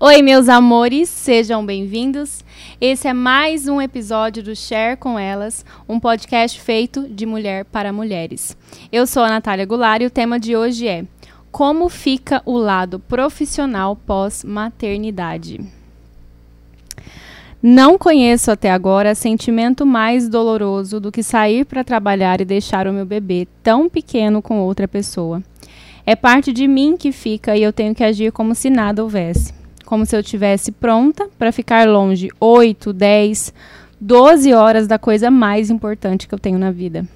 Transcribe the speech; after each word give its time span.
Oi, 0.00 0.22
meus 0.22 0.48
amores, 0.48 1.08
sejam 1.08 1.66
bem-vindos. 1.66 2.44
Esse 2.80 3.08
é 3.08 3.12
mais 3.12 3.66
um 3.66 3.82
episódio 3.82 4.44
do 4.44 4.54
Share 4.54 4.96
com 4.96 5.18
Elas, 5.18 5.64
um 5.88 5.98
podcast 5.98 6.60
feito 6.60 7.08
de 7.08 7.26
mulher 7.26 7.64
para 7.64 7.92
mulheres. 7.92 8.56
Eu 8.92 9.08
sou 9.08 9.24
a 9.24 9.28
Natália 9.28 9.66
Goulart 9.66 10.00
e 10.00 10.06
o 10.06 10.10
tema 10.10 10.38
de 10.38 10.54
hoje 10.54 10.86
é 10.86 11.04
Como 11.50 11.88
fica 11.88 12.40
o 12.46 12.56
lado 12.56 13.00
profissional 13.00 13.96
pós-maternidade? 13.96 15.60
Não 17.60 17.98
conheço 17.98 18.52
até 18.52 18.70
agora 18.70 19.16
sentimento 19.16 19.84
mais 19.84 20.28
doloroso 20.28 21.00
do 21.00 21.10
que 21.10 21.24
sair 21.24 21.64
para 21.64 21.82
trabalhar 21.82 22.40
e 22.40 22.44
deixar 22.44 22.86
o 22.86 22.92
meu 22.92 23.04
bebê 23.04 23.48
tão 23.64 23.88
pequeno 23.88 24.40
com 24.40 24.60
outra 24.60 24.86
pessoa. 24.86 25.42
É 26.06 26.14
parte 26.14 26.52
de 26.52 26.68
mim 26.68 26.96
que 26.96 27.10
fica 27.10 27.56
e 27.56 27.64
eu 27.64 27.72
tenho 27.72 27.96
que 27.96 28.04
agir 28.04 28.30
como 28.30 28.54
se 28.54 28.70
nada 28.70 29.02
houvesse 29.02 29.57
como 29.88 30.04
se 30.04 30.14
eu 30.14 30.22
tivesse 30.22 30.70
pronta 30.70 31.30
para 31.38 31.50
ficar 31.50 31.88
longe 31.88 32.28
8, 32.38 32.92
10, 32.92 33.54
12 33.98 34.52
horas 34.52 34.86
da 34.86 34.98
coisa 34.98 35.30
mais 35.30 35.70
importante 35.70 36.28
que 36.28 36.34
eu 36.34 36.38
tenho 36.38 36.58
na 36.58 36.70
vida. 36.70 37.06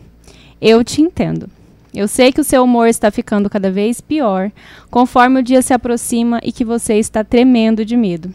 Eu 0.58 0.82
te 0.82 1.02
entendo. 1.02 1.50
Eu 1.92 2.08
sei 2.08 2.32
que 2.32 2.40
o 2.40 2.44
seu 2.44 2.64
humor 2.64 2.88
está 2.88 3.10
ficando 3.10 3.50
cada 3.50 3.70
vez 3.70 4.00
pior 4.00 4.50
conforme 4.90 5.40
o 5.40 5.42
dia 5.42 5.60
se 5.60 5.74
aproxima 5.74 6.40
e 6.42 6.50
que 6.50 6.64
você 6.64 6.94
está 6.94 7.22
tremendo 7.22 7.84
de 7.84 7.94
medo. 7.94 8.32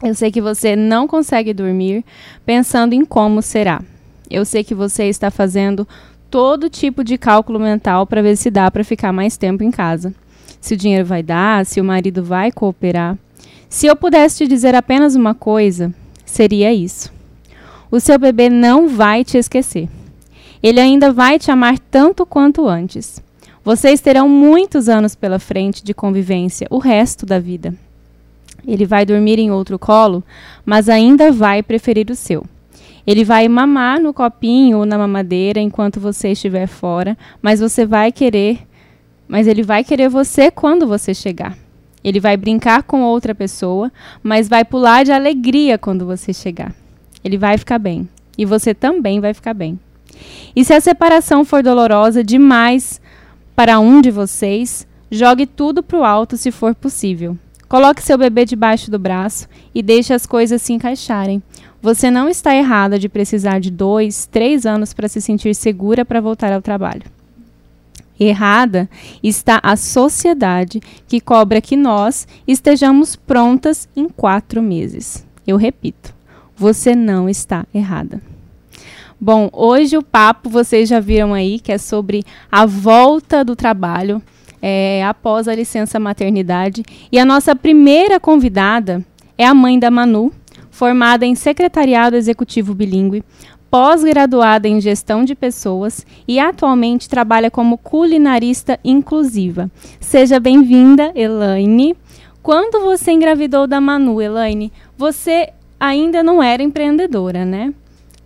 Eu 0.00 0.14
sei 0.14 0.30
que 0.30 0.40
você 0.40 0.76
não 0.76 1.08
consegue 1.08 1.52
dormir 1.52 2.04
pensando 2.44 2.92
em 2.92 3.04
como 3.04 3.42
será. 3.42 3.82
Eu 4.30 4.44
sei 4.44 4.62
que 4.62 4.76
você 4.76 5.06
está 5.06 5.28
fazendo 5.28 5.88
todo 6.30 6.70
tipo 6.70 7.02
de 7.02 7.18
cálculo 7.18 7.58
mental 7.58 8.06
para 8.06 8.22
ver 8.22 8.36
se 8.36 8.48
dá 8.48 8.70
para 8.70 8.84
ficar 8.84 9.12
mais 9.12 9.36
tempo 9.36 9.64
em 9.64 9.72
casa. 9.72 10.14
Se 10.60 10.74
o 10.74 10.76
dinheiro 10.76 11.04
vai 11.04 11.20
dar, 11.20 11.66
se 11.66 11.80
o 11.80 11.84
marido 11.84 12.22
vai 12.22 12.52
cooperar. 12.52 13.18
Se 13.68 13.86
eu 13.86 13.96
pudesse 13.96 14.38
te 14.38 14.48
dizer 14.48 14.74
apenas 14.74 15.14
uma 15.14 15.34
coisa, 15.34 15.92
seria 16.24 16.72
isso. 16.72 17.12
O 17.90 18.00
seu 18.00 18.18
bebê 18.18 18.48
não 18.48 18.88
vai 18.88 19.24
te 19.24 19.36
esquecer. 19.36 19.88
Ele 20.62 20.80
ainda 20.80 21.12
vai 21.12 21.38
te 21.38 21.50
amar 21.50 21.78
tanto 21.78 22.24
quanto 22.24 22.66
antes. 22.66 23.22
Vocês 23.64 24.00
terão 24.00 24.28
muitos 24.28 24.88
anos 24.88 25.14
pela 25.14 25.38
frente 25.38 25.84
de 25.84 25.92
convivência, 25.92 26.66
o 26.70 26.78
resto 26.78 27.26
da 27.26 27.38
vida. 27.38 27.74
Ele 28.66 28.86
vai 28.86 29.04
dormir 29.04 29.38
em 29.38 29.50
outro 29.50 29.78
colo, 29.78 30.22
mas 30.64 30.88
ainda 30.88 31.30
vai 31.30 31.62
preferir 31.62 32.10
o 32.10 32.16
seu. 32.16 32.44
Ele 33.06 33.24
vai 33.24 33.48
mamar 33.48 34.00
no 34.00 34.12
copinho 34.12 34.78
ou 34.78 34.86
na 34.86 34.98
mamadeira 34.98 35.60
enquanto 35.60 36.00
você 36.00 36.30
estiver 36.30 36.66
fora, 36.66 37.16
mas 37.40 37.60
você 37.60 37.86
vai 37.86 38.10
querer, 38.10 38.66
mas 39.28 39.46
ele 39.46 39.62
vai 39.62 39.84
querer 39.84 40.08
você 40.08 40.50
quando 40.50 40.86
você 40.86 41.14
chegar. 41.14 41.65
Ele 42.06 42.20
vai 42.20 42.36
brincar 42.36 42.84
com 42.84 43.02
outra 43.02 43.34
pessoa, 43.34 43.90
mas 44.22 44.48
vai 44.48 44.64
pular 44.64 45.04
de 45.04 45.10
alegria 45.10 45.76
quando 45.76 46.06
você 46.06 46.32
chegar. 46.32 46.72
Ele 47.24 47.36
vai 47.36 47.58
ficar 47.58 47.80
bem. 47.80 48.08
E 48.38 48.44
você 48.44 48.72
também 48.72 49.18
vai 49.18 49.34
ficar 49.34 49.52
bem. 49.52 49.76
E 50.54 50.64
se 50.64 50.72
a 50.72 50.80
separação 50.80 51.44
for 51.44 51.64
dolorosa 51.64 52.22
demais 52.22 53.00
para 53.56 53.80
um 53.80 54.00
de 54.00 54.12
vocês, 54.12 54.86
jogue 55.10 55.46
tudo 55.46 55.82
para 55.82 55.98
o 55.98 56.04
alto 56.04 56.36
se 56.36 56.52
for 56.52 56.76
possível. 56.76 57.36
Coloque 57.68 58.00
seu 58.00 58.16
bebê 58.16 58.44
debaixo 58.44 58.88
do 58.88 59.00
braço 59.00 59.48
e 59.74 59.82
deixe 59.82 60.14
as 60.14 60.26
coisas 60.26 60.62
se 60.62 60.72
encaixarem. 60.72 61.42
Você 61.82 62.08
não 62.08 62.28
está 62.28 62.54
errada 62.54 63.00
de 63.00 63.08
precisar 63.08 63.58
de 63.58 63.72
dois, 63.72 64.26
três 64.26 64.64
anos 64.64 64.94
para 64.94 65.08
se 65.08 65.20
sentir 65.20 65.56
segura 65.56 66.04
para 66.04 66.20
voltar 66.20 66.52
ao 66.52 66.62
trabalho. 66.62 67.15
Errada 68.18 68.88
está 69.22 69.60
a 69.62 69.76
sociedade 69.76 70.80
que 71.06 71.20
cobra 71.20 71.60
que 71.60 71.76
nós 71.76 72.26
estejamos 72.46 73.16
prontas 73.16 73.88
em 73.94 74.08
quatro 74.08 74.62
meses. 74.62 75.26
Eu 75.46 75.56
repito, 75.56 76.14
você 76.56 76.94
não 76.94 77.28
está 77.28 77.66
errada. 77.74 78.20
Bom, 79.20 79.48
hoje 79.52 79.96
o 79.96 80.02
papo 80.02 80.50
vocês 80.50 80.88
já 80.88 81.00
viram 81.00 81.32
aí 81.32 81.58
que 81.58 81.72
é 81.72 81.78
sobre 81.78 82.22
a 82.50 82.66
volta 82.66 83.44
do 83.44 83.56
trabalho 83.56 84.22
é, 84.60 85.04
após 85.04 85.48
a 85.48 85.54
licença 85.54 85.98
maternidade. 86.00 86.82
E 87.10 87.18
a 87.18 87.24
nossa 87.24 87.54
primeira 87.54 88.18
convidada 88.18 89.04
é 89.38 89.46
a 89.46 89.54
mãe 89.54 89.78
da 89.78 89.90
Manu, 89.90 90.32
formada 90.70 91.24
em 91.24 91.34
secretariado 91.34 92.16
executivo 92.16 92.74
bilíngue, 92.74 93.22
pós-graduada 93.70 94.68
em 94.68 94.80
gestão 94.80 95.24
de 95.24 95.34
pessoas 95.34 96.06
e 96.26 96.38
atualmente 96.38 97.08
trabalha 97.08 97.50
como 97.50 97.78
culinarista 97.78 98.78
inclusiva. 98.84 99.70
Seja 100.00 100.38
bem-vinda, 100.40 101.12
Elaine. 101.14 101.96
Quando 102.42 102.84
você 102.84 103.12
engravidou 103.12 103.66
da 103.66 103.80
Manu, 103.80 104.22
Elaine, 104.22 104.72
você 104.96 105.52
ainda 105.80 106.22
não 106.22 106.42
era 106.42 106.62
empreendedora, 106.62 107.44
né? 107.44 107.74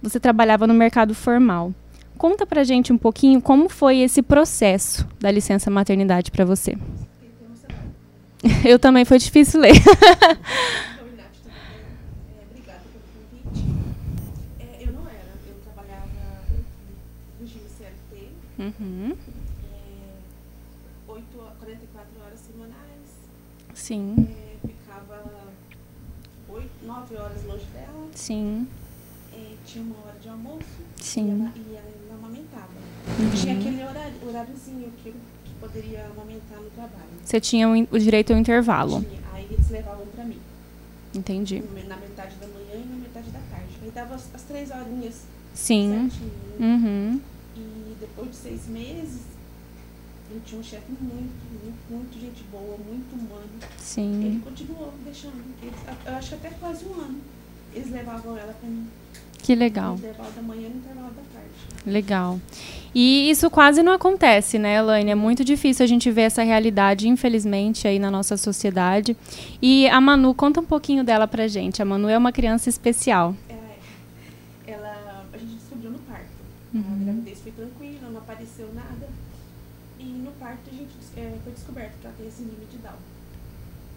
Você 0.02 0.20
trabalhava 0.20 0.66
no 0.66 0.74
mercado 0.74 1.14
formal. 1.14 1.72
Conta 2.16 2.46
pra 2.46 2.64
gente 2.64 2.92
um 2.92 2.98
pouquinho 2.98 3.40
como 3.40 3.68
foi 3.68 3.98
esse 3.98 4.20
processo 4.22 5.06
da 5.18 5.30
licença 5.30 5.70
maternidade 5.70 6.30
para 6.30 6.44
você. 6.44 6.76
Eu 8.64 8.78
também 8.78 9.04
foi 9.04 9.18
difícil 9.18 9.60
ler. 9.60 9.72
Uhum. 18.60 19.16
É, 19.72 20.18
8, 21.08 21.24
44 21.58 22.10
horas 22.22 22.40
semanais. 22.40 23.08
Sim. 23.72 24.28
É, 24.28 24.68
ficava 24.68 25.24
8, 26.46 26.70
9 26.82 27.16
horas 27.16 27.44
longe 27.44 27.64
dela. 27.72 28.08
Sim. 28.14 28.68
É, 29.32 29.54
tinha 29.64 29.82
uma 29.82 29.96
hora 30.04 30.18
de 30.20 30.28
almoço. 30.28 30.66
Sim. 30.96 31.26
E 31.26 31.30
ela, 31.30 31.52
e 31.56 31.74
ela 31.74 32.18
amamentava. 32.18 32.68
Uhum. 33.18 33.30
Tinha 33.30 33.58
aquele 33.58 33.82
horário, 33.82 34.14
horáriozinho 34.28 34.92
que, 35.02 35.10
que 35.10 35.54
poderia 35.58 36.04
amamentar 36.04 36.60
no 36.60 36.68
trabalho. 36.68 37.08
Você 37.24 37.40
tinha 37.40 37.66
o, 37.66 37.72
o 37.72 37.98
direito 37.98 38.34
ao 38.34 38.38
intervalo. 38.38 39.00
Tinha. 39.00 39.20
Aí 39.32 39.48
eles 39.50 39.70
levavam 39.70 40.06
pra 40.08 40.24
mim. 40.24 40.38
Entendi. 41.14 41.64
Na 41.88 41.96
metade 41.96 42.36
da 42.36 42.46
manhã 42.46 42.74
e 42.74 42.86
na 42.86 42.96
metade 42.96 43.30
da 43.30 43.40
tarde. 43.50 43.78
Aí 43.82 43.90
dava 43.90 44.16
as, 44.16 44.34
as 44.34 44.42
três 44.42 44.70
horinhas. 44.70 45.24
Sim. 45.54 46.10
Certinho. 46.10 46.32
Uhum 46.60 47.20
depois 48.00 48.30
de 48.30 48.36
seis 48.36 48.66
meses, 48.66 49.22
ele 50.30 50.40
tinha 50.46 50.60
um 50.60 50.64
chefe 50.64 50.92
muito, 51.00 51.62
muito, 51.62 51.78
muito 51.90 52.20
gente 52.20 52.42
boa, 52.50 52.76
muito 52.78 53.12
humano. 53.12 53.50
Sim. 53.78 54.24
Ele 54.24 54.40
continuou 54.40 54.92
deixando. 55.04 55.42
Ele, 55.62 55.72
eu 56.06 56.14
acho 56.14 56.28
que 56.28 56.34
até 56.34 56.50
quase 56.50 56.84
um 56.84 56.92
ano. 56.94 57.18
eles 57.74 57.90
levavam 57.90 58.36
ela 58.36 58.52
para 58.52 58.68
mim. 58.68 58.86
Que 59.42 59.54
legal. 59.54 59.94
Intervalo 59.94 60.30
da 60.32 60.42
manhã 60.42 60.68
e 60.68 60.76
intervalo 60.76 61.08
da 61.08 61.22
tarde. 61.32 61.50
Legal. 61.86 62.38
E 62.94 63.30
isso 63.30 63.48
quase 63.50 63.82
não 63.82 63.92
acontece, 63.92 64.58
né, 64.58 64.76
Elaine? 64.76 65.10
É 65.10 65.14
muito 65.14 65.44
difícil 65.44 65.84
a 65.84 65.86
gente 65.86 66.10
ver 66.10 66.22
essa 66.22 66.42
realidade, 66.42 67.08
infelizmente, 67.08 67.88
aí 67.88 67.98
na 67.98 68.10
nossa 68.10 68.36
sociedade. 68.36 69.16
E 69.62 69.88
a 69.88 70.00
Manu, 70.00 70.34
conta 70.34 70.60
um 70.60 70.64
pouquinho 70.64 71.02
dela 71.02 71.26
pra 71.26 71.48
gente. 71.48 71.80
A 71.80 71.84
Manu 71.84 72.08
é 72.08 72.18
uma 72.18 72.32
criança 72.32 72.68
especial. 72.68 73.34
É, 73.48 74.72
ela, 74.72 75.24
a 75.32 75.38
gente 75.38 75.54
descobriu 75.54 75.92
no 75.92 75.98
parto. 76.00 76.26
Uhum. 76.74 77.09
A 78.60 78.66
gravidez 78.66 78.68
foi 78.68 78.68
tranquila, 78.68 78.68
não 78.68 78.68
apareceu 78.68 78.74
nada. 78.74 79.08
E 79.98 80.04
no 80.04 80.32
parto 80.32 80.70
a 80.70 80.72
gente 80.72 80.90
é, 81.16 81.38
foi 81.42 81.52
descoberto 81.52 81.98
que 82.00 82.06
ela 82.06 82.14
tem 82.16 82.26
esse 82.26 82.36
síndrome 82.38 82.66
de 82.66 82.78
Down. 82.78 82.94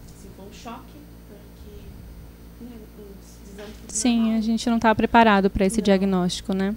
Assim, 0.06 0.28
foi 0.36 0.46
um 0.46 0.52
choque, 0.52 0.98
porque 1.28 2.64
né, 2.64 2.78
os 2.98 3.50
exames 3.52 3.74
Sim, 3.88 4.18
normal. 4.20 4.38
a 4.38 4.40
gente 4.40 4.68
não 4.68 4.76
está 4.76 4.94
preparado 4.94 5.50
para 5.50 5.64
esse 5.64 5.78
Não. 5.78 5.84
diagnóstico, 5.84 6.52
né? 6.52 6.74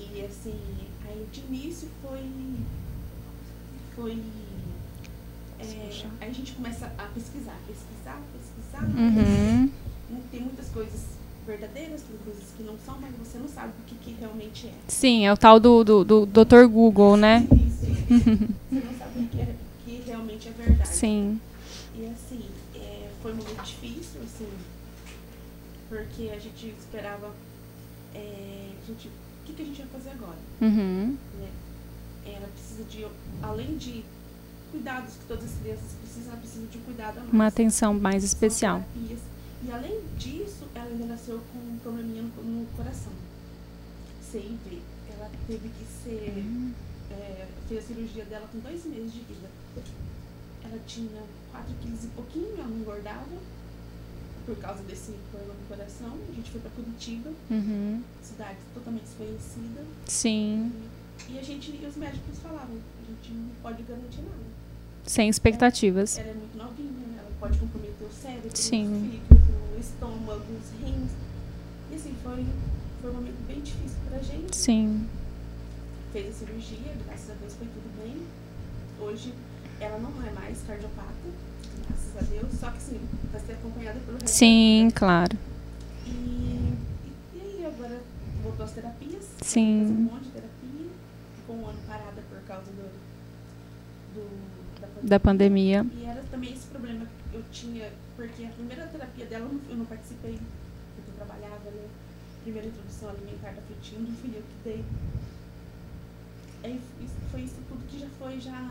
E 0.00 0.24
assim, 0.24 0.58
aí 1.06 1.26
de 1.32 1.40
início 1.40 1.88
foi. 2.02 2.28
Foi. 3.94 4.22
é, 5.60 6.06
aí 6.20 6.30
a 6.30 6.32
gente 6.32 6.52
começa 6.52 6.86
a 6.86 7.04
pesquisar, 7.14 7.56
pesquisar, 7.66 8.20
pesquisar. 8.32 8.84
Uhum. 8.84 9.70
Tem 10.30 10.40
muitas 10.40 10.68
coisas 10.70 11.18
verdadeiras, 11.46 12.02
tem 12.02 12.16
coisas 12.24 12.44
que 12.56 12.62
não 12.62 12.76
são, 12.84 12.98
mas 13.00 13.14
você 13.16 13.38
não 13.38 13.48
sabe 13.48 13.72
o 13.80 13.84
que, 13.86 13.94
que 13.96 14.06
realmente 14.18 14.66
é. 14.66 14.72
Sim, 14.86 15.26
é 15.26 15.32
o 15.32 15.36
tal 15.36 15.58
do, 15.60 15.84
do, 15.84 16.04
do 16.04 16.26
Dr. 16.26 16.66
Google, 16.66 17.16
né? 17.16 17.46
Isso. 17.52 17.86
você 18.70 18.84
não 18.84 18.98
sabe 18.98 19.20
o 19.20 19.28
que, 19.28 19.40
é, 19.40 19.54
que 19.84 20.02
realmente 20.06 20.48
é 20.48 20.52
verdade. 20.52 20.88
Sim. 20.88 21.40
E 21.94 22.06
assim, 22.06 22.40
é, 22.74 23.08
foi 23.22 23.32
muito 23.32 23.54
difícil, 23.62 24.20
assim, 24.22 24.48
porque 25.88 26.30
a 26.30 26.38
gente 26.38 26.74
esperava. 26.78 27.30
é, 28.14 28.70
a 28.82 28.86
gente, 28.86 29.08
o 29.08 29.46
que, 29.46 29.52
que 29.52 29.62
a 29.62 29.64
gente 29.64 29.82
vai 29.82 29.88
fazer 30.00 30.10
agora? 30.10 30.38
Uhum. 30.60 31.16
né? 31.38 31.48
Ela 32.26 32.48
precisa 32.48 32.84
de, 32.84 33.06
além 33.42 33.76
de 33.76 34.04
cuidados 34.70 35.14
que 35.14 35.24
todas 35.26 35.44
as 35.44 35.58
crianças 35.60 35.92
precisam, 36.02 36.32
ela 36.32 36.40
precisa 36.40 36.66
de 36.66 36.78
um 36.78 36.80
cuidado 36.82 37.18
a 37.18 37.20
mais. 37.20 37.32
Uma 37.32 37.46
atenção 37.46 37.94
mais 37.94 38.22
especial. 38.22 38.84
E 39.64 39.72
além 39.72 40.00
disso, 40.16 40.64
ela 40.74 40.86
ainda 40.86 41.06
nasceu 41.06 41.40
com 41.52 41.58
um 41.58 41.78
probleminha 41.78 42.22
no, 42.22 42.60
no 42.60 42.66
coração. 42.76 43.12
CIV. 44.30 44.82
Ela 45.12 45.30
teve 45.46 45.68
que 45.68 45.84
ser. 46.04 46.32
Uhum. 46.36 46.72
é, 47.10 47.46
fez 47.68 47.84
a 47.84 47.86
cirurgia 47.86 48.24
dela 48.26 48.46
com 48.52 48.58
dois 48.60 48.84
meses 48.84 49.12
de 49.12 49.20
vida. 49.20 49.48
Ela 50.64 50.78
tinha 50.86 51.22
4 51.52 51.74
quilos 51.80 52.04
e 52.04 52.08
pouquinho, 52.08 52.54
ela 52.58 52.66
não 52.68 52.78
engordava. 52.78 53.24
Por 54.44 54.56
causa 54.56 54.82
desse 54.84 55.12
problema 55.30 55.54
no 55.60 55.66
coração. 55.68 56.16
A 56.30 56.34
gente 56.34 56.50
foi 56.50 56.60
para 56.60 56.70
Curitiba, 56.70 57.30
Uhum. 57.50 58.02
cidade 58.22 58.56
totalmente 58.74 59.04
desconhecida. 59.04 59.82
Sim. 60.06 60.72
E 61.28 61.38
a 61.38 61.42
gente, 61.42 61.70
e 61.70 61.84
os 61.86 61.96
médicos 61.96 62.38
falavam, 62.42 62.76
a 62.76 63.10
gente 63.10 63.32
não 63.34 63.50
pode 63.62 63.82
garantir 63.82 64.22
nada. 64.22 64.44
Sem 65.04 65.28
expectativas. 65.28 66.16
Ela 66.18 66.28
é 66.30 66.34
muito 66.34 66.56
novinha, 66.56 67.18
ela 67.18 67.30
pode 67.40 67.58
comprometer 67.58 68.06
o 68.06 68.12
cérebro, 68.12 68.50
Sim. 68.54 68.86
o 68.86 69.10
fígado, 69.10 69.76
o 69.76 69.80
estômago, 69.80 70.44
os 70.52 70.80
rins. 70.86 71.10
E 71.90 71.94
assim, 71.94 72.14
foi, 72.22 72.46
foi 73.00 73.10
um 73.10 73.14
momento 73.14 73.46
bem 73.46 73.60
difícil 73.60 73.96
pra 74.08 74.18
gente. 74.20 74.56
Sim. 74.56 75.06
Fez 76.12 76.28
a 76.28 76.32
cirurgia, 76.38 76.92
graças 77.06 77.30
a 77.30 77.34
Deus 77.34 77.54
foi 77.54 77.66
tudo 77.66 78.02
bem. 78.02 78.16
Hoje 79.00 79.32
ela 79.80 79.98
não 79.98 80.10
é 80.26 80.30
mais 80.32 80.58
cardiopata, 80.66 81.12
graças 81.86 82.16
a 82.16 82.20
Deus, 82.30 82.52
só 82.58 82.70
que 82.70 82.78
assim, 82.78 83.00
vai 83.30 83.40
ser 83.40 83.52
acompanhada 83.52 84.00
pelo 84.00 84.18
resto 84.18 84.34
Sim, 84.34 84.88
claro. 84.94 85.36
E, 86.06 86.10
e, 86.10 86.76
e 87.36 87.40
aí 87.40 87.66
agora 87.66 88.00
voltou 88.42 88.64
às 88.64 88.72
terapias, 88.72 89.24
Sim. 89.42 89.78
fez 89.86 89.90
um 89.90 90.02
monte 90.02 90.24
de 90.24 90.30
terapia, 90.30 90.86
ficou 91.36 91.56
um 91.56 91.66
ano 91.68 91.78
parada 91.86 92.22
por 92.28 92.40
causa 92.48 92.70
do, 92.72 92.90
do- 94.14 94.80
da 94.80 94.86
pandemia. 94.88 95.08
Da 95.08 95.20
pandemia. 95.20 95.86
E 95.94 96.04
era 96.06 96.22
também 96.30 96.52
esse 96.52 96.66
problema 96.66 97.06
que 97.30 97.36
eu 97.36 97.44
tinha, 97.52 97.92
porque 98.16 98.44
a 98.44 98.48
primeira 98.50 98.86
terapia 98.86 99.26
dela 99.26 99.44
eu 99.44 99.52
não, 99.52 99.60
eu 99.70 99.76
não 99.76 99.84
participei, 99.84 100.32
porque 100.96 101.10
eu 101.10 101.14
trabalhava, 101.14 101.70
né? 101.70 101.86
Primeira 102.48 102.68
introdução 102.68 103.10
alimentar 103.10 103.50
da 103.50 103.60
frutinha, 103.60 104.08
fui 104.22 104.30
eu 104.34 104.40
que 104.40 104.64
dei. 104.64 104.84
Isso- 107.02 107.12
foi 107.30 107.40
isso 107.42 107.56
tudo 107.68 107.80
que 107.90 107.98
já 107.98 108.06
foi 108.18 108.40
já. 108.40 108.70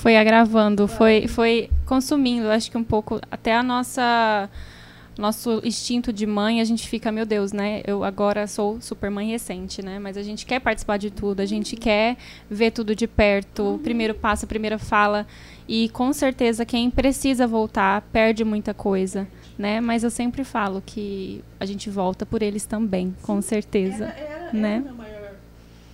Foi 0.00 0.16
agravando, 0.16 0.88
foi, 0.88 1.28
foi 1.28 1.68
consumindo, 1.84 2.48
acho 2.48 2.70
que 2.70 2.78
um 2.78 2.82
pouco, 2.84 3.20
até 3.30 3.54
a 3.54 3.62
nossa 3.62 4.48
nosso 5.18 5.60
instinto 5.62 6.10
de 6.10 6.24
mãe, 6.26 6.62
a 6.62 6.64
gente 6.64 6.88
fica, 6.88 7.12
meu 7.12 7.26
Deus, 7.26 7.52
né? 7.52 7.82
Eu 7.86 8.02
agora 8.02 8.46
sou 8.46 8.80
super 8.80 9.10
mãe 9.10 9.28
recente, 9.28 9.82
né? 9.84 9.98
Mas 9.98 10.16
a 10.16 10.22
gente 10.22 10.46
quer 10.46 10.58
participar 10.60 10.96
de 10.96 11.10
tudo, 11.10 11.40
a 11.40 11.44
gente 11.46 11.76
quer 11.76 12.16
ver 12.48 12.70
tudo 12.70 12.96
de 12.96 13.06
perto, 13.06 13.74
o 13.74 13.78
primeiro 13.78 14.14
passo, 14.14 14.46
primeira 14.46 14.78
fala. 14.78 15.26
E 15.68 15.90
com 15.90 16.10
certeza 16.14 16.64
quem 16.64 16.88
precisa 16.90 17.46
voltar 17.46 18.00
perde 18.10 18.42
muita 18.42 18.72
coisa, 18.72 19.28
né? 19.60 19.78
Mas 19.78 20.02
eu 20.02 20.10
sempre 20.10 20.42
falo 20.42 20.82
que 20.84 21.44
a 21.60 21.66
gente 21.66 21.90
volta 21.90 22.24
por 22.24 22.42
eles 22.42 22.64
também, 22.64 23.14
com 23.20 23.42
certeza. 23.42 24.06
Era, 24.06 24.18
era, 24.18 24.52
né? 24.54 24.72
era 24.72 24.80
o 24.80 24.84
meu 24.84 24.94
maior, 24.94 25.32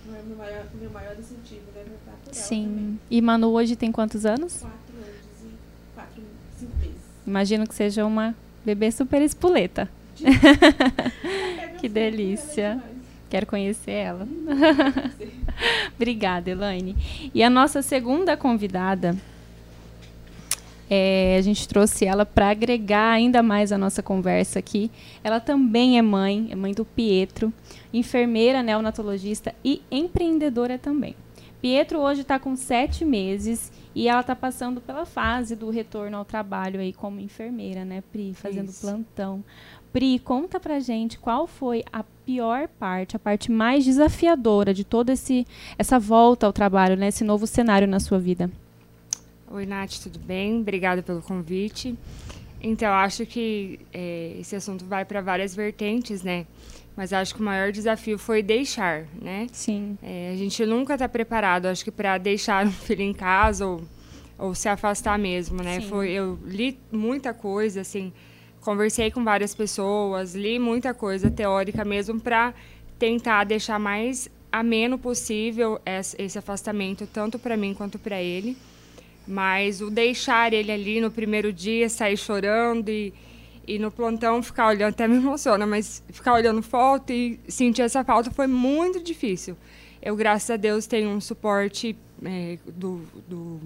meu, 0.05 0.37
maior, 0.37 0.65
meu 0.79 0.89
maior 0.89 1.19
incentivo, 1.19 1.61
né? 1.75 1.83
Sim. 2.31 2.63
também. 2.63 2.99
E 3.11 3.21
Manu 3.21 3.49
hoje 3.49 3.75
tem 3.75 3.91
quantos 3.91 4.25
anos? 4.25 4.61
Quatro 4.61 4.95
anos 4.95 5.43
e 5.43 5.49
quatro, 5.93 6.23
cinco 6.57 6.77
meses. 6.77 6.95
Imagino 7.25 7.67
que 7.67 7.75
seja 7.75 8.05
uma 8.05 8.33
bebê 8.63 8.89
super 8.89 9.21
espoleta. 9.21 9.89
Pega 10.17 11.73
Que 11.77 11.89
delícia. 11.89 12.61
é 12.63 12.69
demais. 12.75 12.97
Quero 13.29 13.45
conhecer 13.45 13.91
ela. 13.91 14.25
Obrigada, 15.93 16.49
Elaine. 16.49 16.95
E 17.33 17.43
a 17.43 17.49
nossa 17.49 17.81
segunda 17.81 18.37
convidada, 18.37 19.17
é, 20.89 21.35
a 21.37 21.41
gente 21.41 21.67
trouxe 21.67 22.05
ela 22.05 22.25
para 22.25 22.49
agregar 22.49 23.11
ainda 23.11 23.43
mais 23.43 23.71
a 23.71 23.77
nossa 23.77 24.01
conversa 24.01 24.59
aqui. 24.59 24.89
Ela 25.23 25.39
também 25.39 25.97
é 25.97 26.01
mãe, 26.01 26.47
é 26.49 26.55
mãe 26.55 26.73
do 26.73 26.85
Pietro, 26.85 27.51
enfermeira, 27.93 28.63
neonatologista 28.63 29.53
e 29.63 29.81
empreendedora 29.91 30.77
também. 30.77 31.15
Pietro 31.61 31.99
hoje 31.99 32.21
está 32.21 32.37
com 32.37 32.55
sete 32.55 33.03
meses 33.03 33.71
e 33.95 34.07
ela 34.07 34.21
está 34.21 34.35
passando 34.35 34.79
pela 34.79 35.05
fase 35.05 35.55
do 35.55 35.71
retorno 35.71 36.15
ao 36.15 36.23
trabalho 36.23 36.79
aí 36.79 36.93
como 36.93 37.19
enfermeira, 37.19 37.83
né, 37.83 38.03
Pri? 38.11 38.33
Fazendo 38.33 38.69
Isso. 38.69 38.81
plantão. 38.81 39.43
Pri, 39.91 40.19
conta 40.19 40.59
pra 40.59 40.79
gente 40.79 41.17
qual 41.17 41.47
foi 41.47 41.83
a 41.91 42.03
pior 42.03 42.67
parte, 42.67 43.15
a 43.15 43.19
parte 43.19 43.51
mais 43.51 43.83
desafiadora 43.83 44.71
de 44.71 44.83
toda 44.83 45.13
esse, 45.13 45.47
essa 45.79 45.97
volta 45.97 46.45
ao 46.45 46.53
trabalho, 46.53 46.95
né, 46.95 47.07
esse 47.07 47.23
novo 47.23 47.47
cenário 47.47 47.87
na 47.87 47.99
sua 47.99 48.19
vida. 48.19 48.51
Oi, 49.49 49.65
Nath, 49.65 49.99
tudo 50.03 50.19
bem? 50.19 50.59
Obrigada 50.59 51.01
pelo 51.01 51.21
convite. 51.21 51.97
Então, 52.61 52.91
acho 52.93 53.25
que 53.25 53.79
é, 53.93 54.35
esse 54.39 54.55
assunto 54.55 54.83
vai 54.83 55.05
para 55.05 55.21
várias 55.21 55.55
vertentes, 55.55 56.21
né? 56.21 56.45
Mas 56.97 57.13
acho 57.13 57.33
que 57.33 57.39
o 57.39 57.43
maior 57.45 57.71
desafio 57.71 58.17
foi 58.17 58.43
deixar, 58.43 59.05
né? 59.21 59.47
Sim. 59.53 59.97
É, 60.03 60.31
a 60.33 60.35
gente 60.35 60.65
nunca 60.65 60.95
está 60.95 61.07
preparado, 61.07 61.67
acho 61.67 61.83
que 61.83 61.91
para 61.91 62.17
deixar 62.17 62.65
um 62.65 62.71
filho 62.87 63.03
em 63.03 63.13
casa 63.13 63.65
ou, 63.65 63.81
ou 64.37 64.53
se 64.53 64.67
afastar 64.67 65.17
mesmo, 65.17 65.63
né? 65.63 65.79
Sim. 65.79 65.87
Foi, 65.87 66.09
eu 66.11 66.37
li 66.43 66.77
muita 66.91 67.33
coisa, 67.33 67.81
assim, 67.81 68.11
conversei 68.59 69.11
com 69.11 69.23
várias 69.23 69.55
pessoas, 69.55 70.35
li 70.35 70.59
muita 70.59 70.93
coisa 70.93 71.31
teórica 71.31 71.85
mesmo 71.85 72.19
para 72.19 72.53
tentar 72.99 73.45
deixar 73.45 73.79
mais 73.79 74.29
ameno 74.51 74.97
possível 74.97 75.79
esse, 75.85 76.21
esse 76.21 76.37
afastamento, 76.37 77.07
tanto 77.07 77.39
para 77.39 77.55
mim 77.55 77.73
quanto 77.73 77.97
para 77.97 78.21
ele. 78.21 78.57
Mas 79.27 79.81
o 79.81 79.89
deixar 79.89 80.53
ele 80.53 80.71
ali 80.71 81.01
no 81.01 81.11
primeiro 81.11 81.51
dia, 81.51 81.89
sair 81.89 82.17
chorando 82.17 82.89
e, 82.89 83.13
e 83.67 83.77
no 83.77 83.91
plantão 83.91 84.41
ficar 84.41 84.67
olhando, 84.67 84.91
até 84.91 85.07
me 85.07 85.17
emociona, 85.17 85.65
mas 85.65 86.01
ficar 86.09 86.33
olhando 86.33 86.61
foto 86.61 87.11
e 87.11 87.39
sentir 87.47 87.81
essa 87.81 88.03
falta 88.03 88.31
foi 88.31 88.47
muito 88.47 89.03
difícil. 89.03 89.57
Eu, 90.01 90.15
graças 90.15 90.49
a 90.49 90.55
Deus, 90.55 90.87
tenho 90.87 91.09
um 91.09 91.19
suporte 91.19 91.95
é, 92.23 92.57
do, 92.65 93.01
do, 93.27 93.59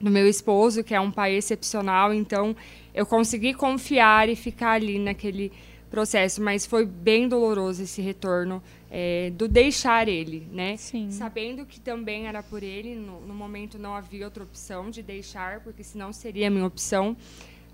do 0.00 0.10
meu 0.10 0.28
esposo, 0.28 0.84
que 0.84 0.94
é 0.94 1.00
um 1.00 1.10
pai 1.10 1.34
excepcional, 1.34 2.12
então 2.12 2.54
eu 2.94 3.06
consegui 3.06 3.54
confiar 3.54 4.28
e 4.28 4.36
ficar 4.36 4.72
ali 4.72 4.98
naquele 4.98 5.50
processo, 5.90 6.42
mas 6.42 6.66
foi 6.66 6.84
bem 6.84 7.28
doloroso 7.28 7.82
esse 7.82 8.02
retorno 8.02 8.62
é, 8.96 9.30
do 9.30 9.48
deixar 9.48 10.06
ele, 10.06 10.46
né? 10.52 10.76
Sim. 10.76 11.10
Sabendo 11.10 11.66
que 11.66 11.80
também 11.80 12.28
era 12.28 12.44
por 12.44 12.62
ele, 12.62 12.94
no, 12.94 13.20
no 13.22 13.34
momento 13.34 13.76
não 13.76 13.92
havia 13.92 14.24
outra 14.24 14.44
opção 14.44 14.88
de 14.88 15.02
deixar, 15.02 15.58
porque 15.60 15.82
senão 15.82 16.12
seria 16.12 16.46
a 16.46 16.50
minha 16.50 16.64
opção. 16.64 17.16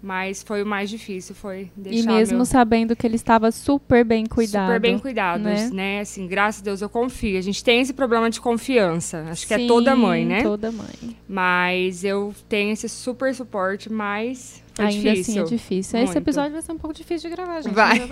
Mas 0.02 0.42
foi 0.42 0.62
o 0.62 0.66
mais 0.66 0.88
difícil, 0.88 1.34
foi 1.34 1.70
E 1.76 1.80
deixar 1.80 2.10
mesmo 2.10 2.36
meu... 2.36 2.46
sabendo 2.46 2.96
que 2.96 3.06
ele 3.06 3.16
estava 3.16 3.52
super 3.52 4.02
bem 4.02 4.24
cuidado. 4.24 4.68
Super 4.68 4.80
bem 4.80 4.98
cuidados, 4.98 5.44
né? 5.44 5.70
né? 5.70 6.00
Assim, 6.00 6.26
graças 6.26 6.62
a 6.62 6.64
Deus 6.64 6.80
eu 6.80 6.88
confio. 6.88 7.36
A 7.36 7.42
gente 7.42 7.62
tem 7.62 7.82
esse 7.82 7.92
problema 7.92 8.30
de 8.30 8.40
confiança. 8.40 9.26
Acho 9.28 9.46
que 9.46 9.52
é 9.52 9.58
Sim, 9.58 9.66
toda 9.66 9.94
mãe, 9.94 10.24
né? 10.24 10.42
Toda 10.42 10.72
mãe. 10.72 10.88
Mas 11.28 12.02
eu 12.02 12.34
tenho 12.48 12.72
esse 12.72 12.88
super 12.88 13.34
suporte, 13.34 13.92
mas 13.92 14.62
foi 14.80 14.86
Ainda 14.86 15.12
difícil. 15.12 15.32
assim 15.32 15.40
é 15.40 15.56
difícil. 15.56 15.98
Esse 15.98 16.06
Muito. 16.06 16.18
episódio 16.18 16.52
vai 16.52 16.62
ser 16.62 16.72
um 16.72 16.78
pouco 16.78 16.96
difícil 16.96 17.28
de 17.28 17.36
gravar, 17.36 17.60
gente. 17.60 17.74
Vai. 17.74 18.00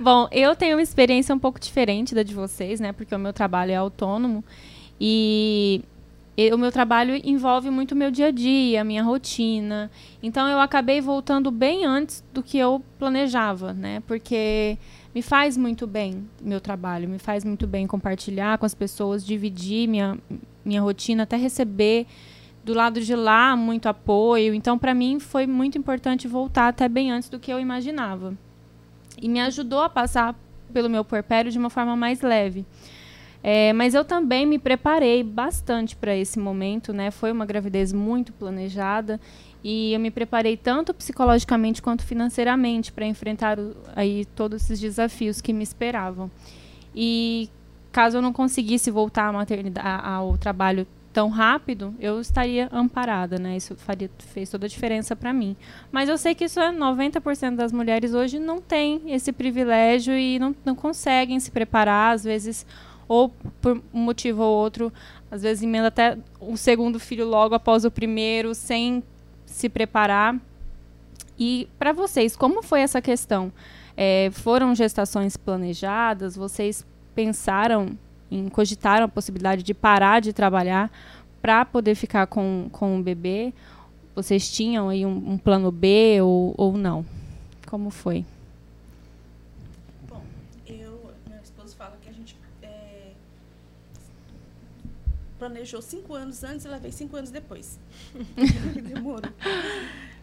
Bom, 0.00 0.28
eu 0.30 0.54
tenho 0.54 0.76
uma 0.76 0.82
experiência 0.82 1.34
um 1.34 1.38
pouco 1.38 1.58
diferente 1.58 2.14
da 2.14 2.22
de 2.22 2.34
vocês, 2.34 2.78
né? 2.78 2.92
Porque 2.92 3.14
o 3.14 3.18
meu 3.18 3.32
trabalho 3.32 3.72
é 3.72 3.76
autônomo. 3.76 4.44
E 5.00 5.82
e 6.36 6.52
o 6.52 6.58
meu 6.58 6.72
trabalho 6.72 7.20
envolve 7.24 7.70
muito 7.70 7.92
o 7.92 7.96
meu 7.96 8.10
dia 8.10 8.26
a 8.26 8.30
dia, 8.32 8.80
a 8.80 8.84
minha 8.84 9.04
rotina. 9.04 9.88
Então 10.20 10.48
eu 10.48 10.58
acabei 10.58 11.00
voltando 11.00 11.48
bem 11.50 11.84
antes 11.84 12.24
do 12.32 12.42
que 12.42 12.58
eu 12.58 12.82
planejava, 12.98 13.72
né? 13.72 14.02
Porque 14.06 14.76
me 15.14 15.22
faz 15.22 15.56
muito 15.56 15.86
bem 15.86 16.28
meu 16.42 16.60
trabalho, 16.60 17.08
me 17.08 17.20
faz 17.20 17.44
muito 17.44 17.68
bem 17.68 17.86
compartilhar 17.86 18.58
com 18.58 18.66
as 18.66 18.74
pessoas, 18.74 19.24
dividir 19.24 19.88
minha, 19.88 20.18
minha 20.64 20.82
rotina, 20.82 21.22
até 21.22 21.36
receber 21.36 22.04
do 22.64 22.72
lado 22.74 23.00
de 23.00 23.14
lá 23.14 23.54
muito 23.56 23.88
apoio. 23.88 24.54
Então, 24.54 24.78
para 24.78 24.94
mim, 24.94 25.20
foi 25.20 25.46
muito 25.46 25.76
importante 25.76 26.26
voltar 26.26 26.68
até 26.68 26.88
bem 26.88 27.10
antes 27.12 27.28
do 27.28 27.38
que 27.38 27.52
eu 27.52 27.60
imaginava. 27.60 28.34
E 29.20 29.28
me 29.28 29.40
ajudou 29.40 29.80
a 29.82 29.88
passar 29.88 30.34
pelo 30.72 30.88
meu 30.88 31.04
puerpério 31.04 31.52
de 31.52 31.58
uma 31.58 31.70
forma 31.70 31.94
mais 31.94 32.20
leve. 32.22 32.64
É, 33.42 33.74
mas 33.74 33.92
eu 33.94 34.04
também 34.04 34.46
me 34.46 34.58
preparei 34.58 35.22
bastante 35.22 35.94
para 35.94 36.16
esse 36.16 36.38
momento, 36.38 36.94
né? 36.94 37.10
Foi 37.10 37.30
uma 37.30 37.44
gravidez 37.44 37.92
muito 37.92 38.32
planejada 38.32 39.20
e 39.62 39.92
eu 39.92 40.00
me 40.00 40.10
preparei 40.10 40.56
tanto 40.56 40.94
psicologicamente 40.94 41.82
quanto 41.82 42.02
financeiramente 42.04 42.90
para 42.90 43.04
enfrentar 43.04 43.58
o- 43.58 43.76
aí 43.94 44.24
todos 44.34 44.62
esses 44.64 44.80
desafios 44.80 45.42
que 45.42 45.52
me 45.52 45.62
esperavam. 45.62 46.30
E 46.94 47.50
caso 47.92 48.16
eu 48.16 48.22
não 48.22 48.32
conseguisse 48.32 48.90
voltar 48.90 49.28
à 49.28 49.32
maternidade, 49.32 50.02
ao 50.06 50.38
trabalho 50.38 50.86
tão 51.14 51.28
rápido, 51.28 51.94
eu 52.00 52.20
estaria 52.20 52.68
amparada, 52.72 53.38
né? 53.38 53.56
Isso 53.56 53.76
faria, 53.76 54.10
fez 54.18 54.50
toda 54.50 54.66
a 54.66 54.68
diferença 54.68 55.14
para 55.14 55.32
mim. 55.32 55.56
Mas 55.92 56.08
eu 56.08 56.18
sei 56.18 56.34
que 56.34 56.44
isso 56.44 56.58
é 56.58 56.72
90% 56.72 57.54
das 57.54 57.70
mulheres 57.70 58.14
hoje 58.14 58.40
não 58.40 58.60
tem 58.60 59.00
esse 59.06 59.32
privilégio 59.32 60.12
e 60.12 60.40
não, 60.40 60.54
não 60.64 60.74
conseguem 60.74 61.38
se 61.38 61.52
preparar, 61.52 62.16
às 62.16 62.24
vezes 62.24 62.66
ou 63.06 63.28
por 63.60 63.80
um 63.92 64.00
motivo 64.00 64.42
ou 64.42 64.56
outro, 64.56 64.92
às 65.30 65.42
vezes 65.42 65.62
emenda 65.62 65.86
até 65.86 66.18
o 66.40 66.56
segundo 66.56 66.98
filho 66.98 67.26
logo 67.26 67.54
após 67.54 67.84
o 67.84 67.90
primeiro, 67.90 68.52
sem 68.52 69.00
se 69.46 69.68
preparar. 69.68 70.36
E 71.38 71.68
para 71.78 71.92
vocês, 71.92 72.34
como 72.34 72.60
foi 72.60 72.80
essa 72.80 73.00
questão? 73.00 73.52
É, 73.96 74.30
foram 74.32 74.74
gestações 74.74 75.36
planejadas? 75.36 76.34
Vocês 76.34 76.84
pensaram 77.14 77.96
em 78.34 78.48
cogitaram 78.48 79.04
a 79.04 79.08
possibilidade 79.08 79.62
de 79.62 79.72
parar 79.72 80.20
de 80.20 80.32
trabalhar 80.32 80.90
para 81.40 81.64
poder 81.64 81.94
ficar 81.94 82.26
com, 82.26 82.68
com 82.72 82.98
o 82.98 83.02
bebê? 83.02 83.52
Vocês 84.14 84.50
tinham 84.50 84.88
aí 84.88 85.04
um, 85.04 85.32
um 85.32 85.38
plano 85.38 85.70
B 85.70 86.20
ou, 86.20 86.54
ou 86.56 86.76
não? 86.76 87.04
Como 87.66 87.90
foi? 87.90 88.24
Bom, 90.08 90.22
eu, 90.66 91.12
meu 91.28 91.40
esposo 91.42 91.74
fala 91.76 91.96
que 92.00 92.08
a 92.08 92.12
gente 92.12 92.36
é, 92.62 93.10
planejou 95.38 95.82
cinco 95.82 96.14
anos 96.14 96.44
antes 96.44 96.64
e 96.64 96.68
ela 96.68 96.78
veio 96.78 96.92
cinco 96.92 97.16
anos 97.16 97.30
depois. 97.30 97.78
Demorou. 98.82 99.32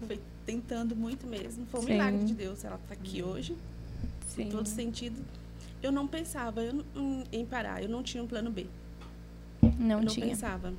Foi 0.07 0.19
tentando 0.45 0.95
muito 0.95 1.27
mesmo. 1.27 1.65
Foi 1.65 1.81
um 1.81 1.83
Sim. 1.83 1.91
milagre 1.93 2.23
de 2.23 2.33
Deus. 2.33 2.63
Ela 2.63 2.79
está 2.81 2.93
aqui 2.93 3.21
hoje, 3.21 3.55
em 4.37 4.49
todo 4.49 4.67
sentido. 4.67 5.21
Eu 5.81 5.91
não 5.91 6.07
pensava 6.07 6.61
eu 6.61 6.83
em 7.31 7.45
parar, 7.45 7.81
eu 7.81 7.89
não 7.89 8.03
tinha 8.03 8.23
um 8.23 8.27
plano 8.27 8.51
B. 8.51 8.67
Não, 9.79 9.97
eu 9.99 10.05
não 10.05 10.05
tinha. 10.05 10.27
pensava. 10.27 10.73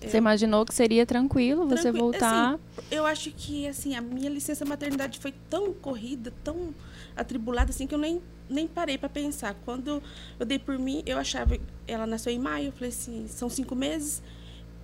Você 0.00 0.16
Eu- 0.16 0.18
imaginou 0.18 0.64
que 0.64 0.74
seria 0.74 1.04
tranquilo 1.04 1.68
você 1.68 1.92
voltar? 1.92 2.58
Eu 2.90 3.04
acho 3.04 3.30
que 3.32 3.66
assim, 3.68 3.94
a 3.94 4.00
minha 4.00 4.30
licença 4.30 4.64
maternidade 4.64 5.18
foi 5.18 5.34
tão 5.50 5.74
corrida, 5.74 6.32
tão 6.42 6.74
atribulada 7.14 7.70
assim 7.70 7.86
que 7.86 7.94
eu 7.94 7.98
nem 7.98 8.20
nem 8.48 8.66
parei 8.66 8.98
para 8.98 9.08
pensar. 9.08 9.54
Quando 9.64 10.02
eu 10.38 10.46
dei 10.46 10.58
por 10.58 10.76
mim, 10.78 11.02
eu 11.06 11.18
achava 11.18 11.56
ela 11.86 12.06
nasceu 12.06 12.32
em 12.32 12.38
maio, 12.38 12.66
eu 12.68 12.72
falei 12.72 12.88
assim, 12.88 13.26
são 13.28 13.48
cinco 13.48 13.76
meses. 13.76 14.22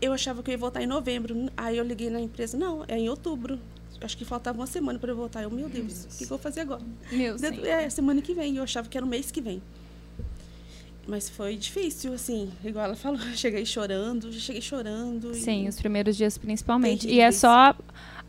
Eu 0.00 0.12
achava 0.12 0.42
que 0.42 0.50
eu 0.50 0.52
ia 0.52 0.58
voltar 0.58 0.82
em 0.82 0.86
novembro. 0.86 1.50
Aí 1.56 1.78
eu 1.78 1.84
liguei 1.84 2.10
na 2.10 2.20
empresa, 2.20 2.56
não, 2.56 2.84
é 2.86 2.98
em 2.98 3.08
outubro. 3.08 3.58
Acho 4.00 4.16
que 4.16 4.24
faltava 4.24 4.58
uma 4.58 4.66
semana 4.66 4.98
para 4.98 5.10
eu 5.10 5.16
voltar. 5.16 5.42
Eu, 5.42 5.50
meu 5.50 5.68
Deus, 5.68 6.04
o 6.04 6.08
que, 6.08 6.16
que 6.18 6.24
eu 6.24 6.28
vou 6.28 6.38
fazer 6.38 6.60
agora? 6.60 6.82
Meu 7.10 7.36
Dentro- 7.36 7.66
É, 7.66 7.88
semana 7.90 8.20
que 8.20 8.34
vem. 8.34 8.56
Eu 8.56 8.62
achava 8.62 8.88
que 8.88 8.96
era 8.96 9.04
o 9.04 9.08
mês 9.08 9.30
que 9.30 9.40
vem. 9.40 9.62
Mas 11.08 11.28
foi 11.30 11.56
difícil, 11.56 12.12
assim, 12.12 12.50
igual 12.64 12.84
ela 12.86 12.96
falou, 12.96 13.20
eu 13.20 13.34
cheguei 13.36 13.64
chorando, 13.64 14.30
já 14.32 14.40
cheguei 14.40 14.60
chorando. 14.60 15.30
e- 15.30 15.34
Sim, 15.36 15.68
os 15.68 15.76
primeiros 15.78 16.16
dias 16.16 16.36
principalmente. 16.36 17.08
E 17.08 17.20
é 17.20 17.30
só 17.30 17.74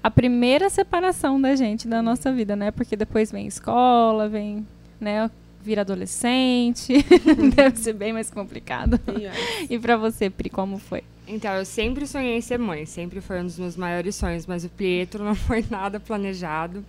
a 0.03 0.12
primeira 0.12 0.69
separação 0.69 1.41
da 1.41 1.55
gente 1.55 1.88
da 1.88 2.01
nossa 2.03 2.31
vida, 2.31 2.55
né? 2.55 2.69
Porque 2.69 2.95
depois 2.95 3.31
vem 3.31 3.47
escola, 3.47 4.29
vem, 4.29 4.65
né, 5.01 5.29
vira 5.63 5.81
adolescente. 5.81 6.93
Deve 7.55 7.77
ser 7.79 7.93
bem 7.93 8.13
mais 8.13 8.29
complicado. 8.29 8.97
Tem, 9.00 9.25
ah, 9.27 9.33
E 9.67 9.79
pra 9.79 9.97
você, 9.97 10.29
Pri, 10.29 10.50
como 10.50 10.77
foi? 10.77 11.03
Então, 11.27 11.53
eu 11.53 11.65
sempre 11.65 12.07
sonhei 12.07 12.38
em 12.38 12.41
ser 12.41 12.57
mãe, 12.57 12.86
sempre 12.86 13.19
foi 13.19 13.41
um 13.41 13.46
dos 13.46 13.60
meus 13.60 13.75
maiores 13.75 14.15
sonhos, 14.15 14.46
mas 14.46 14.63
o 14.63 14.69
Pietro 14.69 15.24
não 15.25 15.36
foi 15.36 15.63
nada 15.69 16.00
planejado. 16.00 16.84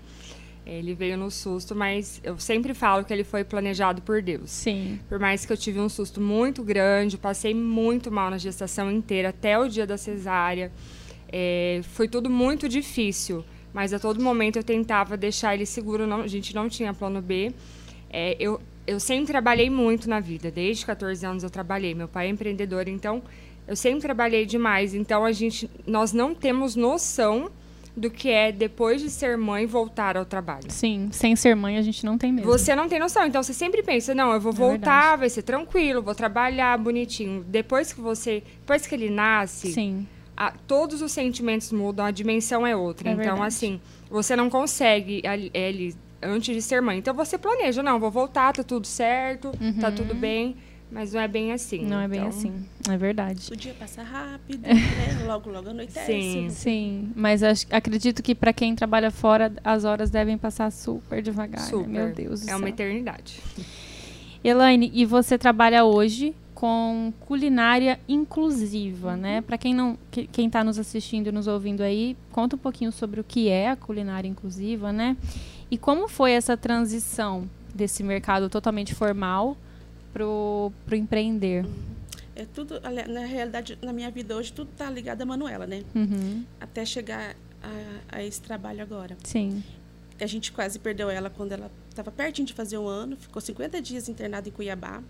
Ele 0.64 0.94
veio 0.94 1.16
no 1.16 1.30
susto, 1.30 1.74
mas 1.74 2.20
eu 2.22 2.38
sempre 2.38 2.74
falo 2.74 3.02
que 3.02 3.12
ele 3.12 3.24
foi 3.24 3.42
planejado 3.42 4.02
por 4.02 4.20
Deus. 4.20 4.50
Sim. 4.50 5.00
Por 5.08 5.18
mais 5.18 5.46
que 5.46 5.52
eu 5.52 5.56
tive 5.56 5.80
um 5.80 5.88
susto 5.88 6.20
muito 6.20 6.62
grande, 6.62 7.16
passei 7.16 7.54
muito 7.54 8.12
mal 8.12 8.30
na 8.30 8.36
gestação 8.36 8.92
inteira, 8.92 9.30
até 9.30 9.58
o 9.58 9.66
dia 9.66 9.86
da 9.86 9.96
cesárea. 9.96 10.70
É, 11.32 11.80
foi 11.94 12.06
tudo 12.06 12.28
muito 12.28 12.68
difícil, 12.68 13.42
mas 13.72 13.94
a 13.94 13.98
todo 13.98 14.22
momento 14.22 14.56
eu 14.56 14.62
tentava 14.62 15.16
deixar 15.16 15.54
ele 15.54 15.64
seguro. 15.64 16.06
Não, 16.06 16.20
a 16.20 16.26
gente 16.26 16.54
não 16.54 16.68
tinha 16.68 16.92
plano 16.92 17.22
B. 17.22 17.50
É, 18.10 18.36
eu, 18.38 18.60
eu 18.86 19.00
sempre 19.00 19.26
trabalhei 19.32 19.70
muito 19.70 20.08
na 20.08 20.20
vida, 20.20 20.50
desde 20.50 20.84
14 20.84 21.24
anos 21.24 21.42
eu 21.42 21.50
trabalhei. 21.50 21.94
Meu 21.94 22.08
pai 22.08 22.26
é 22.26 22.30
empreendedor, 22.30 22.88
então 22.88 23.22
eu 23.68 23.76
sempre 23.76 24.00
trabalhei 24.00 24.44
demais. 24.46 24.94
Então 24.94 25.24
a 25.24 25.30
gente, 25.30 25.70
nós 25.86 26.12
não 26.12 26.34
temos 26.34 26.74
noção 26.74 27.50
do 27.96 28.08
que 28.10 28.30
é 28.30 28.50
depois 28.52 29.00
de 29.00 29.10
ser 29.10 29.36
mãe 29.36 29.66
voltar 29.66 30.16
ao 30.16 30.24
trabalho. 30.24 30.66
Sim, 30.70 31.08
sem 31.12 31.34
ser 31.36 31.54
mãe 31.56 31.76
a 31.78 31.82
gente 31.82 32.04
não 32.06 32.16
tem 32.16 32.32
mesmo. 32.32 32.50
Você 32.50 32.74
não 32.74 32.88
tem 32.88 32.98
noção. 33.00 33.26
Então 33.26 33.42
você 33.42 33.52
sempre 33.52 33.82
pensa, 33.82 34.14
não, 34.14 34.32
eu 34.32 34.40
vou 34.40 34.52
É 34.52 34.56
voltar, 34.56 35.00
verdade. 35.00 35.20
vai 35.20 35.28
ser 35.30 35.42
tranquilo, 35.42 36.00
vou 36.00 36.14
trabalhar 36.14 36.78
bonitinho. 36.78 37.44
Depois 37.48 37.92
que 37.92 38.00
você. 38.00 38.42
Depois 38.60 38.86
que 38.86 38.94
ele 38.94 39.10
nasce, 39.10 39.72
Sim. 39.72 40.06
a- 40.36 40.52
todos 40.66 41.02
os 41.02 41.10
sentimentos 41.10 41.72
mudam, 41.72 42.06
a 42.06 42.10
dimensão 42.12 42.64
é 42.66 42.76
outra. 42.76 43.08
É 43.10 43.12
então, 43.12 43.24
verdade. 43.24 43.46
assim, 43.48 43.80
você 44.08 44.36
não 44.36 44.48
consegue 44.48 45.20
ele 45.52 45.92
antes 46.22 46.54
de 46.54 46.62
ser 46.62 46.80
mãe. 46.80 46.98
Então 46.98 47.12
você 47.14 47.36
planeja, 47.36 47.82
não, 47.82 47.98
vou 47.98 48.10
voltar, 48.12 48.52
tá 48.52 48.62
tudo 48.62 48.86
certo, 48.86 49.50
tá 49.80 49.90
tudo 49.90 50.14
bem. 50.14 50.56
Mas 50.90 51.12
não 51.12 51.20
é 51.20 51.28
bem 51.28 51.52
assim. 51.52 51.80
Uhum. 51.82 51.88
Não 51.88 52.00
é 52.00 52.08
bem 52.08 52.18
Então, 52.20 52.28
assim. 52.30 52.52
É 52.88 52.96
verdade. 52.96 53.52
O 53.52 53.56
dia 53.56 53.74
passa 53.78 54.02
rápido, 54.02 54.62
né? 54.62 54.72
Logo, 55.26 55.50
logo 55.50 55.68
anoitece. 55.68 56.06
Sim. 56.06 56.48
Sim, 56.50 57.12
mas 57.14 57.42
acho- 57.42 57.66
acredito 57.70 58.22
que 58.22 58.34
pra 58.34 58.52
quem 58.54 58.74
trabalha 58.74 59.10
fora, 59.10 59.52
as 59.62 59.84
horas 59.84 60.08
devem 60.10 60.38
passar 60.38 60.72
super 60.72 61.20
devagar. 61.22 61.60
né? 61.60 61.66
Super. 61.66 61.88
Meu 61.88 62.14
Deus 62.14 62.40
do 62.40 62.44
É 62.44 62.48
céu. 62.48 62.56
uma 62.58 62.68
eternidade. 62.70 63.40
Elaine, 64.42 64.90
e 64.94 65.04
você 65.04 65.36
trabalha 65.36 65.84
hoje 65.84 66.34
com 66.54 67.12
culinária 67.20 68.00
inclusiva, 68.08 69.16
né? 69.16 69.40
Para 69.42 69.58
quem 69.58 69.74
não, 69.74 69.96
que- 70.10 70.26
quem 70.26 70.46
está 70.46 70.64
nos 70.64 70.78
assistindo 70.78 71.28
e 71.28 71.32
nos 71.32 71.46
ouvindo 71.46 71.82
aí, 71.82 72.16
conta 72.32 72.56
um 72.56 72.58
pouquinho 72.58 72.90
sobre 72.92 73.20
o 73.20 73.24
que 73.24 73.48
é 73.48 73.68
a 73.70 73.76
culinária 73.76 74.28
inclusiva, 74.28 74.92
né? 74.92 75.16
E 75.70 75.76
como 75.76 76.08
foi 76.08 76.32
essa 76.32 76.56
transição 76.56 77.48
desse 77.74 78.02
mercado 78.02 78.48
totalmente 78.48 78.94
formal 78.94 79.56
pro, 80.18 80.72
pro 80.84 80.96
empreender? 80.96 81.64
É 82.34 82.44
tudo, 82.44 82.80
na 82.80 83.24
realidade, 83.24 83.78
na 83.82 83.92
minha 83.92 84.10
vida 84.10 84.36
hoje, 84.36 84.52
tudo 84.52 84.70
tá 84.76 84.90
ligado 84.90 85.22
a 85.22 85.26
Manuela, 85.26 85.66
né? 85.66 85.82
Uhum, 85.94 86.44
Até 86.60 86.84
chegar 86.84 87.36
a, 87.62 88.16
a 88.18 88.22
esse 88.22 88.40
trabalho 88.40 88.82
agora. 88.82 89.16
Sim. 89.24 89.62
A 90.20 90.26
gente 90.26 90.50
quase 90.52 90.78
perdeu 90.78 91.08
ela 91.08 91.30
quando 91.30 91.52
ela 91.52 91.70
estava 91.88 92.10
pertinho 92.10 92.46
de 92.46 92.52
fazer 92.52 92.78
um 92.78 92.86
ano, 92.86 93.16
ficou 93.16 93.40
50 93.40 93.80
dias 93.80 94.08
internada 94.08 94.48
em 94.48 94.52
Cuiabá, 94.52 95.02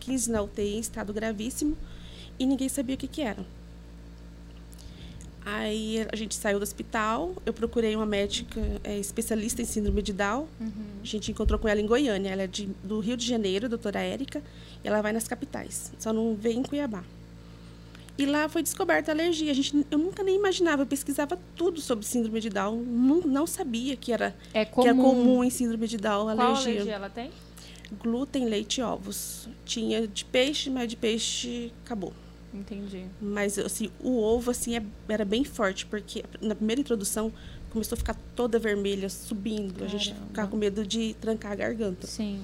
15 0.00 0.30
na 0.30 0.42
UTI, 0.42 0.76
em 0.76 0.80
estado 0.80 1.12
gravíssimo, 1.12 1.76
e 2.38 2.46
ninguém 2.46 2.68
sabia 2.68 2.94
o 2.94 2.98
que, 2.98 3.08
que 3.08 3.22
era. 3.22 3.44
Aí 5.48 6.04
a 6.12 6.16
gente 6.16 6.34
saiu 6.34 6.58
do 6.58 6.64
hospital, 6.64 7.36
eu 7.46 7.52
procurei 7.52 7.94
uma 7.94 8.04
médica 8.04 8.60
é, 8.82 8.98
especialista 8.98 9.62
em 9.62 9.64
síndrome 9.64 10.02
de 10.02 10.12
Down. 10.12 10.48
A 10.60 11.06
gente 11.06 11.30
encontrou 11.30 11.56
com 11.56 11.68
ela 11.68 11.80
em 11.80 11.86
Goiânia. 11.86 12.30
Ela 12.30 12.42
é 12.42 12.46
de- 12.48 12.68
do 12.82 12.98
Rio 12.98 13.16
de 13.16 13.24
Janeiro, 13.24 13.68
doutora 13.68 14.00
Érica, 14.00 14.42
e 14.82 14.88
ela 14.88 15.00
vai 15.00 15.12
nas 15.12 15.28
capitais, 15.28 15.92
só 16.00 16.12
não 16.12 16.34
vem 16.34 16.58
em 16.58 16.62
Cuiabá. 16.64 17.04
E 18.18 18.26
lá 18.26 18.48
foi 18.48 18.60
descoberta 18.62 19.12
a 19.12 19.14
alergia. 19.14 19.52
A 19.52 19.54
gente, 19.54 19.86
eu 19.88 19.98
nunca 19.98 20.24
nem 20.24 20.34
imaginava, 20.34 20.82
eu 20.82 20.86
pesquisava 20.86 21.38
tudo 21.54 21.80
sobre 21.80 22.04
síndrome 22.04 22.40
de 22.40 22.48
Down, 22.50 22.82
não, 22.82 23.20
não 23.20 23.46
sabia 23.46 23.94
que 23.94 24.10
era, 24.12 24.34
É 24.52 24.64
que 24.64 24.72
comum. 24.72 24.88
é 24.88 24.94
comum 24.94 25.44
em 25.44 25.50
síndrome 25.50 25.86
de 25.86 25.96
Down, 25.96 26.24
Qual 26.34 26.40
alergia. 26.40 26.72
alergia 26.72 26.92
ela 26.94 27.10
tem? 27.10 27.30
Glúten, 28.02 28.46
leite 28.46 28.78
e 28.80 28.82
ovos. 28.82 29.48
Tinha 29.64 30.08
de 30.08 30.24
peixe, 30.24 30.68
mas 30.70 30.88
de 30.88 30.96
peixe 30.96 31.70
acabou. 31.84 32.12
Entendi. 32.58 33.04
Mas 33.20 33.58
assim, 33.58 33.90
o 34.00 34.18
ovo 34.20 34.50
assim 34.50 34.76
é- 34.76 34.82
era 35.08 35.24
bem 35.24 35.44
forte, 35.44 35.86
porque 35.86 36.24
na 36.40 36.54
primeira 36.54 36.80
introdução 36.80 37.32
começou 37.70 37.94
a 37.94 37.98
ficar 37.98 38.14
toda 38.34 38.58
vermelha, 38.58 39.08
subindo. 39.08 39.84
A 39.84 39.88
gente 39.88 40.10
Caramba. 40.10 40.26
ficava 40.28 40.48
com 40.50 40.56
medo 40.56 40.86
de 40.86 41.14
trancar 41.20 41.52
a 41.52 41.54
garganta. 41.54 42.06
Sim. 42.06 42.40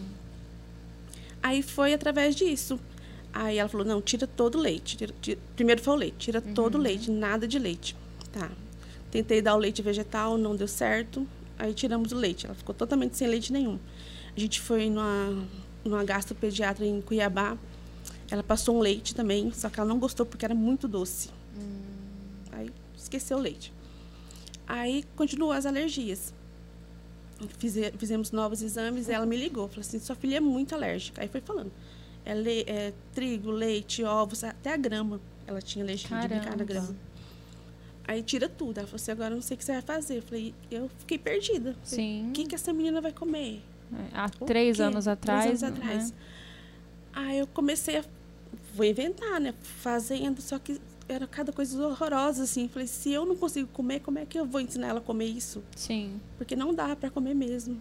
Aí 1.42 1.62
foi 1.62 1.92
através 1.94 2.34
disso. 2.34 2.78
Aí 3.32 3.58
ela 3.58 3.68
falou: 3.68 3.86
não, 3.86 4.00
tira 4.00 4.26
todo 4.26 4.56
o 4.58 4.60
leite. 4.60 4.96
Tira- 4.96 5.14
tira- 5.20 5.40
Primeiro 5.56 5.82
foi 5.82 5.94
o 5.94 5.96
leite, 5.96 6.16
tira 6.18 6.40
todo 6.40 6.76
o 6.76 6.78
leite, 6.78 7.10
nada 7.10 7.48
de 7.48 7.58
leite. 7.58 7.96
Tá. 8.32 8.50
Tentei 9.10 9.42
dar 9.42 9.54
o 9.54 9.58
leite 9.58 9.82
vegetal, 9.82 10.38
não 10.38 10.54
deu 10.56 10.68
certo. 10.68 11.26
Aí 11.58 11.74
tiramos 11.74 12.12
o 12.12 12.16
leite. 12.16 12.46
Ela 12.46 12.54
ficou 12.54 12.74
totalmente 12.74 13.16
sem 13.16 13.28
leite 13.28 13.52
nenhum. 13.52 13.78
A 14.36 14.40
gente 14.40 14.60
foi 14.60 14.88
numa, 14.88 15.44
numa 15.84 16.04
gastropediatra 16.04 16.84
em 16.86 17.00
Cuiabá. 17.00 17.56
Ela 18.32 18.42
passou 18.42 18.74
um 18.76 18.80
leite 18.80 19.14
também, 19.14 19.52
só 19.52 19.68
que 19.68 19.78
ela 19.78 19.86
não 19.86 19.98
gostou 19.98 20.24
porque 20.24 20.42
era 20.42 20.54
muito 20.54 20.88
doce. 20.88 21.28
Aí 22.50 22.70
esqueceu 22.96 23.36
o 23.36 23.40
leite. 23.40 23.70
Aí 24.66 25.04
continuou 25.14 25.52
as 25.52 25.66
alergias. 25.66 26.32
Fize- 27.58 27.92
fizemos 27.98 28.30
novos 28.32 28.62
exames, 28.62 29.10
ela 29.10 29.26
me 29.26 29.36
ligou, 29.36 29.68
falou 29.68 29.82
assim, 29.82 29.98
sua 29.98 30.16
filha 30.16 30.38
é 30.38 30.40
muito 30.40 30.74
alérgica. 30.74 31.20
Aí 31.20 31.28
foi 31.28 31.42
falando. 31.42 31.70
É, 32.24 32.34
le- 32.34 32.64
é 32.66 32.94
trigo, 33.12 33.50
leite, 33.50 34.02
ovos, 34.02 34.42
até 34.42 34.72
a 34.72 34.78
grama. 34.78 35.20
Ela 35.46 35.60
tinha 35.60 35.84
alergia 35.84 36.08
de 36.08 36.14
brincar 36.28 36.38
na 36.38 36.44
Caramba. 36.44 36.64
grama. 36.64 36.96
Aí 38.08 38.22
tira 38.22 38.48
tudo. 38.48 38.78
Ela 38.78 38.86
falou 38.86 38.96
assim, 38.96 39.10
agora 39.10 39.34
não 39.34 39.42
sei 39.42 39.56
o 39.56 39.58
que 39.58 39.64
você 39.66 39.72
vai 39.72 39.82
fazer. 39.82 40.16
Eu 40.18 40.22
falei, 40.22 40.54
eu 40.70 40.88
fiquei 41.00 41.18
perdida. 41.18 41.76
Sim. 41.84 42.28
O 42.28 42.32
que, 42.32 42.46
que 42.46 42.54
essa 42.54 42.72
menina 42.72 42.98
vai 43.02 43.12
comer? 43.12 43.60
Há 44.14 44.30
três 44.30 44.80
anos 44.80 45.06
atrás. 45.06 45.44
Três 45.44 45.62
anos 45.62 45.78
né? 45.80 45.84
atrás. 45.84 46.14
Aí 47.12 47.38
eu 47.40 47.46
comecei 47.46 47.98
a. 47.98 48.04
Vou 48.74 48.84
inventar, 48.86 49.40
né? 49.40 49.54
Fazendo, 49.62 50.40
só 50.40 50.58
que 50.58 50.80
era 51.08 51.26
cada 51.26 51.52
coisa 51.52 51.86
horrorosa, 51.86 52.44
assim. 52.44 52.68
Falei, 52.68 52.86
se 52.88 53.10
eu 53.12 53.26
não 53.26 53.36
consigo 53.36 53.68
comer, 53.68 54.00
como 54.00 54.18
é 54.18 54.26
que 54.26 54.38
eu 54.38 54.46
vou 54.46 54.60
ensinar 54.60 54.88
ela 54.88 54.98
a 54.98 55.02
comer 55.02 55.26
isso? 55.26 55.62
Sim. 55.76 56.20
Porque 56.38 56.56
não 56.56 56.74
dá 56.74 56.94
para 56.96 57.10
comer 57.10 57.34
mesmo. 57.34 57.78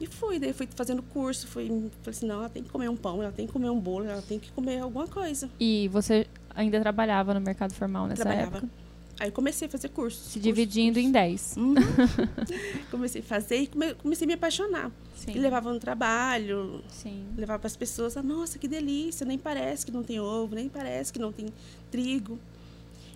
E 0.00 0.06
fui, 0.06 0.40
daí 0.40 0.52
fui 0.52 0.68
fazendo 0.74 1.02
curso, 1.02 1.46
fui, 1.46 1.68
falei 1.68 1.90
assim, 2.08 2.26
não, 2.26 2.36
ela 2.36 2.48
tem 2.48 2.64
que 2.64 2.68
comer 2.68 2.88
um 2.90 2.96
pão, 2.96 3.22
ela 3.22 3.30
tem 3.30 3.46
que 3.46 3.52
comer 3.52 3.70
um 3.70 3.78
bolo, 3.78 4.06
ela 4.06 4.22
tem 4.22 4.40
que 4.40 4.50
comer 4.50 4.80
alguma 4.80 5.06
coisa. 5.06 5.48
E 5.60 5.88
você 5.88 6.26
ainda 6.54 6.80
trabalhava 6.80 7.32
no 7.32 7.40
mercado 7.40 7.72
formal 7.72 8.08
nessa 8.08 8.22
Trabalhava. 8.22 8.56
época? 8.58 8.72
Aí 9.20 9.30
comecei 9.30 9.68
a 9.68 9.70
fazer 9.70 9.88
curso. 9.90 10.30
Se 10.30 10.40
dividindo 10.40 10.98
em 10.98 11.10
dez. 11.10 11.54
Uhum. 11.56 11.74
comecei 12.90 13.20
a 13.20 13.24
fazer 13.24 13.56
e 13.56 13.66
come- 13.68 13.94
comecei 13.94 14.24
a 14.24 14.28
me 14.28 14.34
apaixonar. 14.34 14.90
Sim. 15.14 15.32
E 15.32 15.38
levava 15.38 15.72
no 15.72 15.78
trabalho, 15.78 16.82
Sim. 16.88 17.24
levava 17.36 17.60
para 17.60 17.66
as 17.68 17.76
pessoas, 17.76 18.16
ah, 18.16 18.22
nossa, 18.22 18.58
que 18.58 18.66
delícia, 18.66 19.24
nem 19.24 19.38
parece 19.38 19.86
que 19.86 19.92
não 19.92 20.02
tem 20.02 20.18
ovo, 20.20 20.54
nem 20.54 20.68
parece 20.68 21.12
que 21.12 21.18
não 21.18 21.32
tem 21.32 21.46
trigo. 21.90 22.38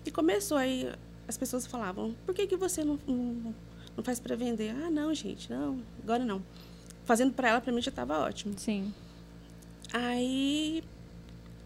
E 0.05 0.09
começou 0.09 0.57
aí, 0.57 0.89
as 1.27 1.37
pessoas 1.37 1.67
falavam, 1.67 2.15
por 2.25 2.33
que, 2.33 2.47
que 2.47 2.55
você 2.55 2.83
não, 2.83 2.97
não, 3.05 3.53
não 3.97 4.03
faz 4.03 4.19
para 4.19 4.35
vender? 4.35 4.73
Ah, 4.83 4.89
não, 4.89 5.13
gente, 5.13 5.49
não, 5.51 5.79
agora 6.01 6.23
não. 6.23 6.41
Fazendo 7.05 7.33
para 7.33 7.49
ela, 7.49 7.61
para 7.61 7.73
mim 7.73 7.81
já 7.81 7.89
estava 7.89 8.17
ótimo. 8.19 8.53
Sim. 8.57 8.93
Aí 9.91 10.83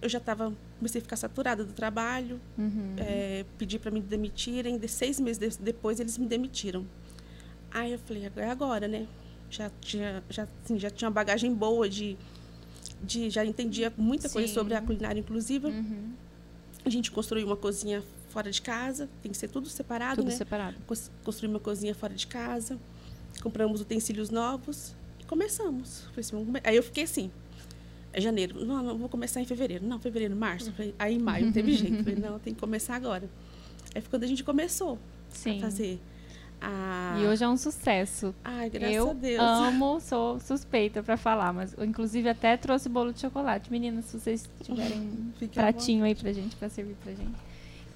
eu 0.04 0.10
já 0.10 0.18
estava, 0.18 0.54
comecei 0.78 1.00
a 1.00 1.02
ficar 1.02 1.16
saturada 1.16 1.64
do 1.64 1.74
trabalho, 1.74 2.40
Uhum. 2.58 2.96
é, 2.98 3.46
pedi 3.58 3.80
para 3.80 3.90
me 3.90 4.02
demitirem, 4.02 4.78
de 4.78 4.88
seis 4.88 5.20
meses 5.20 5.56
de- 5.58 5.64
depois 5.64 6.00
eles 6.00 6.18
me 6.18 6.28
demitiram. 6.28 6.86
Aí 7.72 7.94
eu 7.94 8.00
falei, 8.00 8.30
é 8.36 8.50
agora, 8.50 8.88
né? 8.88 9.08
Já 9.50 9.72
tinha, 9.82 10.24
já, 10.30 10.48
assim, 10.64 10.78
já 10.78 10.90
tinha 10.90 11.08
uma 11.08 11.14
bagagem 11.14 11.54
boa 11.54 11.88
de, 11.90 12.18
de 13.02 13.30
já 13.30 13.46
entendia 13.46 13.92
muita 13.98 14.28
coisa 14.30 14.48
Sim. 14.48 14.54
sobre 14.54 14.74
a 14.76 14.82
culinária 14.82 15.20
inclusiva. 15.20 15.70
Uhum. 15.70 16.12
A 16.86 16.90
gente 16.90 17.12
construiu 17.12 17.48
uma 17.48 17.56
cozinha 17.58 18.04
fora 18.30 18.52
de 18.52 18.62
casa, 18.62 19.08
tem 19.22 19.32
que 19.32 19.38
ser 19.38 19.48
tudo 19.48 19.70
separado, 19.70 20.18
Tudo 20.18 20.30
né? 20.32 20.36
separado. 20.36 20.76
Cons- 20.86 21.10
Construí 21.24 21.50
uma 21.50 21.60
cozinha 21.60 21.96
fora 21.96 22.14
de 22.14 22.28
casa, 22.28 22.78
compramos 23.42 23.80
utensílios 23.80 24.30
novos 24.30 24.94
e 25.20 25.24
começamos. 25.26 26.04
Aí 26.64 26.76
eu 26.76 26.84
fiquei 26.84 27.04
assim, 27.06 27.32
é 28.14 28.22
janeiro, 28.22 28.64
não, 28.64 28.84
não, 28.84 28.98
vou 28.98 29.10
começar 29.10 29.42
em 29.42 29.46
fevereiro. 29.46 29.86
Não, 29.86 30.00
fevereiro, 30.00 30.36
março. 30.36 30.72
Falei, 30.72 30.94
Aí 30.98 31.16
em 31.16 31.20
maio 31.20 31.48
não 31.48 31.52
teve 31.52 31.74
jeito. 31.76 32.04
Falei, 32.04 32.20
não, 32.20 32.40
tem 32.40 32.54
que 32.54 32.60
começar 32.60 32.96
agora. 32.96 33.28
Aí 33.94 34.02
foi 34.02 34.10
quando 34.10 34.24
a 34.24 34.28
gente 34.28 34.44
começou 34.44 34.98
Sim. 35.30 35.58
a 35.58 35.62
fazer 35.62 36.00
a... 36.64 37.18
E 37.20 37.26
hoje 37.26 37.44
é 37.44 37.50
um 37.50 37.58
sucesso. 37.58 38.34
Ai, 38.44 38.70
graças 38.70 38.96
eu 38.96 39.10
a 39.10 39.14
Deus. 39.14 39.42
amo, 39.42 40.00
sou 40.00 40.40
suspeita 40.40 41.04
pra 41.04 41.18
falar, 41.18 41.52
mas 41.52 41.74
eu, 41.78 41.84
inclusive 41.84 42.30
até 42.30 42.56
trouxe 42.56 42.88
bolo 42.88 43.12
de 43.12 43.20
chocolate. 43.20 43.70
Meninas, 43.70 44.06
se 44.06 44.20
vocês 44.20 44.50
tiverem 44.64 45.00
um 45.42 45.48
pratinho 45.48 46.06
aí 46.06 46.16
pra 46.16 46.32
gente, 46.32 46.56
pra 46.56 46.70
servir 46.70 46.96
pra 47.04 47.12
gente. 47.12 47.53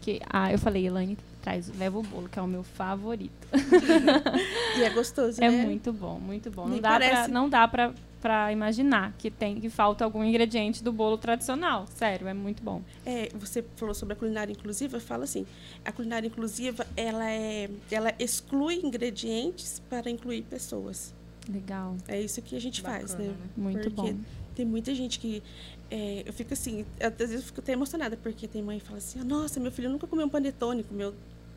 Que, 0.08 0.22
ah, 0.30 0.50
eu 0.50 0.58
falei, 0.58 0.88
Elaine, 0.88 1.18
traz, 1.42 1.70
leva 1.78 2.00
o 2.00 2.02
bolo, 2.02 2.30
que 2.30 2.40
é 2.40 2.42
o 2.42 2.48
meu 2.48 2.64
favorito. 2.64 3.46
E 4.78 4.84
é 4.84 4.90
gostoso, 4.92 5.44
É 5.44 5.50
né? 5.52 5.66
muito 5.66 5.92
bom, 5.92 6.18
muito 6.18 6.50
bom. 6.50 6.66
Não 6.66 6.80
dá, 6.80 6.98
pra, 6.98 7.10
parece. 7.10 7.30
não 7.32 7.50
dá 7.50 7.68
pra, 7.68 7.94
pra 8.22 8.52
imaginar 8.54 9.12
que 9.18 9.30
tem 9.30 9.60
que 9.60 9.70
falta 9.70 10.06
algum 10.06 10.24
ingrediente 10.24 10.82
do 10.82 10.94
bolo 10.94 11.18
tradicional. 11.18 11.86
Sério, 11.88 12.26
é 12.26 12.34
muito 12.34 12.64
bom. 12.64 12.82
É, 13.06 13.28
você 13.36 13.66
falou 13.76 13.94
sobre 13.94 14.14
a 14.14 14.16
culinária 14.16 14.54
inclusiva, 14.54 14.96
eu 14.96 15.02
falo 15.02 15.24
assim, 15.24 15.46
a 15.84 15.92
culinária 15.92 16.28
inclusiva, 16.28 16.88
ela, 16.96 17.30
é, 17.30 17.70
ela 17.92 18.14
exclui 18.18 18.76
ingredientes 18.82 19.82
para 19.90 20.10
incluir 20.10 20.44
pessoas. 20.44 21.14
Legal, 21.52 21.98
É 22.08 22.22
isso 22.22 22.42
que 22.42 22.56
a 22.56 22.62
gente 22.62 22.82
faz, 22.82 23.12
Bacana, 23.12 23.30
né? 23.30 23.36
né? 23.38 23.50
muito 23.58 23.92
Porque 23.92 24.14
bom. 24.14 24.20
tem 24.56 24.66
muita 24.66 24.96
gente 24.96 25.20
que. 25.20 25.44
É, 25.90 26.24
eu 26.26 26.34
fico 26.34 26.54
assim, 26.54 26.86
às 27.00 27.14
vezes 27.16 27.36
eu 27.36 27.42
fico 27.42 27.60
até 27.60 27.74
emocionada, 27.74 28.18
porque 28.18 28.48
tem 28.48 28.62
mãe 28.62 28.80
que 28.80 28.86
fala 28.86 28.98
assim: 28.98 29.20
nossa, 29.24 29.60
meu 29.60 29.72
filho 29.72 29.90
nunca 29.90 30.06
comeu 30.08 30.26
um 30.26 30.30
panetone, 30.30 30.84
comeu 30.84 31.14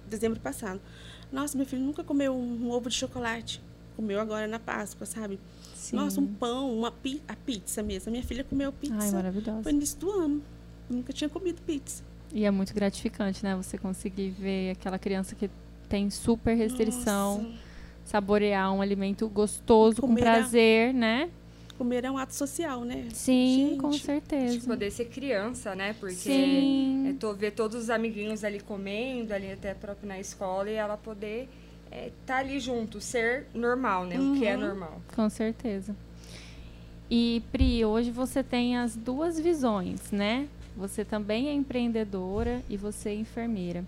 dezembro 0.08 0.38
passado. 0.40 0.80
Nossa, 1.32 1.56
meu 1.56 1.66
filho 1.66 1.82
nunca 1.82 2.02
comeu 2.02 2.34
um, 2.34 2.66
um 2.66 2.70
ovo 2.70 2.88
de 2.88 2.94
chocolate, 2.96 3.60
comeu 3.96 4.20
agora 4.20 4.46
na 4.46 4.58
Páscoa, 4.58 5.06
sabe? 5.06 5.38
Sim. 5.74 5.96
Nossa, 5.96 6.20
um 6.20 6.26
pão, 6.26 6.72
uma 6.76 6.90
pi 6.90 7.22
a 7.28 7.34
pizza 7.36 7.82
mesmo. 7.82 8.10
Minha 8.12 8.24
filha 8.24 8.44
comeu 8.44 8.72
pizza 8.72 8.94
Ai, 8.98 9.10
maravilhosa. 9.12 9.62
no 9.62 9.70
início 9.70 9.98
do 9.98 10.10
ano. 10.10 10.42
Nunca 10.88 11.12
tinha 11.12 11.28
comido 11.30 11.60
pizza. 11.62 12.02
E 12.32 12.44
é 12.44 12.50
muito 12.50 12.74
gratificante, 12.74 13.42
né? 13.44 13.54
Você 13.56 13.78
conseguir 13.78 14.30
ver 14.30 14.70
aquela 14.72 14.98
criança 14.98 15.34
que 15.34 15.48
tem 15.88 16.10
super 16.10 16.54
restrição, 16.56 17.42
Nossa, 17.42 17.54
saborear 18.04 18.72
um 18.72 18.80
alimento 18.80 19.28
gostoso, 19.28 20.00
com 20.00 20.12
a- 20.12 20.16
prazer, 20.16 20.92
né? 20.94 21.30
Comer 21.80 22.04
é 22.04 22.10
um 22.10 22.18
ato 22.18 22.34
social, 22.34 22.84
né? 22.84 23.08
Sim, 23.14 23.78
com 23.80 23.90
Gente, 23.90 24.04
certeza. 24.04 24.58
De 24.58 24.66
poder 24.66 24.90
ser 24.90 25.06
criança, 25.06 25.74
né? 25.74 25.94
Porque 25.98 26.14
Sim. 26.14 27.04
é 27.08 27.12
to- 27.14 27.32
ver 27.32 27.52
todos 27.52 27.84
os 27.84 27.88
amiguinhos 27.88 28.44
ali 28.44 28.60
comendo, 28.60 29.32
ali 29.32 29.50
até 29.50 29.72
próprio 29.72 30.06
na 30.06 30.20
escola, 30.20 30.68
e 30.68 30.74
ela 30.74 30.98
poder 30.98 31.48
estar 31.90 32.36
ali 32.36 32.60
junto, 32.60 33.00
ser 33.00 33.46
normal, 33.54 34.04
né? 34.04 34.20
O 34.20 34.34
que 34.34 34.44
é 34.44 34.54
Uhum. 34.56 34.60
normal. 34.60 35.00
Com 35.16 35.30
certeza. 35.30 35.96
E 37.10 37.42
Pri, 37.50 37.82
hoje 37.82 38.10
você 38.10 38.42
tem 38.44 38.76
as 38.76 38.94
duas 38.94 39.40
visões, 39.40 40.12
né? 40.12 40.48
Você 40.76 41.02
também 41.02 41.48
é 41.48 41.52
empreendedora 41.54 42.62
e 42.68 42.76
você 42.76 43.08
é 43.08 43.14
enfermeira. 43.14 43.84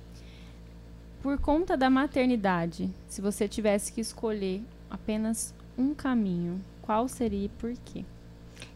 Por 1.23 1.39
conta 1.39 1.77
da 1.77 1.91
maternidade, 1.91 2.89
se 3.07 3.21
você 3.21 3.47
tivesse 3.47 3.93
que 3.93 4.01
escolher 4.01 4.63
apenas 4.91 5.55
um 5.77 5.95
caminho, 5.95 6.59
qual 6.83 7.09
seria 7.09 7.47
e 7.47 7.49
por 7.49 7.73
quê? 7.85 8.05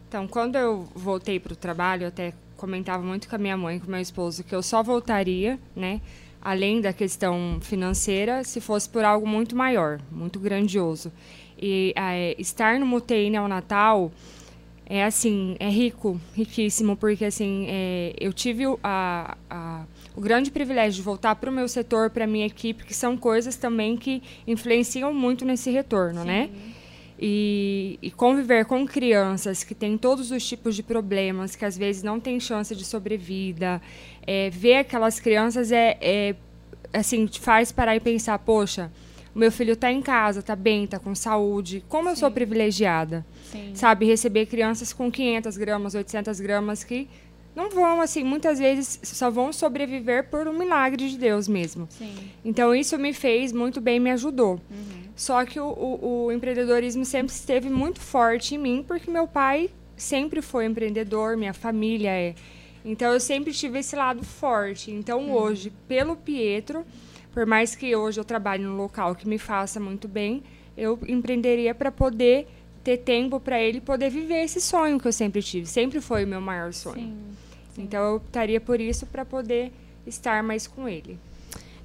Então, 0.07 0.27
quando 0.27 0.55
eu 0.55 0.87
voltei 0.95 1.39
para 1.39 1.53
o 1.53 1.55
trabalho, 1.55 2.03
eu 2.03 2.07
até 2.07 2.33
comentava 2.55 3.03
muito 3.03 3.27
com 3.29 3.35
a 3.35 3.37
minha 3.39 3.57
mãe 3.57 3.77
com 3.79 3.91
meu 3.91 3.99
esposo 4.01 4.43
que 4.43 4.55
eu 4.55 4.63
só 4.63 4.81
voltaria, 4.81 5.59
né? 5.75 6.01
Além 6.41 6.79
da 6.81 6.93
questão 6.93 7.57
financeira, 7.61 8.43
se 8.43 8.61
fosse 8.61 8.87
por 8.89 9.03
algo 9.03 9.27
muito 9.27 9.55
maior, 9.55 9.99
muito 10.11 10.39
grandioso. 10.39 11.11
E 11.59 11.93
eh, 11.95 12.35
estar 12.39 12.79
no 12.79 12.95
UTI 12.95 13.29
neonatal 13.29 14.11
é 14.85 15.03
assim, 15.03 15.57
é 15.59 15.67
rico, 15.69 16.19
riquíssimo, 16.33 16.95
porque 16.95 17.25
assim, 17.25 17.65
eh, 17.67 18.13
eu 18.19 18.31
tive 18.31 18.65
o, 18.65 18.79
a, 18.81 19.35
a- 19.49 19.83
o 20.15 20.21
grande 20.21 20.49
privilégio 20.49 20.93
de 20.95 21.01
voltar 21.01 21.35
para 21.35 21.49
o 21.49 21.53
meu 21.53 21.67
setor, 21.67 22.09
para 22.09 22.23
a 22.23 22.27
minha 22.27 22.45
equipe, 22.45 22.85
que 22.85 22.93
são 22.93 23.17
coisas 23.17 23.55
também 23.57 23.97
que 23.97 24.23
influenciam 24.47 25.13
muito 25.13 25.43
nesse 25.43 25.69
retorno, 25.69 26.23
né? 26.23 26.49
E, 27.19 27.97
e 27.99 28.11
conviver 28.11 28.65
com 28.65 28.85
crianças 28.85 29.63
que 29.63 29.73
têm 29.73 29.97
todos 29.97 30.29
os 30.29 30.47
tipos 30.47 30.75
de 30.75 30.83
problemas, 30.83 31.55
que 31.55 31.65
às 31.65 31.75
vezes 31.75 32.03
não 32.03 32.19
têm 32.19 32.39
chance 32.39 32.75
de 32.75 32.85
sobrevida, 32.85 33.81
é, 34.25 34.51
ver 34.51 34.75
aquelas 34.75 35.19
crianças 35.19 35.71
é, 35.71 35.97
é 35.99 36.35
assim 36.93 37.25
te 37.25 37.39
faz 37.39 37.71
parar 37.71 37.95
e 37.95 37.99
pensar, 37.99 38.37
poxa, 38.39 38.91
o 39.33 39.39
meu 39.39 39.51
filho 39.51 39.73
está 39.73 39.91
em 39.91 40.01
casa, 40.01 40.39
está 40.39 40.55
bem, 40.55 40.83
está 40.83 40.97
com 40.99 41.13
saúde, 41.13 41.83
como 41.87 42.09
eu 42.09 42.15
sou 42.15 42.29
Sim. 42.29 42.33
privilegiada, 42.33 43.25
Sim. 43.51 43.71
sabe, 43.73 44.05
receber 44.05 44.45
crianças 44.47 44.91
com 44.91 45.11
500 45.11 45.57
gramas, 45.57 45.95
800 45.95 46.39
gramas 46.39 46.83
que 46.83 47.07
não 47.57 47.71
vão, 47.71 47.99
assim, 48.01 48.23
muitas 48.23 48.59
vezes 48.59 48.99
só 49.01 49.31
vão 49.31 49.51
sobreviver 49.51 50.29
por 50.29 50.47
um 50.47 50.53
milagre 50.53 51.09
de 51.09 51.17
Deus 51.17 51.47
mesmo. 51.47 51.87
Sim. 51.89 52.13
Então, 52.45 52.75
isso 52.75 52.95
me 52.99 53.13
fez 53.13 53.51
muito 53.51 53.81
bem, 53.81 53.99
me 53.99 54.11
ajudou. 54.11 54.61
Uhum. 54.69 55.07
Só 55.15 55.43
que 55.43 55.59
o, 55.59 55.65
o, 55.65 56.25
o 56.25 56.31
empreendedorismo 56.31 57.03
sempre 57.03 57.33
esteve 57.33 57.67
muito 57.67 57.99
forte 57.99 58.53
em 58.53 58.59
mim, 58.59 58.85
porque 58.87 59.09
meu 59.09 59.27
pai 59.27 59.71
sempre 59.95 60.39
foi 60.39 60.67
empreendedor, 60.67 61.35
minha 61.35 61.51
família 61.53 62.11
é. 62.11 62.35
Então, 62.85 63.11
eu 63.11 63.19
sempre 63.19 63.51
tive 63.51 63.79
esse 63.79 63.95
lado 63.95 64.23
forte. 64.23 64.91
Então, 64.91 65.19
Uhum. 65.23 65.33
hoje, 65.33 65.73
pelo 65.87 66.15
Pietro, 66.15 66.85
por 67.33 67.47
mais 67.47 67.75
que 67.75 67.95
hoje 67.95 68.19
eu 68.19 68.23
trabalhe 68.23 68.63
num 68.63 68.77
local 68.77 69.15
que 69.15 69.27
me 69.27 69.39
faça 69.39 69.79
muito 69.79 70.07
bem, 70.07 70.43
eu 70.77 70.99
empreenderia 71.07 71.73
para 71.73 71.91
poder 71.91 72.47
ter 72.83 72.97
tempo 72.97 73.39
para 73.39 73.59
ele 73.59 73.81
poder 73.81 74.11
viver 74.11 74.43
esse 74.43 74.61
sonho 74.61 74.99
que 74.99 75.07
eu 75.07 75.11
sempre 75.11 75.41
tive. 75.41 75.65
Sempre 75.65 75.99
foi 75.99 76.23
o 76.23 76.27
meu 76.27 76.39
maior 76.39 76.71
sonho. 76.71 76.99
Sim. 77.01 77.17
Sim. 77.77 77.83
Então 77.83 78.03
eu 78.03 78.15
optaria 78.17 78.59
por 78.59 78.81
isso 78.81 79.05
para 79.05 79.23
poder 79.23 79.71
estar 80.05 80.41
mais 80.43 80.67
com 80.67 80.89
ele. 80.89 81.19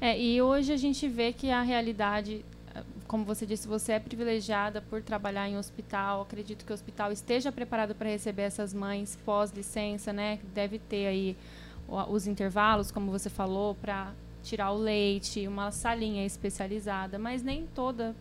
É, 0.00 0.18
e 0.18 0.42
hoje 0.42 0.72
a 0.72 0.76
gente 0.76 1.06
vê 1.06 1.32
que 1.32 1.50
a 1.50 1.62
realidade, 1.62 2.44
eh, 2.74 2.82
como 3.06 3.24
você 3.24 3.46
disse, 3.46 3.68
você 3.68 3.92
é 3.92 4.00
privilegiada 4.00 4.80
por 4.80 5.00
trabalhar 5.00 5.48
em 5.48 5.56
hospital. 5.56 6.22
Acredito 6.22 6.64
que 6.64 6.72
o 6.72 6.74
hospital 6.74 7.12
esteja 7.12 7.52
preparado 7.52 7.94
para 7.94 8.08
receber 8.08 8.42
essas 8.42 8.74
mães 8.74 9.16
pós-licença, 9.24 10.12
né? 10.12 10.40
Deve 10.52 10.78
ter 10.78 11.06
aí 11.06 11.36
os 12.08 12.26
intervalos, 12.26 12.90
como 12.90 13.10
você 13.10 13.28
falou, 13.28 13.74
para 13.74 14.12
tirar 14.42 14.72
o 14.72 14.78
leite, 14.78 15.46
uma 15.46 15.70
salinha 15.70 16.24
especializada, 16.24 17.18
mas 17.18 17.42
nem 17.42 17.66
toda 17.66 18.14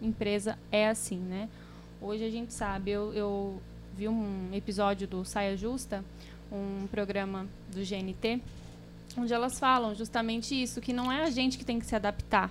empresa 0.00 0.58
é 0.70 0.88
assim, 0.88 1.18
né? 1.18 1.48
Hoje 2.00 2.24
a 2.24 2.30
gente 2.30 2.54
sabe, 2.54 2.92
eu, 2.92 3.12
eu 3.12 3.60
vi 3.94 4.08
um 4.08 4.48
episódio 4.52 5.06
do 5.06 5.24
Saia 5.24 5.56
Justa, 5.56 6.02
um 6.52 6.86
programa 6.86 7.46
do 7.72 7.80
GNT, 7.84 8.40
onde 9.16 9.32
elas 9.32 9.58
falam 9.58 9.94
justamente 9.94 10.60
isso, 10.60 10.80
que 10.80 10.92
não 10.92 11.10
é 11.10 11.22
a 11.24 11.30
gente 11.30 11.58
que 11.58 11.64
tem 11.64 11.78
que 11.78 11.86
se 11.86 11.94
adaptar. 11.94 12.50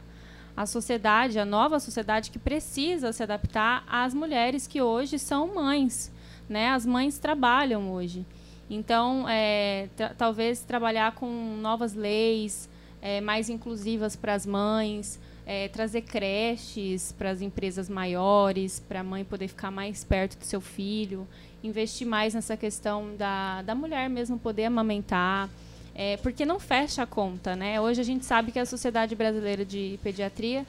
A 0.56 0.66
sociedade, 0.66 1.40
a 1.40 1.46
nova 1.46 1.80
sociedade 1.80 2.32
que 2.32 2.40
precisa 2.40 3.14
se 3.14 3.24
adaptar 3.24 3.84
às 3.88 4.14
mulheres 4.14 4.68
que 4.68 4.82
hoje 4.82 5.18
são 5.18 5.54
mães, 5.56 6.12
né? 6.50 6.70
As 6.70 6.86
mães 6.86 7.18
trabalham 7.18 7.92
hoje. 7.92 8.26
Então, 8.70 9.28
é, 9.30 9.88
tra- 9.96 10.14
talvez 10.18 10.62
trabalhar 10.62 11.14
com 11.14 11.58
novas 11.62 11.94
leis 11.94 12.70
é, 13.02 13.22
mais 13.22 13.50
inclusivas 13.50 14.16
para 14.16 14.34
as 14.34 14.46
mães, 14.46 15.20
é, 15.52 15.68
trazer 15.68 16.02
creches 16.04 17.12
para 17.12 17.32
as 17.32 17.42
empresas 17.42 17.90
maiores, 17.90 18.80
para 18.80 19.00
a 19.00 19.04
mãe 19.04 19.26
poder 19.26 19.48
ficar 19.48 19.72
mais 19.72 20.04
perto 20.04 20.38
do 20.38 20.46
seu 20.46 20.62
filho, 20.62 21.28
investir 21.64 22.06
mais 22.06 22.36
nessa 22.36 22.56
questão 22.56 23.16
da, 23.18 23.64
da 23.64 23.74
mulher 23.74 24.08
mesmo 24.12 24.38
poder 24.38 24.66
amamentar, 24.66 25.50
é, 25.96 26.18
porque 26.18 26.46
não 26.46 26.60
fecha 26.60 27.02
a 27.02 27.08
conta, 27.08 27.56
né? 27.56 27.82
Hoje 27.82 28.00
a 28.00 28.04
gente 28.04 28.26
sabe 28.26 28.52
que 28.52 28.60
a 28.60 28.66
Sociedade 28.66 29.16
Brasileira 29.16 29.66
de 29.66 30.00
Pediatria, 30.04 30.68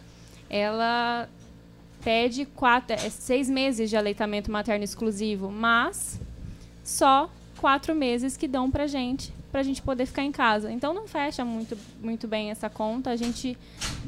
ela 0.48 1.28
pede 2.02 2.46
quatro, 2.46 2.96
é, 2.96 3.10
seis 3.10 3.50
meses 3.50 3.90
de 3.90 3.98
aleitamento 3.98 4.50
materno 4.50 4.82
exclusivo, 4.82 5.50
mas 5.50 6.18
só 6.82 7.30
quatro 7.60 7.94
meses 7.94 8.38
que 8.38 8.48
dão 8.48 8.70
pra 8.70 8.86
gente, 8.86 9.34
pra 9.52 9.62
gente 9.62 9.82
poder 9.82 10.06
ficar 10.06 10.24
em 10.24 10.32
casa. 10.32 10.72
Então 10.72 10.94
não 10.94 11.06
fecha 11.06 11.44
muito, 11.44 11.76
muito 12.00 12.26
bem 12.26 12.50
essa 12.50 12.70
conta. 12.70 13.10
A 13.10 13.16
gente, 13.16 13.56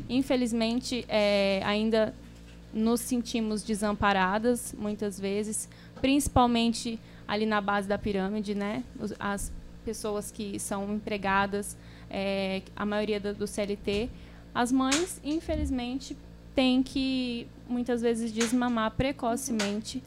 infelizmente, 0.08 1.04
é, 1.06 1.60
ainda 1.62 2.14
nos 2.72 3.02
sentimos 3.02 3.62
desamparadas 3.62 4.74
muitas 4.78 5.20
vezes, 5.20 5.68
principalmente 6.00 6.98
ali 7.28 7.44
na 7.44 7.60
base 7.60 7.86
da 7.86 7.98
pirâmide, 7.98 8.54
né? 8.54 8.82
As 9.20 9.52
pessoas 9.84 10.30
que 10.30 10.58
são 10.58 10.94
empregadas, 10.94 11.76
é, 12.08 12.62
a 12.74 12.86
maioria 12.86 13.20
do, 13.20 13.34
do 13.34 13.46
CLT, 13.46 14.08
as 14.54 14.72
mães, 14.72 15.20
infelizmente, 15.22 16.16
têm 16.54 16.82
que 16.82 17.46
muitas 17.68 18.00
vezes 18.00 18.32
desmamar 18.32 18.92
precocemente 18.92 20.02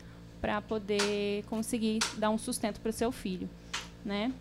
para 0.46 0.62
poder 0.62 1.44
conseguir 1.46 1.98
dar 2.20 2.30
um 2.30 2.38
sustento 2.38 2.80
para 2.80 2.92
o 2.92 2.94
seu 2.94 3.12
filho, 3.12 3.50
né? 4.06 4.32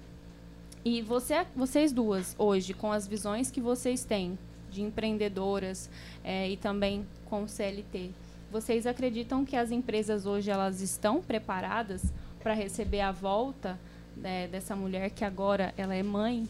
E 0.85 1.01
você, 1.01 1.47
vocês 1.57 1.93
duas 1.93 2.37
hoje, 2.39 2.75
com 2.75 2.93
as 2.93 3.09
visões 3.09 3.51
que 3.51 3.59
vocês 3.59 4.05
têm 4.05 4.39
de 4.71 4.83
empreendedoras 4.83 5.89
é, 6.23 6.51
e 6.51 6.59
também 6.59 7.07
com 7.25 7.45
o 7.45 7.49
CLT, 7.49 8.11
vocês 8.53 8.87
acreditam 8.87 9.47
que 9.47 9.57
as 9.57 9.71
empresas 9.71 10.27
hoje 10.27 10.51
elas 10.51 10.83
estão 10.83 11.23
preparadas 11.23 12.03
para 12.39 12.53
receber 12.53 13.01
a 13.01 13.11
volta 13.11 13.81
né, 14.15 14.47
dessa 14.47 14.77
mulher 14.77 15.09
que 15.09 15.25
agora 15.25 15.73
ela 15.75 15.95
é 15.95 16.03
mãe? 16.03 16.47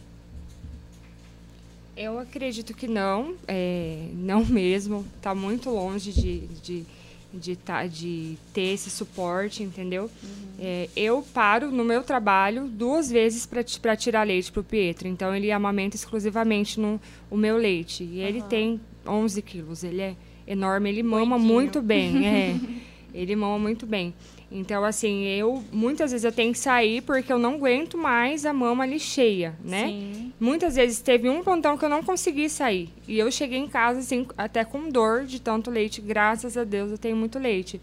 Eu 1.95 2.19
acredito 2.19 2.73
que 2.73 2.89
não, 2.89 3.35
é, 3.47 4.09
não 4.15 4.43
mesmo. 4.43 5.05
Está 5.15 5.33
muito 5.33 5.69
longe 5.69 6.11
de, 6.11 6.41
de, 6.61 6.85
de, 7.35 7.55
tá, 7.55 7.85
de 7.85 8.37
ter 8.53 8.73
esse 8.73 8.89
suporte, 8.89 9.61
entendeu? 9.63 10.09
É, 10.57 10.89
eu 10.95 11.21
paro 11.33 11.69
no 11.69 11.83
meu 11.83 12.01
trabalho 12.01 12.67
duas 12.67 13.11
vezes 13.11 13.45
para 13.45 13.95
tirar 13.95 14.23
leite 14.23 14.51
para 14.51 14.61
o 14.61 14.63
Pietro. 14.63 15.07
Então, 15.07 15.35
ele 15.35 15.51
amamenta 15.51 15.95
exclusivamente 15.95 16.79
no 16.79 16.99
o 17.29 17.35
meu 17.35 17.57
leite. 17.57 18.03
E 18.03 18.19
ele 18.19 18.39
Aham. 18.39 18.47
tem 18.47 18.81
11 19.05 19.41
quilos. 19.41 19.83
Ele 19.83 20.01
é 20.01 20.15
enorme, 20.47 20.89
ele 20.89 21.03
mama 21.03 21.37
muito 21.37 21.81
bem. 21.81 22.25
É, 22.25 22.59
ele 23.13 23.35
mama 23.35 23.57
muito 23.57 23.85
bem. 23.85 24.13
Então, 24.51 24.83
assim, 24.83 25.25
eu 25.25 25.63
muitas 25.71 26.11
vezes 26.11 26.23
eu 26.23 26.31
tenho 26.31 26.51
que 26.51 26.59
sair 26.59 27.01
porque 27.01 27.31
eu 27.31 27.39
não 27.39 27.55
aguento 27.55 27.97
mais 27.97 28.45
a 28.45 28.53
mama 28.53 28.83
ali 28.83 28.99
cheia, 28.99 29.57
né? 29.63 29.87
Sim. 29.87 30.24
Muitas 30.39 30.75
vezes 30.75 30.99
teve 30.99 31.29
um 31.29 31.43
pontão 31.43 31.77
que 31.77 31.85
eu 31.85 31.89
não 31.89 32.03
consegui 32.03 32.49
sair. 32.49 32.89
E 33.07 33.17
eu 33.17 33.31
cheguei 33.31 33.57
em 33.57 33.67
casa, 33.67 33.99
assim, 33.99 34.27
até 34.37 34.65
com 34.65 34.89
dor 34.89 35.25
de 35.25 35.39
tanto 35.39 35.71
leite. 35.71 36.01
Graças 36.01 36.57
a 36.57 36.63
Deus 36.63 36.91
eu 36.91 36.97
tenho 36.97 37.15
muito 37.15 37.39
leite. 37.39 37.81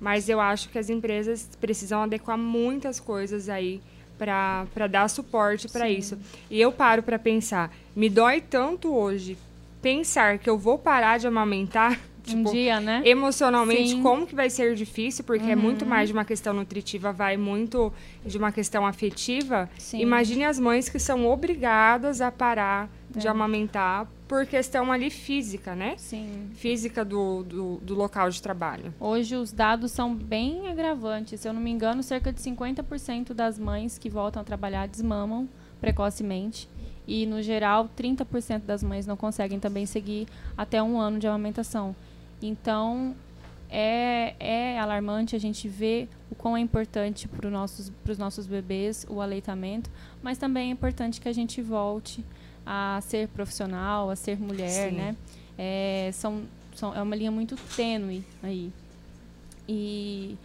Mas 0.00 0.28
eu 0.28 0.40
acho 0.40 0.68
que 0.68 0.78
as 0.78 0.90
empresas 0.90 1.48
precisam 1.60 2.02
adequar 2.02 2.36
muitas 2.36 2.98
coisas 2.98 3.48
aí 3.48 3.80
para 4.18 4.86
dar 4.88 5.08
suporte 5.08 5.68
para 5.68 5.88
isso. 5.88 6.18
E 6.50 6.60
eu 6.60 6.72
paro 6.72 7.02
para 7.02 7.18
pensar, 7.18 7.74
me 7.94 8.08
dói 8.08 8.40
tanto 8.40 8.92
hoje 8.94 9.36
pensar 9.80 10.38
que 10.38 10.48
eu 10.48 10.56
vou 10.56 10.78
parar 10.78 11.18
de 11.18 11.26
amamentar, 11.26 12.00
um 12.32 12.38
tipo, 12.38 12.52
dia, 12.52 12.80
né? 12.80 13.02
emocionalmente 13.04 13.90
Sim. 13.90 14.02
como 14.02 14.26
que 14.26 14.34
vai 14.34 14.48
ser 14.48 14.74
difícil, 14.74 15.24
porque 15.24 15.50
é 15.50 15.56
muito 15.56 15.82
Uhum. 15.82 15.88
mais 15.88 16.08
de 16.08 16.12
uma 16.12 16.24
questão 16.24 16.52
nutritiva, 16.54 17.12
vai 17.12 17.36
muito 17.36 17.92
de 18.24 18.38
uma 18.38 18.50
questão 18.52 18.86
afetiva. 18.86 19.68
Sim. 19.78 20.00
Imagine 20.00 20.44
as 20.44 20.58
mães 20.58 20.88
que 20.88 20.98
são 20.98 21.26
obrigadas 21.26 22.20
a 22.20 22.30
parar 22.32 22.88
de 23.10 23.26
É. 23.26 23.30
amamentar 23.30 24.06
por 24.26 24.46
questão 24.46 24.90
ali 24.90 25.10
física, 25.10 25.74
né? 25.74 25.94
Sim. 25.98 26.50
Física 26.54 27.04
do, 27.04 27.42
do, 27.44 27.76
do 27.82 27.94
local 27.94 28.30
de 28.30 28.40
trabalho. 28.42 28.92
Hoje 28.98 29.36
os 29.36 29.52
dados 29.52 29.92
são 29.92 30.14
bem 30.14 30.66
agravantes. 30.68 31.40
Se 31.40 31.48
eu 31.48 31.52
não 31.52 31.60
me 31.60 31.70
engano, 31.70 32.02
cerca 32.02 32.32
de 32.32 32.40
50% 32.40 33.34
das 33.34 33.58
mães 33.58 33.98
que 33.98 34.08
voltam 34.08 34.40
a 34.40 34.44
trabalhar 34.44 34.88
desmamam 34.88 35.48
precocemente. 35.80 36.68
E, 37.06 37.26
no 37.26 37.42
geral, 37.42 37.88
30% 37.94 38.62
das 38.64 38.82
mães 38.82 39.06
não 39.06 39.16
conseguem 39.16 39.60
também 39.60 39.84
seguir 39.84 40.26
até 40.56 40.82
um 40.82 40.98
ano 40.98 41.18
de 41.18 41.26
amamentação. 41.26 41.94
Então, 42.42 43.14
é, 43.70 44.34
é 44.38 44.78
alarmante 44.78 45.34
a 45.34 45.38
gente 45.38 45.68
ver 45.68 46.08
o 46.30 46.34
quão 46.34 46.56
é 46.56 46.60
importante 46.60 47.26
para 47.26 47.46
os 47.46 47.52
nossos, 47.52 47.90
pros 48.04 48.18
nossos 48.18 48.46
bebês 48.46 49.06
o 49.08 49.20
aleitamento, 49.20 49.90
mas 50.22 50.38
também 50.38 50.68
é 50.68 50.72
importante 50.72 51.20
que 51.20 51.28
a 51.28 51.32
gente 51.32 51.60
volte 51.60 52.24
a 52.64 53.00
ser 53.02 53.28
profissional, 53.28 54.10
a 54.10 54.16
ser 54.16 54.38
mulher, 54.38 54.90
Sim. 54.90 54.96
né? 54.96 55.16
É, 55.58 56.10
são, 56.12 56.42
são, 56.74 56.94
é 56.94 57.02
uma 57.02 57.16
linha 57.16 57.30
muito 57.30 57.56
tênue 57.76 58.24
aí. 58.42 58.72
E, 59.68 60.36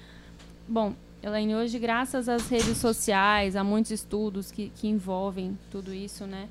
bom, 0.68 0.94
Elaine, 1.22 1.56
hoje, 1.56 1.78
graças 1.78 2.30
às 2.30 2.48
redes 2.48 2.78
sociais, 2.78 3.56
há 3.56 3.64
muitos 3.64 3.92
estudos 3.92 4.52
que, 4.52 4.70
que 4.70 4.88
envolvem 4.88 5.58
tudo 5.70 5.94
isso, 5.94 6.26
né? 6.26 6.48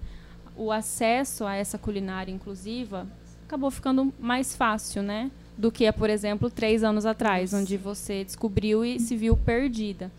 O 0.56 0.70
acesso 0.70 1.44
a 1.44 1.54
essa 1.54 1.78
culinária 1.78 2.30
inclusiva 2.30 3.06
acabou 3.48 3.70
ficando 3.70 4.12
mais 4.20 4.54
fácil, 4.54 5.02
né? 5.02 5.30
Do 5.56 5.72
que, 5.72 5.90
por 5.90 6.10
exemplo, 6.10 6.50
três 6.50 6.84
anos 6.84 7.06
atrás, 7.06 7.54
onde 7.54 7.78
você 7.78 8.22
descobriu 8.22 8.84
e 8.84 9.00
se 9.00 9.16
viu 9.16 9.36
perdida. 9.36 10.12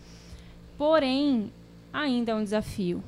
Porém, 0.76 1.50
ainda 1.92 2.32
é 2.32 2.34
um 2.34 2.42
desafio, 2.42 3.02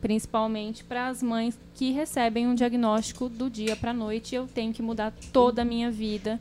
principalmente 0.00 0.82
para 0.82 1.08
as 1.08 1.22
mães 1.22 1.58
que 1.74 1.92
recebem 1.92 2.46
um 2.46 2.54
diagnóstico 2.54 3.28
do 3.28 3.50
dia 3.50 3.76
para 3.76 3.90
a 3.90 3.94
noite. 3.94 4.34
Eu 4.34 4.48
tenho 4.48 4.72
que 4.72 4.80
mudar 4.80 5.12
toda 5.30 5.60
a 5.60 5.64
minha 5.64 5.90
vida, 5.90 6.40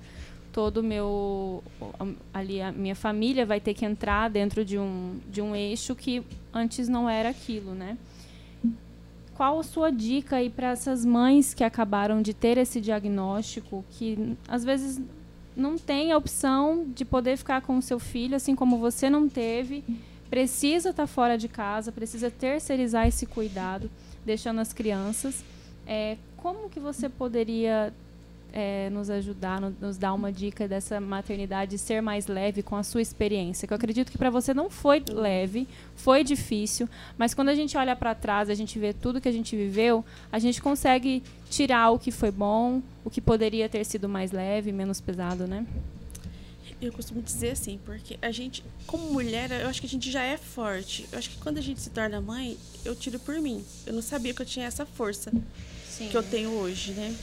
todo 0.54 0.78
o 0.78 0.84
meu 0.84 1.62
ali 2.34 2.62
a 2.62 2.72
minha 2.72 2.96
família 2.96 3.46
vai 3.46 3.60
ter 3.60 3.74
que 3.74 3.86
entrar 3.86 4.30
dentro 4.30 4.64
de 4.64 4.80
um 4.80 5.20
de 5.30 5.42
um 5.42 5.54
eixo 5.54 5.94
que 5.94 6.24
antes 6.54 6.88
não 6.88 7.10
era 7.10 7.30
aquilo, 7.30 7.76
né? 7.76 7.98
Qual 9.36 9.60
a 9.60 9.64
sua 9.64 9.92
dica 9.92 10.38
aí 10.38 10.50
para 10.50 10.70
essas 10.70 11.04
mães 11.06 11.54
que 11.54 11.64
acabaram 11.64 12.22
de 12.22 12.34
ter 12.34 12.58
esse 12.58 12.80
diagnóstico, 12.80 13.84
que 13.92 14.38
às 14.48 14.64
vezes 14.64 15.02
não 15.56 15.78
tem 15.78 16.12
a 16.14 16.18
opção 16.18 16.86
de 16.96 17.04
poder 17.04 17.38
ficar 17.38 17.62
com 17.62 17.78
o 17.78 17.82
seu 17.82 18.00
filho, 18.00 18.36
assim 18.36 18.56
como 18.56 18.78
você 18.78 19.10
não 19.10 19.28
teve, 19.28 19.84
precisa 20.30 20.90
estar 20.90 21.04
tá 21.04 21.08
fora 21.08 21.38
de 21.38 21.50
casa, 21.50 21.92
precisa 21.92 22.32
terceirizar 22.32 23.08
esse 23.08 23.26
cuidado, 23.26 23.92
deixando 24.26 24.62
as 24.62 24.72
crianças. 24.72 25.44
É, 25.86 26.18
como 26.38 26.70
que 26.70 26.80
você 26.80 27.10
poderia 27.10 27.94
é, 28.58 28.90
nos 28.90 29.10
ajudar, 29.10 29.60
no, 29.60 29.76
nos 29.82 29.98
dar 29.98 30.14
uma 30.14 30.32
dica 30.32 30.66
dessa 30.66 31.02
maternidade 31.02 31.78
ser 31.78 32.02
mais 32.02 32.26
leve 32.28 32.64
com 32.64 32.78
a 32.78 32.84
sua 32.84 33.02
experiência? 33.02 33.68
Que 33.68 33.74
eu 33.74 33.76
acredito 33.76 34.10
que 34.10 34.18
para 34.18 34.30
você 34.30 34.54
não 34.54 34.70
foi 34.70 35.04
leve, 35.12 35.68
foi 35.94 36.24
difícil, 36.24 36.88
mas 37.18 37.34
quando 37.34 37.50
a 37.50 37.54
gente 37.54 37.78
olha 37.78 37.94
para 37.98 38.16
trás, 38.16 38.50
a 38.50 38.56
gente 38.56 38.80
vê 38.80 38.94
tudo 38.94 39.20
que 39.20 39.28
a 39.28 39.32
gente 39.32 39.58
viveu, 39.58 40.06
a 40.32 40.40
gente 40.40 40.62
consegue 40.62 41.22
tirar 41.50 41.92
o 41.92 42.00
que 42.00 42.12
foi 42.12 42.32
bom, 42.32 42.82
o 43.04 43.10
que 43.10 43.20
poderia 43.20 43.68
ter 43.68 43.84
sido 43.84 44.08
mais 44.08 44.32
leve, 44.32 44.72
menos 44.72 45.02
pesado, 45.02 45.46
né? 45.46 45.66
Eu 46.82 46.94
costumo 46.94 47.22
dizer 47.22 47.52
assim, 47.52 47.80
porque 47.86 48.18
a 48.22 48.32
gente, 48.32 48.64
como 48.88 49.12
mulher, 49.12 49.52
eu 49.52 49.68
acho 49.68 49.82
que 49.82 49.88
a 49.88 49.90
gente 49.90 50.10
já 50.12 50.24
é 50.24 50.38
forte. 50.38 51.08
Eu 51.12 51.18
acho 51.18 51.30
que 51.30 51.38
quando 51.38 51.58
a 51.58 51.62
gente 51.62 51.82
se 51.82 51.90
torna 51.90 52.22
mãe, 52.22 52.58
eu 52.84 52.96
tiro 52.96 53.18
por 53.20 53.36
mim. 53.40 53.64
Eu 53.86 53.94
não 53.94 54.02
sabia 54.02 54.34
que 54.34 54.42
eu 54.42 54.46
tinha 54.46 54.66
essa 54.66 54.86
força 54.86 55.32
Sim. 55.90 56.10
que 56.10 56.16
eu 56.16 56.22
tenho 56.22 56.52
hoje, 56.52 56.92
né? 56.92 57.16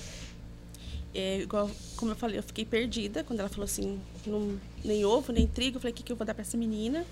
É, 1.15 1.41
igual, 1.41 1.71
como 1.97 2.13
eu 2.13 2.17
falei, 2.17 2.39
eu 2.39 2.43
fiquei 2.43 2.65
perdida 2.65 3.23
quando 3.23 3.41
ela 3.41 3.49
falou 3.49 3.65
assim, 3.65 4.01
não, 4.27 4.59
nem 4.85 5.05
ovo, 5.05 5.33
nem 5.33 5.47
trigo. 5.47 5.77
Eu 5.77 5.81
falei, 5.81 5.93
o 5.93 5.97
que, 5.97 6.03
que 6.03 6.13
eu 6.13 6.17
vou 6.17 6.27
dar 6.27 6.35
para 6.35 6.43
essa 6.43 6.57
menina? 6.57 7.05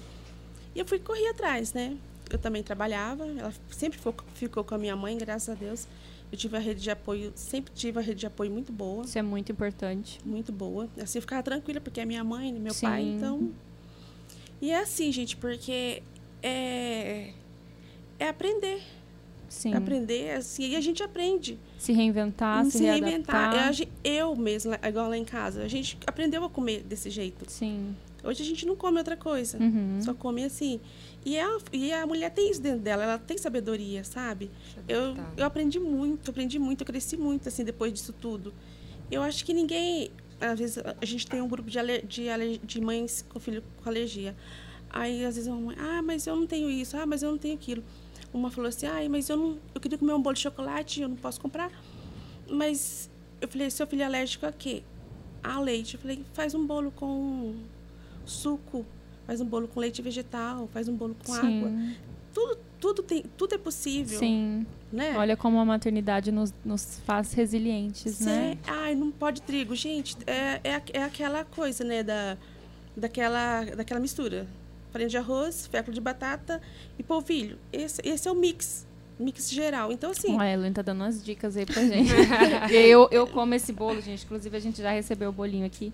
E 0.74 0.78
eu 0.78 0.86
fui 0.86 0.98
correr 0.98 1.28
atrás, 1.28 1.72
né? 1.72 1.96
Eu 2.30 2.38
também 2.38 2.62
trabalhava, 2.62 3.26
ela 3.26 3.52
sempre 3.70 3.98
ficou, 3.98 4.14
ficou 4.34 4.64
com 4.64 4.74
a 4.74 4.78
minha 4.78 4.96
mãe, 4.96 5.18
graças 5.18 5.48
a 5.48 5.54
Deus. 5.54 5.86
Eu 6.30 6.38
tive 6.38 6.56
a 6.56 6.60
rede 6.60 6.80
de 6.80 6.90
apoio, 6.90 7.32
sempre 7.34 7.72
tive 7.74 7.98
a 7.98 8.02
rede 8.02 8.20
de 8.20 8.26
apoio 8.26 8.50
muito 8.50 8.72
boa. 8.72 9.04
Isso 9.04 9.18
é 9.18 9.22
muito 9.22 9.50
importante. 9.50 10.20
Muito 10.24 10.52
boa. 10.52 10.88
Assim, 11.02 11.18
eu 11.18 11.22
ficava 11.22 11.42
tranquila, 11.42 11.80
porque 11.80 12.00
é 12.00 12.04
minha 12.04 12.22
mãe, 12.22 12.52
meu 12.52 12.72
Sim. 12.72 12.86
pai, 12.86 13.02
então... 13.02 13.52
E 14.62 14.70
é 14.70 14.78
assim, 14.78 15.10
gente, 15.10 15.36
porque 15.36 16.02
é, 16.42 17.32
é 18.18 18.28
aprender. 18.28 18.80
Sim. 19.48 19.74
Aprender, 19.74 20.36
assim, 20.36 20.70
e 20.70 20.76
a 20.76 20.80
gente 20.80 21.02
aprende. 21.02 21.58
Se 21.80 21.94
reinventar, 21.94 22.62
se, 22.66 22.72
se 22.72 22.84
reinventar. 22.84 23.72
Eu, 24.04 24.12
eu 24.12 24.36
mesma, 24.36 24.78
igual 24.86 25.08
lá 25.08 25.16
em 25.16 25.24
casa, 25.24 25.62
a 25.62 25.68
gente 25.68 25.96
aprendeu 26.06 26.44
a 26.44 26.50
comer 26.50 26.82
desse 26.82 27.08
jeito. 27.08 27.50
Sim. 27.50 27.96
Hoje 28.22 28.42
a 28.42 28.44
gente 28.44 28.66
não 28.66 28.76
come 28.76 28.98
outra 28.98 29.16
coisa, 29.16 29.56
uhum. 29.56 29.98
só 30.02 30.12
come 30.12 30.44
assim. 30.44 30.78
E 31.24 31.38
a, 31.38 31.58
e 31.72 31.90
a 31.90 32.06
mulher 32.06 32.30
tem 32.32 32.50
isso 32.50 32.60
dentro 32.60 32.80
dela, 32.80 33.02
ela 33.02 33.18
tem 33.18 33.38
sabedoria, 33.38 34.04
sabe? 34.04 34.50
Eu, 34.86 35.16
eu 35.38 35.46
aprendi 35.46 35.80
muito, 35.80 36.30
aprendi 36.30 36.58
muito, 36.58 36.82
eu 36.82 36.86
cresci 36.86 37.16
muito, 37.16 37.48
assim, 37.48 37.64
depois 37.64 37.94
disso 37.94 38.12
tudo. 38.12 38.52
Eu 39.10 39.22
acho 39.22 39.42
que 39.42 39.54
ninguém. 39.54 40.10
Às 40.38 40.58
vezes 40.58 40.78
a 40.78 41.04
gente 41.06 41.26
tem 41.26 41.40
um 41.40 41.48
grupo 41.48 41.70
de, 41.70 41.78
aler, 41.78 42.04
de, 42.06 42.58
de 42.62 42.80
mães 42.82 43.24
com 43.26 43.40
filho 43.40 43.64
com 43.82 43.88
alergia. 43.88 44.36
Aí 44.90 45.24
às 45.24 45.36
vezes 45.36 45.50
uma 45.50 45.60
mãe, 45.60 45.76
ah, 45.78 46.02
mas 46.02 46.26
eu 46.26 46.36
não 46.36 46.46
tenho 46.46 46.68
isso, 46.68 46.94
ah, 46.98 47.06
mas 47.06 47.22
eu 47.22 47.30
não 47.30 47.38
tenho 47.38 47.54
aquilo. 47.54 47.82
Uma 48.32 48.50
falou 48.50 48.68
assim, 48.68 48.86
ah, 48.86 49.00
mas 49.08 49.28
eu 49.28 49.36
não. 49.36 49.58
Eu 49.74 49.80
queria 49.80 49.98
comer 49.98 50.12
um 50.12 50.22
bolo 50.22 50.34
de 50.34 50.40
chocolate, 50.40 51.02
eu 51.02 51.08
não 51.08 51.16
posso 51.16 51.40
comprar. 51.40 51.70
Mas 52.48 53.10
eu 53.40 53.48
falei, 53.48 53.70
seu 53.70 53.86
filho 53.86 54.02
é 54.02 54.04
alérgico 54.04 54.46
a 54.46 54.52
quê? 54.52 54.82
A 55.42 55.58
leite. 55.60 55.94
Eu 55.94 56.00
falei, 56.00 56.24
faz 56.32 56.54
um 56.54 56.66
bolo 56.66 56.90
com 56.90 57.54
suco 58.24 58.84
faz 59.30 59.40
um 59.40 59.46
bolo 59.46 59.68
com 59.68 59.78
leite 59.78 60.02
vegetal, 60.02 60.68
faz 60.72 60.88
um 60.88 60.96
bolo 60.96 61.14
com 61.24 61.32
Sim. 61.32 61.58
água. 61.58 61.72
Tudo, 62.34 62.58
tudo, 62.80 63.02
tem, 63.04 63.24
tudo 63.36 63.54
é 63.54 63.58
possível. 63.58 64.18
Sim. 64.18 64.66
Né? 64.92 65.16
Olha 65.16 65.36
como 65.36 65.56
a 65.60 65.64
maternidade 65.64 66.32
nos, 66.32 66.52
nos 66.64 66.98
faz 67.06 67.32
resilientes, 67.32 68.16
Sim. 68.16 68.24
né? 68.24 68.58
Ai, 68.66 68.96
não 68.96 69.12
pode 69.12 69.40
trigo. 69.42 69.76
Gente, 69.76 70.16
é, 70.26 70.60
é, 70.64 70.82
é 70.94 71.02
aquela 71.04 71.44
coisa, 71.44 71.84
né, 71.84 72.02
da, 72.02 72.36
daquela, 72.96 73.64
daquela 73.66 74.00
mistura. 74.00 74.48
Farinha 74.90 75.08
de 75.08 75.16
arroz, 75.16 75.66
fécula 75.66 75.94
de 75.94 76.00
batata 76.00 76.60
e 76.98 77.02
polvilho. 77.02 77.58
Esse, 77.72 78.00
esse 78.04 78.28
é 78.28 78.32
o 78.32 78.34
mix 78.34 78.88
mix 79.20 79.50
geral. 79.50 79.92
Então, 79.92 80.10
assim. 80.10 80.38
A 80.40 80.50
Ellen 80.50 80.72
tá 80.72 80.82
dando 80.82 81.02
umas 81.02 81.22
dicas 81.22 81.56
aí 81.56 81.66
pra 81.66 81.82
gente. 81.86 82.10
eu, 82.72 83.06
eu 83.10 83.26
como 83.26 83.54
esse 83.54 83.72
bolo, 83.72 84.00
gente. 84.00 84.24
Inclusive, 84.24 84.56
a 84.56 84.60
gente 84.60 84.80
já 84.80 84.90
recebeu 84.90 85.28
o 85.28 85.32
bolinho 85.32 85.66
aqui. 85.66 85.92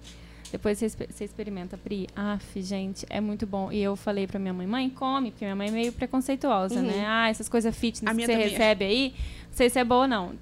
Depois 0.50 0.78
você, 0.78 0.88
você 0.88 1.24
experimenta, 1.24 1.76
Pri. 1.76 2.08
Aff, 2.14 2.62
gente, 2.62 3.04
é 3.10 3.20
muito 3.20 3.46
bom. 3.46 3.72
E 3.72 3.82
eu 3.82 3.96
falei 3.96 4.26
pra 4.26 4.38
minha 4.38 4.54
mãe, 4.54 4.66
mãe, 4.66 4.88
come, 4.88 5.30
porque 5.30 5.44
minha 5.44 5.56
mãe 5.56 5.68
é 5.68 5.70
meio 5.72 5.92
preconceituosa, 5.92 6.76
uhum. 6.76 6.86
né? 6.86 7.04
Ah, 7.06 7.28
essas 7.28 7.48
coisas 7.48 7.76
fitness 7.76 8.14
que 8.16 8.24
você 8.24 8.32
é. 8.32 8.36
recebe 8.36 8.84
é. 8.84 8.88
aí, 8.88 9.14
não 9.48 9.56
sei 9.56 9.68
se 9.68 9.78
é 9.78 9.84
boa 9.84 10.02
ou 10.02 10.08
não. 10.08 10.32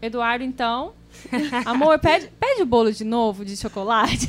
Eduardo, 0.00 0.42
então. 0.42 0.94
Amor, 1.64 1.98
pede, 1.98 2.30
pede 2.38 2.62
o 2.62 2.66
bolo 2.66 2.92
de 2.92 3.04
novo 3.04 3.44
de 3.44 3.56
chocolate. 3.56 4.28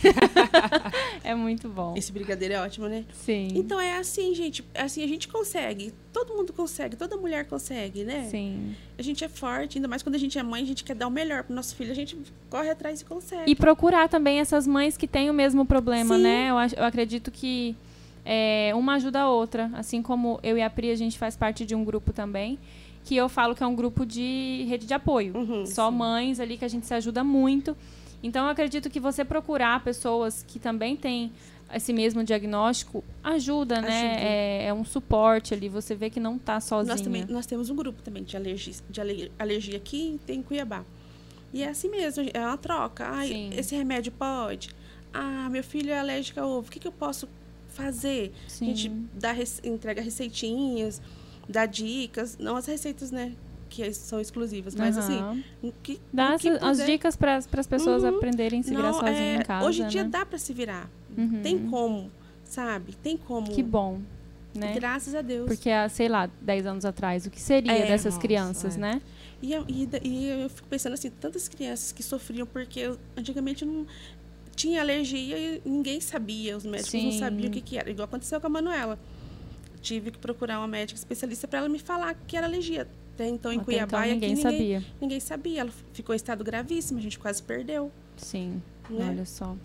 é 1.23 1.35
muito 1.35 1.67
bom. 1.69 1.93
Esse 1.95 2.11
brigadeiro 2.11 2.53
é 2.53 2.61
ótimo, 2.61 2.87
né? 2.87 3.05
Sim. 3.13 3.49
Então 3.55 3.79
é 3.79 3.97
assim, 3.97 4.33
gente. 4.33 4.63
Assim 4.73 5.03
a 5.03 5.07
gente 5.07 5.27
consegue. 5.27 5.93
Todo 6.13 6.33
mundo 6.33 6.53
consegue. 6.53 6.95
Toda 6.95 7.17
mulher 7.17 7.45
consegue, 7.45 8.03
né? 8.03 8.27
Sim. 8.29 8.75
A 8.97 9.01
gente 9.01 9.23
é 9.23 9.29
forte. 9.29 9.77
Ainda 9.77 9.87
mais 9.87 10.01
quando 10.01 10.15
a 10.15 10.19
gente 10.19 10.37
é 10.37 10.43
mãe, 10.43 10.63
a 10.63 10.65
gente 10.65 10.83
quer 10.83 10.95
dar 10.95 11.07
o 11.07 11.11
melhor 11.11 11.43
pro 11.43 11.55
nosso 11.55 11.75
filho. 11.75 11.91
A 11.91 11.95
gente 11.95 12.17
corre 12.49 12.69
atrás 12.69 13.01
e 13.01 13.05
consegue. 13.05 13.51
E 13.51 13.55
procurar 13.55 14.07
também 14.07 14.39
essas 14.39 14.65
mães 14.65 14.97
que 14.97 15.07
têm 15.07 15.29
o 15.29 15.33
mesmo 15.33 15.65
problema, 15.65 16.15
Sim. 16.15 16.23
né? 16.23 16.49
Eu, 16.49 16.55
eu 16.77 16.85
acredito 16.85 17.31
que 17.31 17.75
é, 18.23 18.71
uma 18.75 18.95
ajuda 18.95 19.21
a 19.21 19.29
outra. 19.29 19.69
Assim 19.73 20.01
como 20.01 20.39
eu 20.41 20.57
e 20.57 20.61
a 20.61 20.69
Pri, 20.69 20.91
a 20.91 20.95
gente 20.95 21.17
faz 21.17 21.35
parte 21.35 21.65
de 21.65 21.75
um 21.75 21.83
grupo 21.83 22.11
também 22.11 22.57
que 23.05 23.15
eu 23.15 23.29
falo 23.29 23.55
que 23.55 23.63
é 23.63 23.67
um 23.67 23.75
grupo 23.75 24.03
de 24.03 24.65
rede 24.67 24.87
de 24.87 24.93
apoio. 24.93 25.37
Uhum, 25.37 25.65
Só 25.65 25.91
sim. 25.91 25.95
mães 25.95 26.39
ali 26.39 26.57
que 26.57 26.65
a 26.65 26.67
gente 26.67 26.87
se 26.87 26.93
ajuda 26.93 27.23
muito. 27.23 27.77
Então, 28.23 28.45
eu 28.45 28.49
acredito 28.49 28.89
que 28.89 28.99
você 28.99 29.23
procurar 29.23 29.83
pessoas 29.83 30.43
que 30.47 30.57
também 30.57 30.95
têm 30.95 31.31
esse 31.71 31.93
mesmo 31.93 32.23
diagnóstico 32.23 33.03
ajuda, 33.23 33.79
né? 33.79 34.15
É, 34.17 34.65
é, 34.67 34.73
um 34.73 34.83
suporte 34.83 35.53
ali. 35.53 35.69
Você 35.69 35.93
vê 35.93 36.09
que 36.09 36.19
não 36.19 36.37
está 36.37 36.59
sozinha. 36.59 36.95
Nós, 36.95 37.01
também, 37.01 37.25
nós 37.25 37.45
temos 37.45 37.69
um 37.69 37.75
grupo 37.75 38.01
também 38.01 38.23
de 38.23 38.35
alergia, 38.35 38.73
de 38.89 39.01
alergia 39.37 39.77
aqui 39.77 40.19
tem 40.25 40.41
Cuiabá. 40.41 40.83
E 41.53 41.61
é 41.61 41.69
assim 41.69 41.89
mesmo, 41.89 42.25
é 42.33 42.39
uma 42.39 42.57
troca. 42.57 43.07
Ah, 43.07 43.27
esse 43.27 43.75
remédio 43.75 44.11
pode. 44.11 44.69
Ah, 45.13 45.47
meu 45.51 45.63
filho 45.63 45.91
é 45.91 45.99
alérgico 45.99 46.39
a 46.39 46.47
ovo. 46.47 46.67
O 46.67 46.71
que, 46.71 46.79
que 46.79 46.87
eu 46.87 46.91
posso 46.91 47.29
fazer? 47.67 48.33
Sim. 48.47 48.65
A 48.65 48.67
gente 48.67 48.89
dá, 49.13 49.35
entrega 49.63 50.01
receitinhas 50.01 50.99
dar 51.47 51.65
dicas, 51.65 52.37
não 52.37 52.55
as 52.55 52.65
receitas, 52.65 53.11
né? 53.11 53.33
Que 53.69 53.91
são 53.93 54.21
exclusivas, 54.21 54.75
mas 54.75 54.97
assim, 54.97 55.19
uhum. 55.19 55.31
assim. 55.31 55.73
Que, 55.83 55.99
Dá 56.13 56.37
que 56.37 56.49
as 56.49 56.85
dicas 56.85 57.15
para 57.15 57.35
as 57.35 57.67
pessoas 57.67 58.03
uhum. 58.03 58.09
aprenderem 58.09 58.59
a 58.59 58.63
se 58.63 58.69
virar 58.69 58.93
sozinhas 58.93 59.19
é, 59.19 59.35
em 59.35 59.41
casa. 59.41 59.67
Hoje 59.67 59.81
em 59.81 59.87
dia 59.87 60.03
né? 60.03 60.09
dá 60.09 60.25
para 60.25 60.37
se 60.37 60.53
virar. 60.53 60.89
Uhum. 61.17 61.41
Tem 61.41 61.67
como, 61.67 62.11
sabe? 62.43 62.95
Tem 62.95 63.17
como. 63.17 63.49
Que 63.51 63.63
bom. 63.63 63.99
Né? 64.53 64.73
Graças 64.73 65.13
a 65.13 65.21
Deus. 65.21 65.47
Porque 65.47 65.69
há, 65.69 65.89
sei 65.89 66.07
lá, 66.07 66.29
10 66.41 66.65
anos 66.65 66.85
atrás, 66.85 67.25
o 67.25 67.29
que 67.29 67.41
seria 67.41 67.73
é, 67.73 67.87
dessas 67.87 68.13
nossa, 68.13 68.21
crianças, 68.21 68.77
é. 68.77 68.79
né? 68.79 69.01
E, 69.41 69.53
e, 69.53 69.89
e, 70.01 70.27
eu 70.43 70.49
fico 70.49 70.67
pensando 70.69 70.93
assim, 70.93 71.09
tantas 71.09 71.49
crianças 71.49 71.91
que 71.91 72.01
sofriam 72.01 72.47
porque 72.47 72.95
antigamente 73.17 73.65
não 73.65 73.85
tinha 74.55 74.79
alergia 74.79 75.37
e 75.37 75.61
ninguém 75.65 75.99
sabia, 75.99 76.55
os 76.55 76.65
médicos 76.65 76.91
Sim. 76.91 77.11
não 77.11 77.11
sabiam 77.19 77.49
o 77.49 77.51
que, 77.51 77.59
que 77.59 77.77
era. 77.77 77.89
Igual 77.89 78.05
aconteceu 78.05 78.39
com 78.39 78.47
a 78.47 78.49
Manuela 78.49 78.97
tive 79.85 80.09
que 80.09 80.17
procurar 80.17 80.57
uma 80.59 80.67
médica 80.67 80.97
especialista 80.97 81.47
para 81.47 81.59
ela 81.59 81.69
me 81.69 81.77
falar 81.77 82.15
que 82.25 82.35
era 82.35 82.47
alergia. 82.47 82.87
Até 83.13 83.27
então, 83.27 83.51
em 83.51 83.57
Até 83.57 83.65
Cuiabá, 83.65 84.07
então, 84.07 84.13
ninguém, 84.15 84.29
ninguém 84.35 84.43
sabia. 84.43 84.83
Ninguém 84.99 85.19
sabia. 85.19 85.61
Ela 85.61 85.71
ficou 85.93 86.13
em 86.13 86.17
estado 86.17 86.43
gravíssimo, 86.43 86.99
a 86.99 87.01
gente 87.01 87.19
quase 87.19 87.41
perdeu. 87.41 87.91
Sim, 88.17 88.61
né? 88.89 89.09
olha 89.09 89.25
só. 89.25 89.55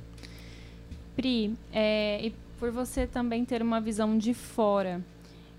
Pri, 1.17 1.55
é, 1.73 2.21
e 2.25 2.35
por 2.59 2.71
você 2.71 3.07
também 3.07 3.45
ter 3.45 3.63
uma 3.63 3.81
visão 3.81 4.17
de 4.17 4.35
fora, 4.35 5.03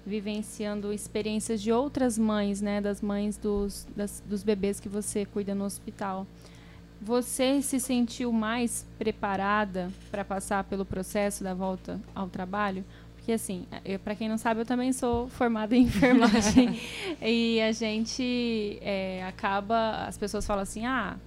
vivenciando 0.05 0.93
experiências 0.93 1.61
de 1.61 1.71
outras 1.71 2.17
mães, 2.17 2.61
né, 2.61 2.79
das 2.79 3.01
mães 3.01 3.37
dos, 3.37 3.87
das, 3.95 4.23
dos 4.25 4.43
bebês 4.43 4.79
que 4.79 4.87
você 4.87 5.25
cuida 5.25 5.53
no 5.53 5.65
hospital, 5.65 6.25
você 7.01 7.63
se 7.63 7.79
sentiu 7.79 8.31
mais 8.31 8.85
preparada 8.99 9.91
para 10.11 10.23
passar 10.23 10.63
pelo 10.65 10.85
processo 10.85 11.43
da 11.43 11.53
volta 11.53 11.99
ao 12.13 12.29
trabalho? 12.29 12.85
Porque, 13.21 13.33
assim, 13.33 13.67
para 14.03 14.15
quem 14.15 14.27
não 14.27 14.37
sabe, 14.37 14.61
eu 14.61 14.65
também 14.65 14.91
sou 14.91 15.29
formada 15.29 15.75
em 15.75 15.83
enfermagem. 15.83 16.81
e 17.21 17.61
a 17.61 17.71
gente 17.71 18.79
é, 18.81 19.23
acaba. 19.27 20.05
As 20.07 20.17
pessoas 20.17 20.45
falam 20.45 20.63
assim: 20.63 20.87
ah, 20.87 21.17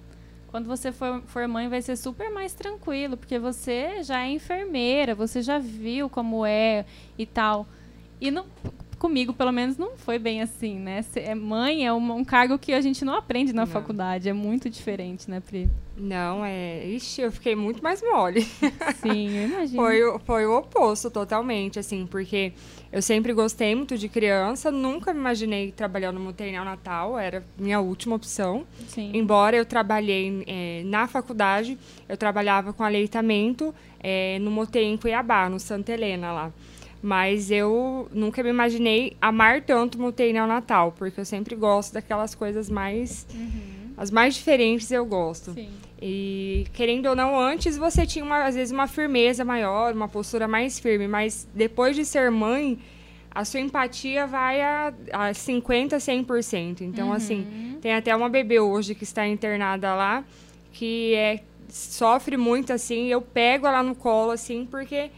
quando 0.47 0.67
você 0.67 0.91
for, 0.91 1.21
for 1.25 1.47
mãe 1.47 1.69
vai 1.69 1.81
ser 1.81 1.95
super 1.95 2.29
mais 2.29 2.53
tranquilo, 2.53 3.15
porque 3.15 3.39
você 3.39 4.03
já 4.03 4.23
é 4.23 4.29
enfermeira, 4.29 5.15
você 5.15 5.41
já 5.41 5.57
viu 5.57 6.09
como 6.09 6.45
é 6.45 6.85
e 7.17 7.25
tal. 7.25 7.65
E 8.19 8.29
não, 8.29 8.45
comigo, 9.05 9.33
pelo 9.33 9.51
menos, 9.51 9.77
não 9.77 9.95
foi 9.95 10.17
bem 10.17 10.41
assim, 10.41 10.79
né? 10.79 11.05
É 11.15 11.35
mãe 11.35 11.85
é 11.85 11.93
um, 11.93 12.11
um 12.11 12.25
cargo 12.25 12.57
que 12.57 12.73
a 12.73 12.81
gente 12.81 13.05
não 13.05 13.13
aprende 13.13 13.53
na 13.53 13.65
não. 13.65 13.71
faculdade, 13.71 14.27
é 14.27 14.33
muito 14.33 14.67
diferente, 14.67 15.29
né, 15.29 15.39
Pri? 15.39 15.69
Não, 15.95 16.43
é. 16.43 16.83
Ixi, 16.87 17.21
eu 17.21 17.31
fiquei 17.31 17.55
muito 17.55 17.83
mais 17.83 18.01
mole. 18.01 18.41
Sim, 19.01 19.37
eu 19.37 19.47
imagino. 19.47 19.77
foi, 19.79 20.19
foi 20.25 20.45
o 20.47 20.57
oposto 20.57 21.11
totalmente, 21.11 21.77
assim, 21.77 22.07
porque 22.09 22.51
eu 22.91 23.01
sempre 23.01 23.31
gostei 23.31 23.75
muito 23.75 23.95
de 23.95 24.09
criança, 24.09 24.71
nunca 24.71 25.13
me 25.13 25.19
imaginei 25.19 25.71
trabalhando 25.71 26.17
no 26.17 26.25
maternal 26.25 26.65
natal, 26.65 27.19
era 27.19 27.45
minha 27.57 27.79
última 27.79 28.15
opção. 28.15 28.65
Sim. 28.87 29.11
Embora 29.13 29.55
eu 29.55 29.65
trabalhei 29.65 30.43
é, 30.47 30.81
na 30.83 31.07
faculdade, 31.07 31.77
eu 32.09 32.17
trabalhava 32.17 32.73
com 32.73 32.83
aleitamento 32.83 33.73
é, 33.99 34.39
no 34.39 34.49
motel 34.49 34.81
em 34.81 34.97
Cuiabá, 34.97 35.47
no 35.47 35.59
Santa 35.59 35.93
Helena 35.93 36.31
lá. 36.31 36.51
Mas 37.05 37.51
eu 37.51 38.09
nunca 38.11 38.41
me 38.41 38.49
imaginei 38.49 39.15
amar 39.21 39.61
tanto 39.61 40.01
o 40.01 40.07
UTI 40.07 40.33
neonatal, 40.33 40.91
porque 40.91 41.19
eu 41.19 41.25
sempre 41.25 41.55
gosto 41.55 41.93
daquelas 41.93 42.33
coisas 42.33 42.67
mais. 42.67 43.27
Uhum. 43.31 43.93
As 43.95 44.09
mais 44.09 44.33
diferentes 44.33 44.89
eu 44.89 45.05
gosto. 45.05 45.53
Sim. 45.53 45.69
E 46.01 46.65
querendo 46.73 47.05
ou 47.05 47.15
não, 47.15 47.39
antes 47.39 47.77
você 47.77 48.07
tinha 48.07 48.25
uma, 48.25 48.43
às 48.43 48.55
vezes 48.55 48.71
uma 48.71 48.87
firmeza 48.87 49.45
maior, 49.45 49.93
uma 49.93 50.07
postura 50.07 50.47
mais 50.47 50.79
firme, 50.79 51.07
mas 51.07 51.47
depois 51.53 51.95
de 51.95 52.03
ser 52.03 52.31
mãe, 52.31 52.79
a 53.29 53.45
sua 53.45 53.59
empatia 53.59 54.25
vai 54.25 54.59
a, 54.63 54.91
a 55.13 55.31
50, 55.31 55.97
100%. 55.97 56.81
Então, 56.81 57.13
assim, 57.13 57.35
uhum. 57.35 57.41
assim, 57.41 57.79
tem 57.81 57.93
até 57.93 58.15
uma 58.15 58.29
bebê 58.29 58.59
hoje 58.59 58.95
que 58.95 59.03
está 59.03 59.27
internada 59.27 59.93
lá, 59.93 60.25
que 60.73 61.13
é 61.13 61.43
sofre 61.69 62.35
muito 62.35 62.73
assim, 62.73 63.09
eu 63.09 63.21
pego 63.21 63.67
ela 63.67 63.83
no 63.83 63.93
colo 63.93 64.31
assim, 64.31 64.65
porque 64.65 65.11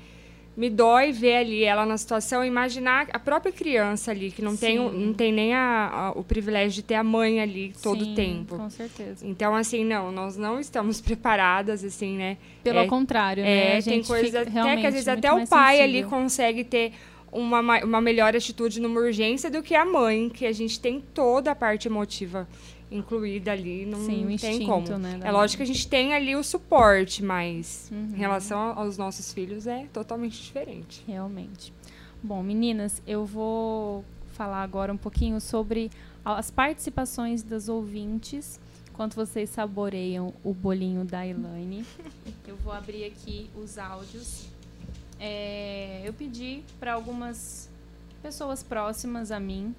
me 0.57 0.71
dói 0.71 1.11
ver 1.11 1.35
ali 1.35 1.63
ela 1.63 1.85
na 1.85 1.95
situação, 1.95 2.43
imaginar 2.43 3.05
a 3.13 3.19
própria 3.19 3.51
criança 3.51 4.09
ali, 4.09 4.31
que 4.31 4.41
não, 4.41 4.57
tem, 4.57 4.79
não 4.79 5.13
tem 5.13 5.31
nem 5.31 5.53
a, 5.53 5.87
a, 5.87 6.11
o 6.13 6.23
privilégio 6.23 6.71
de 6.71 6.81
ter 6.81 6.95
a 6.95 7.03
mãe 7.03 7.39
ali 7.39 7.75
todo 7.83 8.03
Sim, 8.03 8.11
o 8.11 8.15
tempo. 8.15 8.57
Com 8.57 8.69
certeza. 8.71 9.23
Então, 9.23 9.55
assim, 9.55 9.85
não, 9.85 10.11
nós 10.11 10.35
não 10.35 10.59
estamos 10.59 10.99
preparadas, 10.99 11.83
assim, 11.83 12.17
né? 12.17 12.37
Pelo 12.63 12.79
é, 12.79 12.87
contrário, 12.87 13.43
né? 13.43 13.77
É, 13.77 13.81
tem 13.83 14.01
coisas 14.01 14.33
até 14.33 14.77
que 14.77 14.87
às 14.87 14.93
vezes 14.93 15.07
até 15.07 15.31
o 15.31 15.45
pai 15.45 15.77
sensível. 15.77 15.99
ali 15.99 16.09
consegue 16.09 16.63
ter 16.63 16.91
uma, 17.31 17.59
uma 17.83 18.01
melhor 18.01 18.35
atitude 18.35 18.81
numa 18.81 18.99
urgência 18.99 19.51
do 19.51 19.61
que 19.61 19.75
a 19.75 19.85
mãe, 19.85 20.27
que 20.27 20.43
a 20.43 20.51
gente 20.51 20.79
tem 20.79 21.03
toda 21.13 21.51
a 21.51 21.55
parte 21.55 21.87
emotiva 21.87 22.47
incluída 22.89 23.51
ali, 23.51 23.85
não 23.85 23.99
Sim, 24.05 24.35
tem 24.39 24.65
como. 24.65 24.97
Né, 24.97 25.19
é 25.23 25.31
lógico 25.31 25.57
que 25.57 25.63
a 25.63 25.73
gente 25.73 25.87
tem 25.87 26.13
ali 26.13 26.35
o 26.35 26.43
suporte, 26.43 27.23
mas 27.23 27.89
uhum. 27.91 28.11
em 28.13 28.17
relação 28.17 28.57
aos 28.77 28.97
nossos 28.97 29.33
filhos 29.33 29.67
é 29.67 29.85
totalmente 29.91 30.41
diferente. 30.41 31.03
Realmente. 31.05 31.73
Bom, 32.23 32.41
meninas, 32.41 33.01
eu 33.05 33.25
vou 33.25 34.03
falar 34.33 34.63
agora 34.63 34.93
um 34.93 34.97
pouquinho 34.97 35.39
sobre 35.41 35.91
as 36.23 36.49
participações 36.51 37.43
das 37.43 37.69
ouvintes, 37.69 38.59
enquanto 38.89 39.15
vocês 39.15 39.49
saboreiam 39.49 40.33
o 40.43 40.53
bolinho 40.53 41.03
da 41.05 41.25
Elaine. 41.25 41.85
eu 42.47 42.55
vou 42.57 42.73
abrir 42.73 43.05
aqui 43.05 43.49
os 43.55 43.77
áudios. 43.77 44.47
É, 45.19 46.01
eu 46.05 46.13
pedi 46.13 46.63
para 46.79 46.93
algumas 46.93 47.69
pessoas 48.21 48.61
próximas 48.61 49.31
a 49.31 49.39
mim 49.39 49.73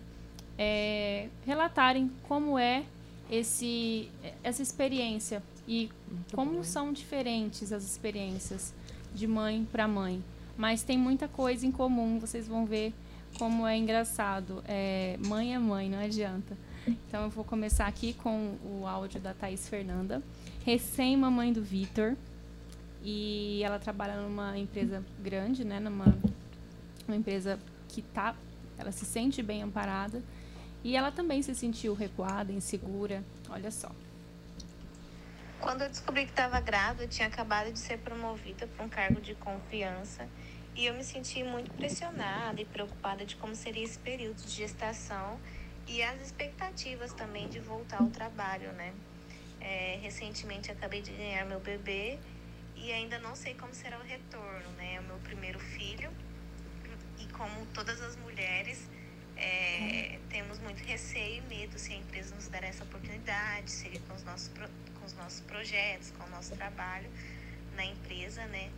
é, 0.58 1.28
relatarem 1.46 2.10
como 2.26 2.58
é 2.58 2.84
esse, 3.30 4.10
essa 4.42 4.62
experiência 4.62 5.42
e 5.66 5.90
Muito 6.10 6.34
como 6.34 6.52
bom. 6.54 6.62
são 6.64 6.92
diferentes 6.92 7.72
as 7.72 7.84
experiências 7.84 8.74
de 9.14 9.26
mãe 9.26 9.66
para 9.70 9.86
mãe. 9.86 10.22
Mas 10.56 10.82
tem 10.82 10.98
muita 10.98 11.28
coisa 11.28 11.66
em 11.66 11.70
comum, 11.70 12.18
vocês 12.18 12.48
vão 12.48 12.66
ver 12.66 12.92
como 13.38 13.66
é 13.66 13.76
engraçado. 13.76 14.62
É, 14.66 15.16
mãe 15.26 15.54
é 15.54 15.58
mãe, 15.58 15.88
não 15.88 15.98
adianta. 15.98 16.56
Então 16.86 17.24
eu 17.24 17.30
vou 17.30 17.44
começar 17.44 17.86
aqui 17.86 18.14
com 18.14 18.56
o 18.64 18.86
áudio 18.86 19.20
da 19.20 19.34
Thaís 19.34 19.68
Fernanda, 19.68 20.22
recém-mamãe 20.64 21.52
do 21.52 21.62
Vitor. 21.62 22.16
E 23.04 23.62
ela 23.62 23.78
trabalha 23.78 24.20
numa 24.20 24.58
empresa 24.58 25.04
grande, 25.22 25.64
né? 25.64 25.78
Numa 25.78 26.16
uma 27.06 27.16
empresa 27.16 27.58
que 27.88 28.02
tá, 28.02 28.34
ela 28.76 28.92
se 28.92 29.04
sente 29.06 29.42
bem 29.42 29.62
amparada 29.62 30.22
e 30.88 30.96
ela 30.96 31.12
também 31.12 31.42
se 31.42 31.54
sentiu 31.54 31.92
recuada, 31.92 32.50
insegura. 32.50 33.22
Olha 33.50 33.70
só. 33.70 33.90
Quando 35.60 35.82
eu 35.82 35.88
descobri 35.90 36.24
que 36.24 36.30
estava 36.30 36.58
grávida, 36.60 37.04
eu 37.04 37.08
tinha 37.08 37.28
acabado 37.28 37.70
de 37.70 37.78
ser 37.78 37.98
promovida 37.98 38.66
para 38.66 38.86
um 38.86 38.88
cargo 38.88 39.20
de 39.20 39.34
confiança 39.34 40.26
e 40.74 40.86
eu 40.86 40.94
me 40.94 41.04
senti 41.04 41.44
muito 41.44 41.70
pressionada 41.72 42.58
e 42.62 42.64
preocupada 42.64 43.26
de 43.26 43.36
como 43.36 43.54
seria 43.54 43.84
esse 43.84 43.98
período 43.98 44.40
de 44.40 44.48
gestação 44.48 45.38
e 45.86 46.02
as 46.02 46.22
expectativas 46.22 47.12
também 47.12 47.50
de 47.50 47.60
voltar 47.60 47.98
ao 47.98 48.08
trabalho, 48.08 48.72
né? 48.72 48.94
É, 49.60 49.98
recentemente 50.00 50.70
acabei 50.70 51.02
de 51.02 51.10
ganhar 51.10 51.44
meu 51.44 51.60
bebê 51.60 52.18
e 52.74 52.90
ainda 52.92 53.18
não 53.18 53.36
sei 53.36 53.52
como 53.52 53.74
será 53.74 53.98
o 53.98 54.02
retorno, 54.02 54.70
né? 54.78 54.94
É 54.94 55.00
o 55.00 55.02
meu 55.02 55.18
primeiro 55.18 55.58
filho 55.58 56.10
e 57.18 57.26
como 57.34 57.66
todas 57.74 58.00
as 58.00 58.16
mulheres 58.16 58.88
é, 59.38 60.18
temos 60.28 60.58
muito 60.58 60.82
receio 60.84 61.38
e 61.38 61.40
medo 61.42 61.78
se 61.78 61.92
a 61.92 61.96
empresa 61.96 62.34
nos 62.34 62.48
der 62.48 62.64
essa 62.64 62.82
oportunidade, 62.82 63.70
seria 63.70 64.00
com 64.00 64.14
os 64.14 64.24
nossos, 64.24 64.50
com 64.98 65.06
os 65.06 65.14
nossos 65.14 65.40
projetos, 65.42 66.10
com 66.10 66.24
o 66.24 66.30
nosso 66.30 66.56
trabalho 66.56 67.08
na 67.76 67.84
empresa, 67.84 68.44
né? 68.46 68.70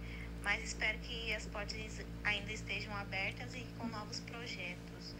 Mas 0.42 0.62
espero 0.62 0.98
que 0.98 1.34
as 1.34 1.46
portas 1.46 2.02
ainda 2.24 2.52
estejam 2.52 2.94
abertas 2.94 3.54
e 3.54 3.66
com 3.78 3.86
novos 3.86 4.20
projetos. 4.20 5.14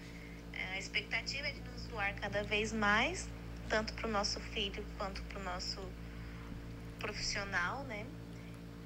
É, 0.53 0.75
a 0.75 0.79
expectativa 0.79 1.47
é 1.47 1.53
de 1.53 1.61
nos 1.61 1.87
doar 1.87 2.15
cada 2.17 2.43
vez 2.43 2.73
mais, 2.73 3.29
tanto 3.69 3.95
para 3.95 4.07
o 4.07 4.11
nosso 4.11 4.41
filho 4.41 4.85
quanto 4.99 5.23
para 5.23 5.41
o 5.41 5.43
nosso 5.43 5.81
profissional, 6.99 7.83
né? 7.85 8.07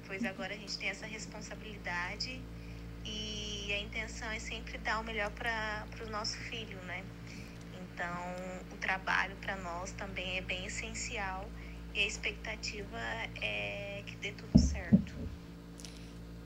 Pois 0.07 0.23
agora 0.23 0.53
a 0.53 0.57
gente 0.57 0.77
tem 0.77 0.89
essa 0.89 1.05
responsabilidade 1.05 2.41
e 3.05 3.71
a 3.71 3.79
intenção 3.79 4.29
é 4.29 4.39
sempre 4.39 4.77
dar 4.79 4.99
o 4.99 5.03
melhor 5.03 5.31
para 5.31 5.85
o 6.05 6.09
nosso 6.09 6.37
filho, 6.37 6.77
né? 6.83 7.03
Então, 7.93 8.17
o 8.73 8.77
trabalho 8.77 9.35
para 9.37 9.55
nós 9.57 9.91
também 9.91 10.37
é 10.37 10.41
bem 10.41 10.65
essencial 10.65 11.47
e 11.93 11.99
a 11.99 12.07
expectativa 12.07 12.99
é 13.41 14.03
que 14.05 14.15
dê 14.17 14.31
tudo 14.31 14.57
certo. 14.59 15.13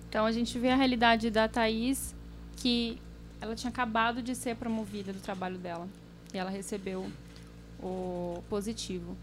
Então, 0.07 0.25
a 0.25 0.31
gente 0.31 0.57
vê 0.59 0.69
a 0.69 0.75
realidade 0.75 1.29
da 1.29 1.47
Thaís, 1.47 2.15
que 2.57 3.01
ela 3.41 3.55
tinha 3.55 3.69
acabado 3.69 4.21
de 4.21 4.35
ser 4.35 4.55
promovida 4.55 5.13
do 5.13 5.19
trabalho 5.19 5.57
dela 5.57 5.87
e 6.33 6.37
ela 6.37 6.49
recebeu 6.49 7.09
o 7.79 8.43
positivo. 8.49 9.17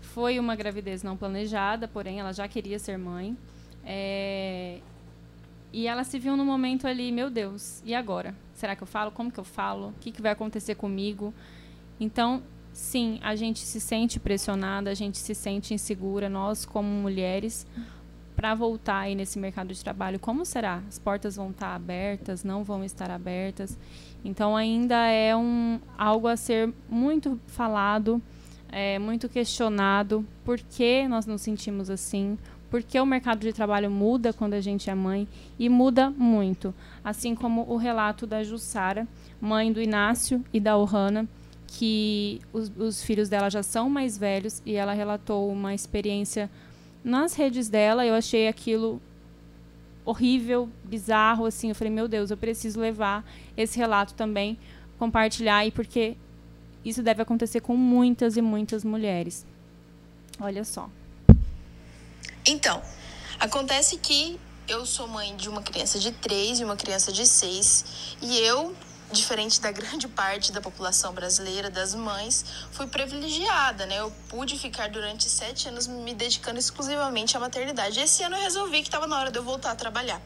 Foi 0.00 0.38
uma 0.38 0.56
gravidez 0.56 1.02
não 1.02 1.16
planejada, 1.16 1.86
porém 1.86 2.18
ela 2.18 2.32
já 2.32 2.48
queria 2.48 2.78
ser 2.78 2.96
mãe. 2.96 3.36
É, 3.84 4.80
e 5.72 5.86
ela 5.86 6.04
se 6.04 6.18
viu 6.18 6.36
no 6.36 6.44
momento 6.44 6.86
ali, 6.86 7.12
meu 7.12 7.30
Deus, 7.30 7.82
e 7.84 7.94
agora? 7.94 8.34
Será 8.54 8.74
que 8.74 8.82
eu 8.82 8.86
falo? 8.86 9.10
Como 9.10 9.30
que 9.30 9.38
eu 9.38 9.44
falo? 9.44 9.88
O 9.88 9.94
que, 10.00 10.10
que 10.10 10.20
vai 10.20 10.32
acontecer 10.32 10.74
comigo? 10.74 11.32
Então, 11.98 12.42
sim, 12.72 13.18
a 13.22 13.36
gente 13.36 13.60
se 13.60 13.80
sente 13.80 14.18
pressionada, 14.18 14.90
a 14.90 14.94
gente 14.94 15.18
se 15.18 15.34
sente 15.34 15.72
insegura, 15.72 16.28
nós 16.28 16.64
como 16.64 16.88
mulheres, 16.88 17.66
para 18.34 18.54
voltar 18.54 19.00
aí 19.00 19.14
nesse 19.14 19.38
mercado 19.38 19.72
de 19.72 19.82
trabalho, 19.82 20.18
como 20.18 20.44
será? 20.44 20.82
As 20.88 20.98
portas 20.98 21.36
vão 21.36 21.50
estar 21.50 21.74
abertas, 21.74 22.42
não 22.42 22.64
vão 22.64 22.82
estar 22.82 23.10
abertas? 23.10 23.78
Então, 24.24 24.56
ainda 24.56 25.06
é 25.06 25.36
um, 25.36 25.78
algo 25.96 26.26
a 26.26 26.36
ser 26.36 26.72
muito 26.88 27.38
falado, 27.46 28.20
é, 28.72 28.98
muito 28.98 29.28
questionado. 29.28 30.26
Por 30.44 30.58
que 30.58 31.06
nós 31.06 31.26
nos 31.26 31.42
sentimos 31.42 31.90
assim? 31.90 32.38
Porque 32.70 32.98
o 33.00 33.04
mercado 33.04 33.40
de 33.40 33.52
trabalho 33.52 33.90
muda 33.90 34.32
quando 34.32 34.54
a 34.54 34.60
gente 34.60 34.88
é 34.88 34.94
mãe 34.94 35.26
e 35.58 35.68
muda 35.68 36.08
muito. 36.08 36.72
Assim 37.04 37.34
como 37.34 37.68
o 37.68 37.76
relato 37.76 38.26
da 38.26 38.44
Jussara, 38.44 39.08
mãe 39.40 39.72
do 39.72 39.82
Inácio 39.82 40.44
e 40.52 40.60
da 40.60 40.78
Ohana, 40.78 41.28
que 41.66 42.40
os, 42.52 42.70
os, 42.76 43.02
filhos 43.02 43.28
dela 43.28 43.50
já 43.50 43.62
são 43.62 43.90
mais 43.90 44.16
velhos 44.16 44.62
e 44.64 44.74
ela 44.74 44.92
relatou 44.92 45.50
uma 45.50 45.74
experiência 45.74 46.48
nas 47.02 47.34
redes 47.34 47.68
dela. 47.68 48.06
Eu 48.06 48.14
achei 48.14 48.46
aquilo 48.46 49.02
horrível, 50.04 50.68
bizarro, 50.84 51.46
assim. 51.46 51.70
Eu 51.70 51.74
falei, 51.74 51.92
meu 51.92 52.06
Deus, 52.06 52.30
eu 52.30 52.36
preciso 52.36 52.80
levar 52.80 53.24
esse 53.56 53.76
relato 53.78 54.14
também, 54.14 54.56
compartilhar, 54.96 55.66
e 55.66 55.72
porque 55.72 56.16
isso 56.84 57.02
deve 57.02 57.22
acontecer 57.22 57.60
com 57.60 57.76
muitas 57.76 58.36
e 58.36 58.42
muitas 58.42 58.84
mulheres. 58.84 59.44
Olha 60.40 60.64
só. 60.64 60.88
Então, 62.50 62.82
acontece 63.38 63.96
que 63.98 64.38
eu 64.66 64.84
sou 64.84 65.06
mãe 65.06 65.36
de 65.36 65.48
uma 65.48 65.62
criança 65.62 66.00
de 66.00 66.10
3 66.10 66.58
e 66.58 66.64
uma 66.64 66.74
criança 66.74 67.12
de 67.12 67.24
6, 67.24 68.16
e 68.20 68.38
eu, 68.38 68.74
diferente 69.12 69.60
da 69.60 69.70
grande 69.78 70.08
parte 70.08 70.50
da 70.50 70.60
população 70.60 71.12
brasileira, 71.12 71.70
das 71.70 71.94
mães, 71.94 72.44
fui 72.72 72.88
privilegiada, 72.88 73.86
né? 73.86 74.00
Eu 74.00 74.10
pude 74.28 74.58
ficar 74.58 74.88
durante 74.88 75.28
sete 75.28 75.68
anos 75.68 75.86
me 75.86 76.12
dedicando 76.12 76.58
exclusivamente 76.58 77.36
à 77.36 77.40
maternidade. 77.40 78.00
Esse 78.00 78.24
ano 78.24 78.34
eu 78.34 78.42
resolvi 78.42 78.82
que 78.82 78.88
estava 78.88 79.06
na 79.06 79.20
hora 79.20 79.30
de 79.30 79.38
eu 79.38 79.44
voltar 79.44 79.70
a 79.70 79.76
trabalhar. 79.76 80.20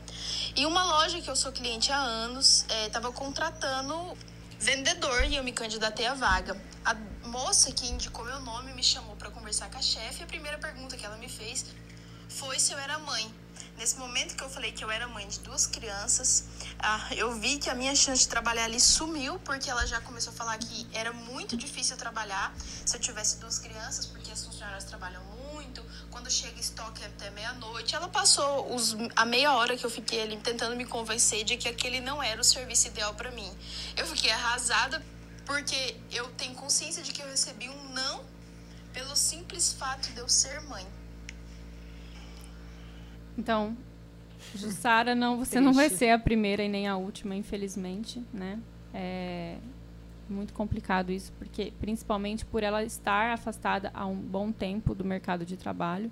E 0.57 0.65
uma 0.65 0.83
loja 0.83 1.21
que 1.21 1.29
eu 1.29 1.37
sou 1.37 1.53
cliente 1.53 1.93
há 1.93 1.99
anos 1.99 2.65
estava 2.87 3.09
é, 3.09 3.13
contratando 3.13 4.17
vendedor 4.59 5.25
e 5.25 5.37
eu 5.37 5.45
me 5.45 5.53
candidatei 5.53 6.07
à 6.07 6.15
vaga. 6.15 6.57
A 6.87 6.95
moça 7.29 7.71
que 7.73 7.87
indicou 7.87 8.25
meu 8.25 8.41
nome 8.41 8.73
me 8.73 8.83
chamou 8.83 9.15
para 9.17 9.31
conversar 9.31 9.69
com 9.71 9.79
a 9.79 9.83
chefe. 9.83 10.23
A 10.23 10.27
primeira 10.27 10.57
pergunta 10.57 10.97
que 10.97 11.05
ela 11.05 11.17
me 11.17 11.29
fez 11.29 11.67
foi 12.29 12.59
se 12.59 12.73
eu 12.73 12.79
era 12.79 12.99
mãe. 12.99 13.33
Nesse 13.77 13.97
momento 13.97 14.37
que 14.37 14.45
eu 14.45 14.49
falei 14.49 14.71
que 14.71 14.85
eu 14.85 14.91
era 14.91 15.09
mãe 15.09 15.27
de 15.27 15.41
duas 15.41 15.67
crianças, 15.67 16.45
ah, 16.79 17.09
eu 17.17 17.35
vi 17.41 17.59
que 17.59 17.69
a 17.69 17.75
minha 17.75 17.95
chance 17.97 18.23
de 18.23 18.29
trabalhar 18.29 18.65
ali 18.65 18.81
sumiu, 18.81 19.39
porque 19.41 19.69
ela 19.69 19.85
já 19.85 20.01
começou 20.01 20.33
a 20.33 20.37
falar 20.37 20.57
que 20.59 20.87
era 20.93 21.13
muito 21.13 21.57
difícil 21.57 21.97
trabalhar 21.97 22.55
se 22.87 22.97
eu 22.97 23.01
tivesse 23.01 23.39
duas 23.39 23.59
crianças, 23.59 24.07
porque 24.07 24.31
as 24.31 24.45
funcionárias 24.45 24.85
trabalham 24.85 25.23
muito, 25.25 25.85
quando 26.09 26.31
chega 26.31 26.61
estoque 26.61 27.03
é 27.03 27.07
até 27.07 27.31
meia-noite. 27.31 27.97
Ela 27.97 28.09
passou 28.09 28.73
os, 28.73 28.97
a 29.17 29.25
meia 29.25 29.53
hora 29.55 29.77
que 29.77 29.85
eu 29.85 29.91
fiquei 29.91 30.23
ali 30.23 30.37
tentando 30.37 30.77
me 30.77 30.85
convencer 30.85 31.43
de 31.43 31.57
que 31.57 31.69
aquele 31.69 32.01
não 32.01 32.23
era 32.23 32.41
o 32.41 32.45
serviço 32.45 32.87
ideal 32.87 33.15
para 33.15 33.33
mim. 33.33 33.53
Eu 33.97 34.07
fiquei 34.07 34.31
arrasada 34.31 35.05
porque 35.45 35.97
eu 36.13 36.29
tenho 36.33 36.55
consciência 36.55 37.03
de 37.03 37.13
que 37.13 37.21
eu 37.21 37.27
recebi 37.27 37.69
um 37.69 37.89
não 37.93 38.25
pelo 38.93 39.17
simples 39.17 39.73
fato 39.73 40.13
de 40.13 40.19
eu 40.19 40.29
ser 40.29 40.61
mãe. 40.63 40.87
Então, 43.37 43.77
Jussara, 44.55 45.15
não, 45.15 45.39
você 45.39 45.61
não 45.61 45.73
vai 45.73 45.89
ser 45.89 46.11
a 46.11 46.19
primeira 46.19 46.63
e 46.63 46.69
nem 46.69 46.87
a 46.87 46.97
última, 46.97 47.35
infelizmente, 47.35 48.23
né? 48.33 48.59
É 48.93 49.57
muito 50.29 50.53
complicado 50.53 51.11
isso, 51.11 51.33
porque 51.39 51.73
principalmente 51.81 52.45
por 52.45 52.63
ela 52.63 52.83
estar 52.83 53.33
afastada 53.33 53.91
há 53.95 54.07
um 54.07 54.17
bom 54.17 54.51
tempo 54.51 54.95
do 54.95 55.05
mercado 55.05 55.45
de 55.45 55.57
trabalho. 55.57 56.11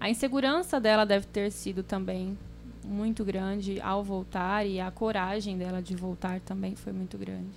A 0.00 0.08
insegurança 0.08 0.80
dela 0.80 1.04
deve 1.04 1.26
ter 1.26 1.50
sido 1.50 1.82
também 1.82 2.36
muito 2.84 3.24
grande 3.24 3.80
ao 3.80 4.02
voltar 4.02 4.66
e 4.66 4.80
a 4.80 4.90
coragem 4.90 5.58
dela 5.58 5.82
de 5.82 5.94
voltar 5.94 6.40
também 6.40 6.74
foi 6.74 6.92
muito 6.92 7.18
grande. 7.18 7.50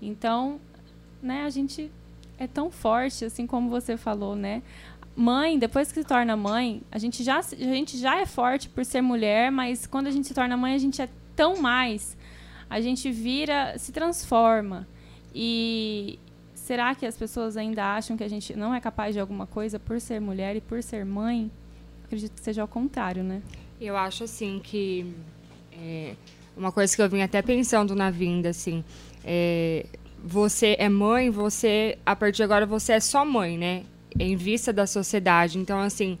Então, 0.00 0.60
né, 1.22 1.44
a 1.44 1.50
gente 1.50 1.90
é 2.38 2.46
tão 2.46 2.70
forte, 2.70 3.24
assim 3.24 3.46
como 3.46 3.70
você 3.70 3.96
falou, 3.96 4.36
né? 4.36 4.62
Mãe, 5.16 5.58
depois 5.58 5.90
que 5.90 6.00
se 6.00 6.04
torna 6.04 6.36
mãe, 6.36 6.82
a 6.92 6.98
gente 6.98 7.24
já, 7.24 7.38
a 7.38 7.42
gente 7.42 7.96
já 7.96 8.20
é 8.20 8.26
forte 8.26 8.68
por 8.68 8.84
ser 8.84 9.00
mulher, 9.00 9.50
mas 9.50 9.86
quando 9.86 10.08
a 10.08 10.10
gente 10.10 10.28
se 10.28 10.34
torna 10.34 10.56
mãe, 10.58 10.74
a 10.74 10.78
gente 10.78 11.00
é 11.00 11.08
tão 11.34 11.56
mais. 11.56 12.16
A 12.68 12.80
gente 12.80 13.10
vira, 13.10 13.78
se 13.78 13.92
transforma. 13.92 14.86
E 15.34 16.18
será 16.54 16.94
que 16.94 17.06
as 17.06 17.16
pessoas 17.16 17.56
ainda 17.56 17.94
acham 17.94 18.16
que 18.16 18.24
a 18.24 18.28
gente 18.28 18.54
não 18.54 18.74
é 18.74 18.80
capaz 18.80 19.14
de 19.14 19.20
alguma 19.20 19.46
coisa 19.46 19.78
por 19.78 20.00
ser 20.00 20.20
mulher 20.20 20.54
e 20.54 20.60
por 20.60 20.82
ser 20.82 21.04
mãe? 21.04 21.50
Acredito 22.04 22.32
que 22.32 22.40
seja 22.40 22.60
ao 22.60 22.68
contrário, 22.68 23.22
né? 23.22 23.40
Eu 23.80 23.96
acho 23.96 24.24
assim 24.24 24.60
que 24.62 25.14
é, 25.72 26.14
uma 26.56 26.72
coisa 26.72 26.94
que 26.94 27.00
eu 27.00 27.08
vim 27.08 27.22
até 27.22 27.40
pensando 27.40 27.94
na 27.94 28.10
vinda, 28.10 28.48
assim, 28.48 28.84
é, 29.24 29.86
você 30.22 30.76
é 30.78 30.88
mãe, 30.88 31.30
você, 31.30 31.98
a 32.04 32.16
partir 32.16 32.38
de 32.38 32.42
agora, 32.42 32.66
você 32.66 32.94
é 32.94 33.00
só 33.00 33.24
mãe, 33.24 33.56
né? 33.56 33.84
Em 34.18 34.36
vista 34.36 34.72
da 34.72 34.86
sociedade. 34.86 35.58
Então, 35.58 35.80
assim, 35.80 36.18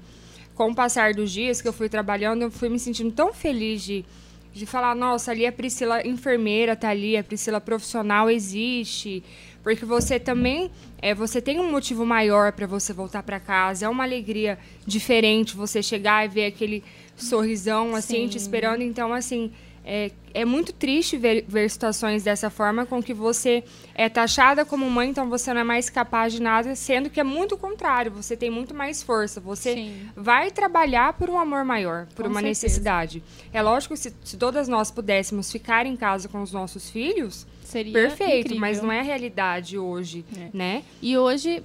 com 0.54 0.70
o 0.70 0.74
passar 0.74 1.14
dos 1.14 1.30
dias 1.30 1.60
que 1.60 1.68
eu 1.68 1.72
fui 1.72 1.88
trabalhando, 1.88 2.42
eu 2.42 2.50
fui 2.50 2.68
me 2.68 2.78
sentindo 2.78 3.12
tão 3.12 3.32
feliz 3.32 3.82
de, 3.82 4.04
de 4.52 4.66
falar, 4.66 4.94
nossa, 4.94 5.30
ali 5.30 5.46
a 5.46 5.52
Priscila 5.52 6.06
enfermeira 6.06 6.74
tá 6.74 6.88
ali, 6.88 7.16
a 7.16 7.22
Priscila 7.22 7.60
profissional 7.60 8.30
existe. 8.30 9.22
Porque 9.62 9.84
você 9.84 10.20
também, 10.20 10.70
é, 11.02 11.12
você 11.12 11.42
tem 11.42 11.58
um 11.58 11.70
motivo 11.70 12.06
maior 12.06 12.52
para 12.52 12.66
você 12.66 12.92
voltar 12.92 13.22
para 13.22 13.40
casa. 13.40 13.86
É 13.86 13.88
uma 13.88 14.04
alegria 14.04 14.58
diferente 14.86 15.56
você 15.56 15.82
chegar 15.82 16.24
e 16.24 16.28
ver 16.28 16.46
aquele 16.46 16.84
sorrisão, 17.16 17.94
assim, 17.94 18.22
Sim. 18.22 18.28
te 18.28 18.38
esperando. 18.38 18.82
Então, 18.82 19.12
assim, 19.12 19.50
é, 19.86 20.10
é 20.34 20.44
muito 20.44 20.72
triste 20.72 21.16
ver, 21.16 21.44
ver 21.46 21.70
situações 21.70 22.24
dessa 22.24 22.50
forma, 22.50 22.84
com 22.84 23.00
que 23.00 23.14
você 23.14 23.62
é 23.94 24.08
taxada 24.08 24.64
como 24.64 24.90
mãe, 24.90 25.10
então 25.10 25.30
você 25.30 25.54
não 25.54 25.60
é 25.60 25.64
mais 25.64 25.88
capaz 25.88 26.32
de 26.32 26.42
nada, 26.42 26.74
sendo 26.74 27.08
que 27.08 27.20
é 27.20 27.24
muito 27.24 27.54
o 27.54 27.58
contrário, 27.58 28.10
você 28.10 28.36
tem 28.36 28.50
muito 28.50 28.74
mais 28.74 29.00
força, 29.00 29.40
você 29.40 29.74
Sim. 29.74 30.10
vai 30.16 30.50
trabalhar 30.50 31.12
por 31.12 31.30
um 31.30 31.38
amor 31.38 31.64
maior, 31.64 32.06
por 32.16 32.24
com 32.24 32.30
uma 32.30 32.40
certeza. 32.40 32.66
necessidade. 32.66 33.22
É 33.52 33.62
lógico 33.62 33.94
que 33.94 34.00
se, 34.00 34.12
se 34.24 34.36
todas 34.36 34.66
nós 34.66 34.90
pudéssemos 34.90 35.52
ficar 35.52 35.86
em 35.86 35.96
casa 35.96 36.28
com 36.28 36.42
os 36.42 36.50
nossos 36.50 36.90
filhos, 36.90 37.46
seria 37.62 37.92
perfeito, 37.92 38.46
incrível. 38.48 38.60
mas 38.60 38.82
não 38.82 38.90
é 38.90 38.98
a 38.98 39.04
realidade 39.04 39.78
hoje, 39.78 40.24
é. 40.36 40.50
né? 40.52 40.82
E 41.00 41.16
hoje 41.16 41.62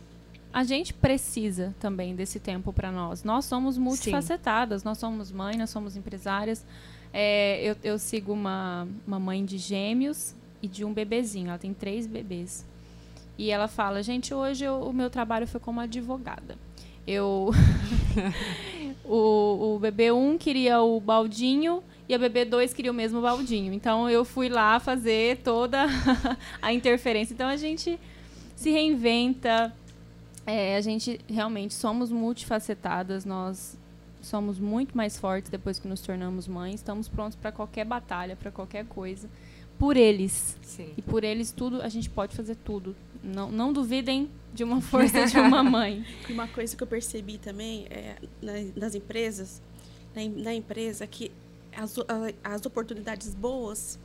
a 0.54 0.64
gente 0.64 0.94
precisa 0.94 1.74
também 1.80 2.14
desse 2.14 2.40
tempo 2.40 2.72
para 2.72 2.92
nós. 2.92 3.24
Nós 3.24 3.46
somos 3.46 3.78
multifacetadas, 3.78 4.82
Sim. 4.82 4.88
nós 4.88 4.98
somos 4.98 5.32
mães, 5.32 5.58
nós 5.58 5.70
somos 5.70 5.96
empresárias. 5.96 6.64
É, 7.14 7.62
eu, 7.64 7.76
eu, 7.84 8.00
sigo 8.00 8.32
uma, 8.32 8.88
uma 9.06 9.20
mãe 9.20 9.44
de 9.44 9.58
gêmeos 9.58 10.34
e 10.62 10.68
de 10.68 10.86
um 10.86 10.94
bebezinho. 10.94 11.50
Ela 11.50 11.58
tem 11.58 11.74
três 11.74 12.08
bebês. 12.08 12.66
E 13.38 13.50
ela 13.50 13.68
fala, 13.68 14.02
gente, 14.02 14.34
hoje 14.34 14.64
eu, 14.64 14.82
o 14.82 14.94
meu 14.94 15.10
trabalho 15.10 15.48
foi 15.48 15.60
como 15.60 15.80
advogada. 15.80 16.58
Eu. 17.06 17.52
o, 19.04 19.76
o 19.76 19.80
bebê 19.80 20.12
1 20.12 20.32
um 20.32 20.38
queria 20.38 20.82
o 20.82 21.00
baldinho 21.00 21.84
e 22.08 22.14
a 22.14 22.18
bebê 22.18 22.46
2 22.46 22.74
queria 22.74 22.92
o 22.92 22.94
mesmo 22.94 23.22
baldinho. 23.22 23.74
Então 23.74 24.10
eu 24.10 24.24
fui 24.24 24.50
lá 24.50 24.80
fazer 24.80 25.38
toda 25.38 25.86
a 26.62 26.74
interferência. 26.74 27.34
Então 27.34 27.48
a 27.48 27.58
gente 27.58 28.00
se 28.56 28.70
reinventa. 28.70 29.74
É, 30.46 30.76
a 30.76 30.82
gente 30.82 31.20
realmente 31.28 31.74
somos 31.74 32.12
multifacetadas, 32.12 33.26
nós 33.26 33.78
somos 34.22 34.60
muito 34.60 34.96
mais 34.96 35.18
fortes 35.18 35.50
depois 35.50 35.80
que 35.80 35.88
nos 35.88 36.02
tornamos 36.02 36.48
mães, 36.48 36.76
estamos 36.76 37.08
prontos 37.08 37.36
para 37.36 37.52
qualquer 37.52 37.86
batalha, 37.86 38.36
para 38.36 38.52
qualquer 38.52 38.86
coisa, 38.86 39.30
por 39.78 39.98
eles. 39.98 40.58
Sim. 40.62 40.94
E 40.96 41.02
por 41.02 41.24
eles 41.24 41.52
tudo, 41.52 41.82
a 41.82 41.90
gente 41.90 42.10
pode 42.10 42.36
fazer 42.36 42.56
tudo. 42.56 42.96
Não, 43.24 43.52
não 43.52 43.74
duvidem 43.74 44.30
de 44.54 44.64
uma 44.64 44.80
força 44.82 45.26
de 45.26 45.38
uma 45.38 45.64
mãe. 45.64 46.06
E 46.30 46.34
uma 46.34 46.48
coisa 46.48 46.76
que 46.76 46.84
eu 46.84 46.88
percebi 46.88 47.38
também 47.38 47.88
é, 47.90 48.16
nas 48.76 48.96
empresas, 48.96 49.62
na, 50.16 50.22
na 50.44 50.54
empresa, 50.54 51.06
que 51.08 51.32
as, 51.76 51.96
as 52.44 52.66
oportunidades 52.66 53.34
boas, 53.34 53.98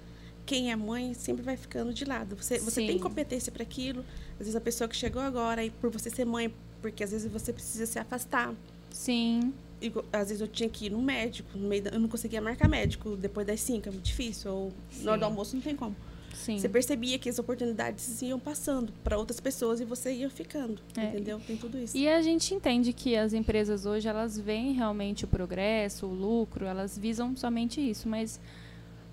quem 0.46 0.70
é 0.70 0.76
mãe 0.76 1.12
sempre 1.12 1.42
vai 1.42 1.56
ficando 1.56 1.92
de 1.92 2.04
lado. 2.04 2.36
Você, 2.36 2.58
você 2.58 2.86
tem 2.86 2.98
competência 2.98 3.52
para 3.52 3.62
aquilo. 3.62 4.04
Às 4.32 4.38
vezes 4.38 4.56
a 4.56 4.60
pessoa 4.60 4.88
que 4.88 4.96
chegou 4.96 5.20
agora, 5.20 5.64
e 5.64 5.70
por 5.70 5.90
você 5.90 6.08
ser 6.08 6.24
mãe, 6.24 6.52
porque 6.80 7.04
às 7.04 7.10
vezes 7.10 7.30
você 7.30 7.52
precisa 7.52 7.84
se 7.84 7.98
afastar. 7.98 8.54
Sim 8.90 9.52
às 10.12 10.28
vezes 10.28 10.40
eu 10.40 10.48
tinha 10.48 10.68
que 10.68 10.86
ir 10.86 10.90
no 10.90 11.02
médico, 11.02 11.56
no 11.56 11.68
meio 11.68 11.82
da, 11.82 11.90
eu 11.90 12.00
não 12.00 12.08
conseguia 12.08 12.40
marcar 12.40 12.68
médico 12.68 13.16
depois 13.16 13.46
das 13.46 13.60
5, 13.60 13.88
é 13.88 13.92
muito 13.92 14.04
difícil, 14.04 14.50
ou 14.50 14.72
Sim. 14.90 15.04
na 15.04 15.12
hora 15.12 15.20
do 15.20 15.24
almoço 15.24 15.54
não 15.54 15.62
tem 15.62 15.76
como. 15.76 15.94
Sim. 16.34 16.58
Você 16.58 16.68
percebia 16.68 17.18
que 17.18 17.28
as 17.28 17.38
oportunidades 17.38 18.20
iam 18.22 18.38
passando 18.38 18.92
para 19.02 19.18
outras 19.18 19.40
pessoas 19.40 19.80
e 19.80 19.84
você 19.84 20.12
ia 20.12 20.30
ficando, 20.30 20.80
é. 20.96 21.06
entendeu? 21.06 21.40
Tem 21.40 21.56
tudo 21.56 21.78
isso. 21.78 21.96
E 21.96 22.08
a 22.08 22.20
gente 22.20 22.54
entende 22.54 22.92
que 22.92 23.16
as 23.16 23.32
empresas 23.32 23.86
hoje, 23.86 24.06
elas 24.06 24.38
veem 24.38 24.72
realmente 24.72 25.24
o 25.24 25.28
progresso, 25.28 26.06
o 26.06 26.14
lucro, 26.14 26.66
elas 26.66 26.96
visam 26.96 27.34
somente 27.36 27.80
isso, 27.80 28.08
mas 28.08 28.38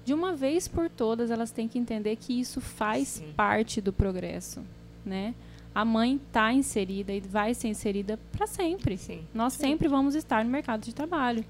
de 0.05 0.13
uma 0.13 0.35
vez 0.35 0.67
por 0.67 0.89
todas 0.89 1.31
elas 1.31 1.49
têm 1.49 1.67
que 1.67 1.79
entender 1.79 2.17
que 2.17 2.37
isso 2.39 2.59
faz 2.59 3.07
Sim. 3.07 3.33
parte 3.35 3.79
do 3.79 3.93
progresso, 3.93 4.61
né? 5.05 5.33
A 5.73 5.83
mãe 5.83 6.19
está 6.27 6.53
inserida 6.53 7.13
e 7.13 7.19
vai 7.19 7.53
ser 7.53 7.69
inserida 7.69 8.19
para 8.31 8.45
sempre. 8.45 8.97
Sim. 8.97 9.25
Nós 9.33 9.53
Sim. 9.53 9.67
sempre 9.67 9.87
vamos 9.87 10.15
estar 10.15 10.43
no 10.43 10.51
mercado 10.51 10.81
de 10.81 10.93
trabalho. 10.93 11.43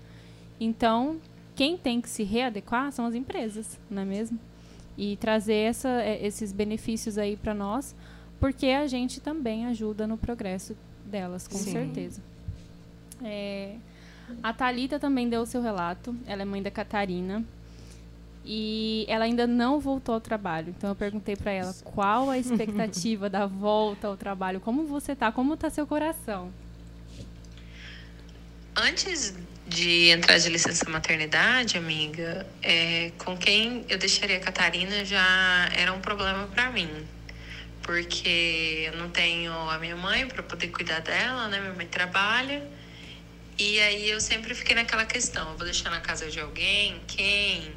Então, 0.59 1.19
quem 1.55 1.77
tem 1.77 1.99
que 1.99 2.09
se 2.09 2.23
readequar 2.23 2.91
são 2.91 3.05
as 3.05 3.15
empresas, 3.15 3.79
não 3.89 4.01
é 4.01 4.05
mesmo? 4.05 4.39
E 4.97 5.17
trazer 5.17 5.55
essa, 5.55 5.89
é, 5.89 6.25
esses 6.25 6.51
benefícios 6.51 7.17
aí 7.17 7.35
para 7.35 7.53
nós, 7.53 7.95
porque 8.39 8.67
a 8.67 8.87
gente 8.87 9.19
também 9.19 9.65
ajuda 9.65 10.07
no 10.07 10.17
progresso 10.17 10.75
delas, 11.05 11.47
com 11.47 11.57
Sim. 11.57 11.71
certeza. 11.71 12.21
É, 13.21 13.75
a 14.41 14.53
Talita 14.53 14.99
também 14.99 15.27
deu 15.27 15.41
o 15.41 15.45
seu 15.45 15.61
relato. 15.61 16.15
Ela 16.25 16.43
é 16.43 16.45
mãe 16.45 16.61
da 16.61 16.71
Catarina 16.71 17.43
e 18.45 19.05
ela 19.07 19.25
ainda 19.25 19.47
não 19.47 19.79
voltou 19.79 20.15
ao 20.15 20.21
trabalho. 20.21 20.73
Então 20.77 20.89
eu 20.89 20.95
perguntei 20.95 21.35
para 21.35 21.51
ela 21.51 21.73
qual 21.83 22.29
a 22.29 22.37
expectativa 22.37 23.29
da 23.29 23.45
volta 23.45 24.07
ao 24.07 24.17
trabalho, 24.17 24.59
como 24.59 24.85
você 24.85 25.15
tá, 25.15 25.31
como 25.31 25.55
tá 25.55 25.69
seu 25.69 25.87
coração? 25.87 26.51
Antes 28.75 29.35
de 29.67 30.09
entrar 30.09 30.37
de 30.39 30.49
licença 30.49 30.89
maternidade, 30.89 31.77
amiga, 31.77 32.45
é, 32.61 33.11
com 33.19 33.37
quem 33.37 33.85
eu 33.87 33.97
deixaria 33.97 34.37
a 34.37 34.39
Catarina 34.39 35.05
já 35.05 35.69
era 35.75 35.93
um 35.93 36.01
problema 36.01 36.47
para 36.47 36.71
mim. 36.71 36.89
Porque 37.81 38.89
eu 38.91 38.97
não 38.97 39.09
tenho 39.09 39.51
a 39.69 39.77
minha 39.77 39.95
mãe 39.95 40.27
para 40.27 40.41
poder 40.41 40.67
cuidar 40.69 40.99
dela, 41.01 41.47
né? 41.49 41.59
Minha 41.59 41.73
mãe 41.73 41.87
trabalha. 41.87 42.65
E 43.57 43.79
aí 43.79 44.09
eu 44.09 44.19
sempre 44.19 44.55
fiquei 44.55 44.75
naquela 44.75 45.05
questão, 45.05 45.51
eu 45.51 45.57
vou 45.57 45.65
deixar 45.65 45.91
na 45.91 45.99
casa 45.99 46.29
de 46.29 46.39
alguém, 46.39 46.99
quem? 47.07 47.71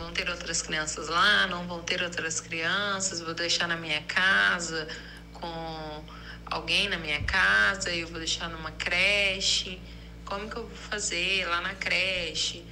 Vão 0.00 0.12
ter 0.14 0.30
outras 0.30 0.62
crianças 0.62 1.08
lá, 1.08 1.46
não 1.46 1.66
vão 1.68 1.82
ter 1.82 2.02
outras 2.02 2.40
crianças, 2.40 3.20
vou 3.20 3.34
deixar 3.34 3.68
na 3.68 3.76
minha 3.76 4.00
casa 4.04 4.88
com 5.34 6.04
alguém 6.46 6.88
na 6.88 6.96
minha 6.96 7.22
casa, 7.24 7.90
eu 7.90 8.08
vou 8.08 8.18
deixar 8.18 8.48
numa 8.48 8.72
creche. 8.72 9.78
Como 10.24 10.48
que 10.48 10.56
eu 10.56 10.66
vou 10.66 10.76
fazer 10.76 11.46
lá 11.46 11.60
na 11.60 11.74
creche? 11.74 12.64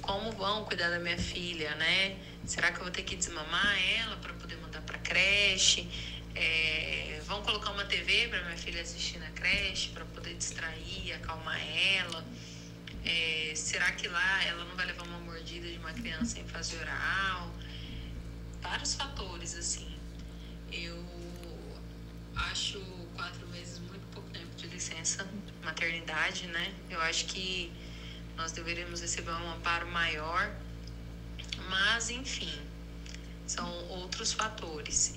Como 0.00 0.30
vão 0.30 0.64
cuidar 0.66 0.88
da 0.88 1.00
minha 1.00 1.18
filha, 1.18 1.74
né? 1.74 2.16
Será 2.46 2.70
que 2.70 2.78
eu 2.78 2.84
vou 2.84 2.92
ter 2.92 3.02
que 3.02 3.16
desmamar 3.16 3.76
ela 4.00 4.16
para 4.18 4.32
poder 4.34 4.56
mandar 4.58 4.80
para 4.82 4.98
creche? 4.98 5.88
É, 6.36 7.20
vão 7.26 7.42
colocar 7.42 7.72
uma 7.72 7.84
TV 7.86 8.28
para 8.28 8.40
minha 8.44 8.56
filha 8.56 8.80
assistir 8.80 9.18
na 9.18 9.30
creche 9.30 9.88
para 9.88 10.04
poder 10.04 10.34
distrair, 10.34 11.12
acalmar 11.12 11.60
ela. 11.96 12.24
É, 13.04 13.52
será 13.56 13.90
que 13.92 14.06
lá 14.06 14.44
ela 14.44 14.64
não 14.64 14.76
vai 14.76 14.86
levar 14.86 15.02
uma 15.04 15.17
mordida 15.48 15.68
de 15.70 15.78
uma 15.78 15.92
criança 15.92 16.38
em 16.38 16.46
fase 16.46 16.76
oral? 16.76 17.50
Vários 18.60 18.94
fatores, 18.94 19.54
assim. 19.54 19.96
Eu 20.70 21.02
acho 22.36 22.78
quatro 23.16 23.46
meses 23.48 23.78
muito 23.78 24.06
pouco 24.12 24.28
tempo 24.30 24.54
de 24.56 24.66
licença 24.66 25.26
maternidade, 25.64 26.46
né? 26.48 26.74
Eu 26.90 27.00
acho 27.00 27.24
que 27.26 27.72
nós 28.36 28.52
deveríamos 28.52 29.00
receber 29.00 29.30
um 29.30 29.52
amparo 29.52 29.86
maior, 29.88 30.54
mas 31.70 32.10
enfim, 32.10 32.60
são 33.46 33.66
outros 33.88 34.32
fatores. 34.32 35.14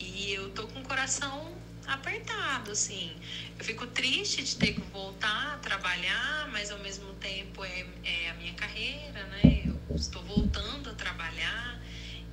E 0.00 0.32
eu 0.32 0.50
tô 0.50 0.66
com 0.66 0.80
o 0.80 0.84
coração 0.84 1.56
apertado, 1.88 2.70
assim. 2.70 3.16
Eu 3.58 3.64
fico 3.64 3.86
triste 3.86 4.42
de 4.42 4.56
ter 4.56 4.72
que 4.72 4.80
voltar 4.80 5.54
a 5.54 5.56
trabalhar, 5.58 6.48
mas 6.52 6.70
ao 6.70 6.78
mesmo 6.78 7.14
tempo 7.14 7.64
é, 7.64 7.86
é 8.04 8.30
a 8.30 8.34
minha 8.34 8.52
carreira, 8.54 9.24
né? 9.24 9.62
Eu 9.88 9.96
estou 9.96 10.22
voltando 10.22 10.90
a 10.90 10.94
trabalhar 10.94 11.80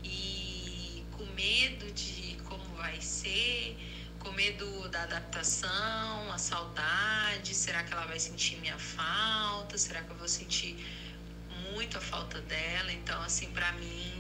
e 0.03 1.03
com 1.13 1.25
medo 1.27 1.89
de 1.91 2.37
como 2.43 2.65
vai 2.75 2.99
ser, 3.01 3.77
com 4.19 4.31
medo 4.31 4.89
da 4.89 5.03
adaptação, 5.03 6.31
a 6.31 6.37
saudade, 6.37 7.53
será 7.55 7.83
que 7.83 7.93
ela 7.93 8.05
vai 8.05 8.19
sentir 8.19 8.57
minha 8.57 8.77
falta? 8.77 9.77
Será 9.77 10.01
que 10.03 10.11
eu 10.11 10.17
vou 10.17 10.27
sentir 10.27 10.75
muito 11.71 11.97
a 11.97 12.01
falta 12.01 12.41
dela? 12.41 12.91
Então, 12.91 13.21
assim, 13.21 13.49
para 13.51 13.71
mim, 13.73 14.11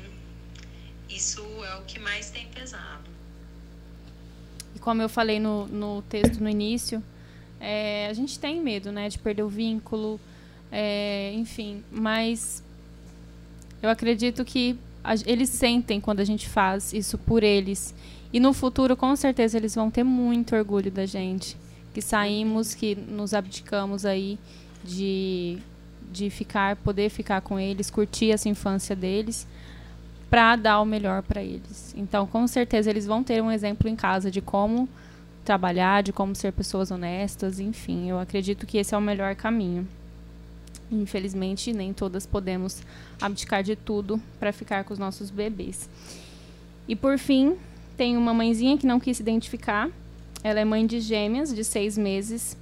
isso 1.09 1.41
é 1.65 1.75
o 1.75 1.83
que 1.83 1.99
mais 1.99 2.29
tem 2.29 2.47
pesado. 2.49 3.14
E 4.75 4.79
como 4.79 5.01
eu 5.01 5.09
falei 5.09 5.39
no, 5.39 5.65
no 5.67 6.01
texto 6.03 6.41
no 6.41 6.49
início, 6.49 7.01
é, 7.59 8.07
a 8.09 8.13
gente 8.13 8.37
tem 8.37 8.61
medo, 8.61 8.91
né, 8.91 9.07
de 9.09 9.17
perder 9.17 9.43
o 9.43 9.49
vínculo, 9.49 10.19
é, 10.71 11.33
enfim, 11.33 11.81
mas 11.91 12.61
eu 13.81 13.89
acredito 13.89 14.43
que 14.43 14.77
a, 15.03 15.13
eles 15.25 15.49
sentem 15.49 16.01
quando 16.01 16.19
a 16.19 16.25
gente 16.25 16.49
faz 16.49 16.91
isso 16.91 17.17
por 17.17 17.43
eles. 17.43 17.95
E 18.33 18.39
no 18.39 18.51
futuro, 18.51 18.97
com 18.97 19.15
certeza, 19.15 19.57
eles 19.57 19.75
vão 19.75 19.89
ter 19.89 20.03
muito 20.03 20.55
orgulho 20.55 20.91
da 20.91 21.05
gente. 21.05 21.55
Que 21.93 22.01
saímos, 22.01 22.73
que 22.73 22.95
nos 22.95 23.33
abdicamos 23.33 24.05
aí 24.05 24.37
de, 24.83 25.57
de 26.11 26.29
ficar, 26.29 26.75
poder 26.77 27.09
ficar 27.09 27.39
com 27.41 27.57
eles, 27.57 27.89
curtir 27.89 28.31
essa 28.31 28.49
infância 28.49 28.95
deles 28.95 29.47
para 30.35 30.57
dar 30.57 30.81
o 30.81 30.85
melhor 30.85 31.23
para 31.23 31.41
eles. 31.41 31.95
Então, 31.95 32.27
com 32.27 32.45
certeza, 32.45 32.89
eles 32.89 33.05
vão 33.05 33.23
ter 33.23 33.41
um 33.41 33.49
exemplo 33.49 33.87
em 33.87 33.95
casa 33.95 34.29
de 34.29 34.41
como 34.41 34.89
trabalhar, 35.45 36.03
de 36.03 36.11
como 36.11 36.35
ser 36.35 36.51
pessoas 36.51 36.91
honestas, 36.91 37.57
enfim. 37.57 38.09
Eu 38.09 38.19
acredito 38.19 38.65
que 38.65 38.77
esse 38.77 38.93
é 38.93 38.97
o 38.97 39.01
melhor 39.01 39.33
caminho. 39.35 39.87
Infelizmente, 40.91 41.71
nem 41.71 41.93
todas 41.93 42.25
podemos 42.25 42.83
abdicar 43.21 43.63
de 43.63 43.77
tudo 43.77 44.21
para 44.37 44.51
ficar 44.51 44.83
com 44.83 44.91
os 44.91 44.99
nossos 44.99 45.31
bebês. 45.31 45.89
E 46.85 46.97
por 46.97 47.17
fim, 47.17 47.55
tem 47.95 48.17
uma 48.17 48.33
mãezinha 48.33 48.77
que 48.77 48.85
não 48.85 48.99
quis 48.99 49.15
se 49.15 49.23
identificar. 49.23 49.89
Ela 50.43 50.59
é 50.59 50.65
mãe 50.65 50.85
de 50.85 50.99
gêmeas 50.99 51.55
de 51.55 51.63
seis 51.63 51.97
meses 51.97 52.57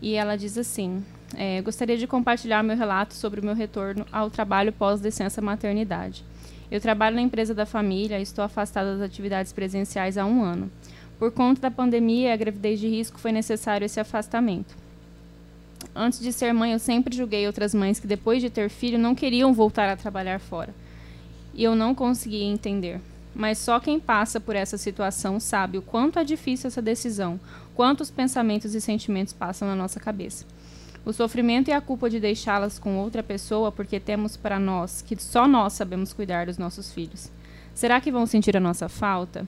e 0.00 0.14
ela 0.14 0.34
diz 0.34 0.56
assim: 0.56 1.04
é, 1.36 1.60
gostaria 1.60 1.98
de 1.98 2.06
compartilhar 2.06 2.62
meu 2.62 2.74
relato 2.74 3.12
sobre 3.12 3.38
o 3.38 3.44
meu 3.44 3.54
retorno 3.54 4.06
ao 4.10 4.30
trabalho 4.30 4.72
pós 4.72 5.02
licença 5.02 5.42
maternidade. 5.42 6.24
Eu 6.72 6.80
trabalho 6.80 7.16
na 7.16 7.20
empresa 7.20 7.54
da 7.54 7.66
família 7.66 8.18
e 8.18 8.22
estou 8.22 8.42
afastada 8.42 8.96
das 8.96 9.02
atividades 9.02 9.52
presenciais 9.52 10.16
há 10.16 10.24
um 10.24 10.42
ano. 10.42 10.70
Por 11.18 11.30
conta 11.30 11.60
da 11.60 11.70
pandemia 11.70 12.30
e 12.30 12.32
a 12.32 12.36
gravidez 12.36 12.80
de 12.80 12.88
risco, 12.88 13.18
foi 13.18 13.30
necessário 13.30 13.84
esse 13.84 14.00
afastamento. 14.00 14.74
Antes 15.94 16.20
de 16.20 16.32
ser 16.32 16.54
mãe, 16.54 16.72
eu 16.72 16.78
sempre 16.78 17.14
julguei 17.14 17.46
outras 17.46 17.74
mães 17.74 18.00
que, 18.00 18.06
depois 18.06 18.40
de 18.40 18.48
ter 18.48 18.70
filho, 18.70 18.98
não 18.98 19.14
queriam 19.14 19.52
voltar 19.52 19.90
a 19.90 19.96
trabalhar 19.98 20.40
fora. 20.40 20.74
E 21.52 21.62
eu 21.62 21.74
não 21.74 21.94
conseguia 21.94 22.46
entender. 22.46 23.02
Mas 23.34 23.58
só 23.58 23.78
quem 23.78 24.00
passa 24.00 24.40
por 24.40 24.56
essa 24.56 24.78
situação 24.78 25.38
sabe 25.38 25.76
o 25.76 25.82
quanto 25.82 26.18
é 26.18 26.24
difícil 26.24 26.68
essa 26.68 26.80
decisão, 26.80 27.38
quantos 27.74 28.10
pensamentos 28.10 28.74
e 28.74 28.80
sentimentos 28.80 29.34
passam 29.34 29.68
na 29.68 29.76
nossa 29.76 30.00
cabeça. 30.00 30.46
O 31.04 31.12
sofrimento 31.12 31.68
e 31.68 31.72
a 31.72 31.80
culpa 31.80 32.08
de 32.08 32.20
deixá-las 32.20 32.78
com 32.78 32.96
outra 32.98 33.24
pessoa 33.24 33.72
porque 33.72 33.98
temos 33.98 34.36
para 34.36 34.60
nós 34.60 35.02
que 35.02 35.20
só 35.20 35.48
nós 35.48 35.72
sabemos 35.72 36.12
cuidar 36.12 36.46
dos 36.46 36.58
nossos 36.58 36.92
filhos. 36.92 37.28
Será 37.74 38.00
que 38.00 38.12
vão 38.12 38.24
sentir 38.24 38.56
a 38.56 38.60
nossa 38.60 38.88
falta? 38.88 39.44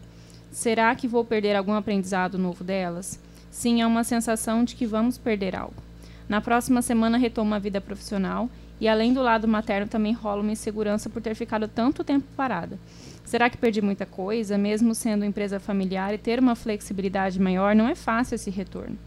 Será 0.50 0.92
que 0.96 1.06
vou 1.06 1.24
perder 1.24 1.54
algum 1.54 1.74
aprendizado 1.74 2.38
novo 2.38 2.64
delas? 2.64 3.20
Sim, 3.52 3.80
é 3.80 3.86
uma 3.86 4.02
sensação 4.02 4.64
de 4.64 4.74
que 4.74 4.84
vamos 4.84 5.16
perder 5.16 5.54
algo. 5.54 5.80
Na 6.28 6.40
próxima 6.40 6.82
semana 6.82 7.18
retomo 7.18 7.54
a 7.54 7.60
vida 7.60 7.80
profissional 7.80 8.50
e 8.80 8.88
além 8.88 9.14
do 9.14 9.22
lado 9.22 9.46
materno 9.46 9.86
também 9.86 10.12
rola 10.12 10.42
uma 10.42 10.50
insegurança 10.50 11.08
por 11.08 11.22
ter 11.22 11.36
ficado 11.36 11.68
tanto 11.68 12.02
tempo 12.02 12.26
parada. 12.36 12.76
Será 13.24 13.48
que 13.48 13.56
perdi 13.56 13.80
muita 13.80 14.04
coisa, 14.04 14.58
mesmo 14.58 14.92
sendo 14.92 15.24
empresa 15.24 15.60
familiar 15.60 16.12
e 16.12 16.18
ter 16.18 16.40
uma 16.40 16.56
flexibilidade 16.56 17.40
maior? 17.40 17.76
Não 17.76 17.86
é 17.86 17.94
fácil 17.94 18.34
esse 18.34 18.50
retorno 18.50 18.98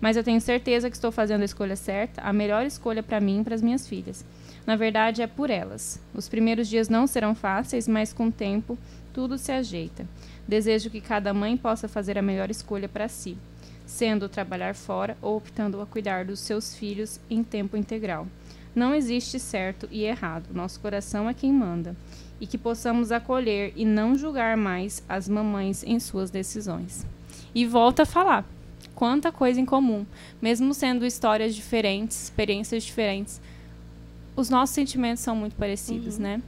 mas 0.00 0.16
eu 0.16 0.24
tenho 0.24 0.40
certeza 0.40 0.88
que 0.88 0.96
estou 0.96 1.12
fazendo 1.12 1.42
a 1.42 1.44
escolha 1.44 1.76
certa, 1.76 2.22
a 2.22 2.32
melhor 2.32 2.64
escolha 2.64 3.02
para 3.02 3.20
mim 3.20 3.40
e 3.40 3.44
para 3.44 3.54
as 3.54 3.62
minhas 3.62 3.86
filhas. 3.86 4.24
Na 4.66 4.76
verdade, 4.76 5.22
é 5.22 5.26
por 5.26 5.50
elas. 5.50 6.00
Os 6.14 6.28
primeiros 6.28 6.68
dias 6.68 6.88
não 6.88 7.06
serão 7.06 7.34
fáceis, 7.34 7.86
mas 7.86 8.12
com 8.12 8.28
o 8.28 8.32
tempo 8.32 8.78
tudo 9.12 9.36
se 9.36 9.52
ajeita. 9.52 10.06
Desejo 10.46 10.90
que 10.90 11.00
cada 11.00 11.34
mãe 11.34 11.56
possa 11.56 11.88
fazer 11.88 12.16
a 12.16 12.22
melhor 12.22 12.50
escolha 12.50 12.88
para 12.88 13.08
si, 13.08 13.36
sendo 13.84 14.28
trabalhar 14.28 14.74
fora 14.74 15.16
ou 15.20 15.36
optando 15.36 15.80
a 15.80 15.86
cuidar 15.86 16.24
dos 16.24 16.40
seus 16.40 16.74
filhos 16.74 17.20
em 17.28 17.42
tempo 17.42 17.76
integral. 17.76 18.26
Não 18.74 18.94
existe 18.94 19.38
certo 19.38 19.88
e 19.90 20.04
errado, 20.04 20.54
nosso 20.54 20.78
coração 20.80 21.28
é 21.28 21.34
quem 21.34 21.52
manda. 21.52 21.96
E 22.40 22.46
que 22.46 22.56
possamos 22.56 23.12
acolher 23.12 23.72
e 23.76 23.84
não 23.84 24.16
julgar 24.16 24.56
mais 24.56 25.02
as 25.08 25.28
mamães 25.28 25.84
em 25.84 26.00
suas 26.00 26.30
decisões. 26.30 27.04
E 27.54 27.66
volta 27.66 28.04
a 28.04 28.06
falar 28.06 28.46
quanta 29.00 29.32
coisa 29.32 29.58
em 29.58 29.64
comum. 29.64 30.04
Mesmo 30.42 30.74
sendo 30.74 31.06
histórias 31.06 31.54
diferentes, 31.54 32.24
experiências 32.24 32.84
diferentes, 32.84 33.40
os 34.36 34.50
nossos 34.50 34.74
sentimentos 34.74 35.22
são 35.22 35.34
muito 35.34 35.56
parecidos, 35.56 36.16
uhum. 36.16 36.22
né? 36.22 36.42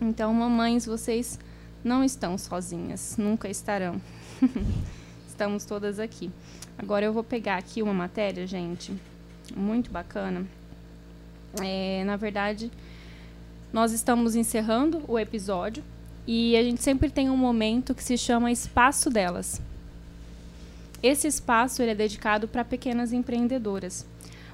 Então, 0.00 0.32
mamães, 0.32 0.86
vocês 0.86 1.36
não 1.82 2.04
estão 2.04 2.38
sozinhas, 2.38 3.16
nunca 3.18 3.48
estarão. 3.48 4.00
Estamos 5.26 5.64
todas 5.64 5.98
aqui. 5.98 6.30
Agora 6.78 7.06
eu 7.06 7.12
vou 7.12 7.24
pegar 7.24 7.56
aqui 7.56 7.82
uma 7.82 7.92
matéria, 7.92 8.46
gente, 8.46 8.94
muito 9.56 9.90
bacana. 9.90 10.46
É, 11.60 12.04
na 12.04 12.14
verdade, 12.14 12.70
nós 13.72 13.90
estamos 13.90 14.36
encerrando 14.36 15.02
o 15.08 15.18
episódio 15.18 15.82
e 16.24 16.56
a 16.56 16.62
gente 16.62 16.84
sempre 16.84 17.10
tem 17.10 17.28
um 17.28 17.36
momento 17.36 17.96
que 17.96 18.04
se 18.04 18.16
chama 18.16 18.52
Espaço 18.52 19.10
Delas. 19.10 19.60
Esse 21.04 21.28
espaço 21.28 21.82
ele 21.82 21.90
é 21.90 21.94
dedicado 21.94 22.48
para 22.48 22.64
pequenas 22.64 23.12
empreendedoras. 23.12 24.06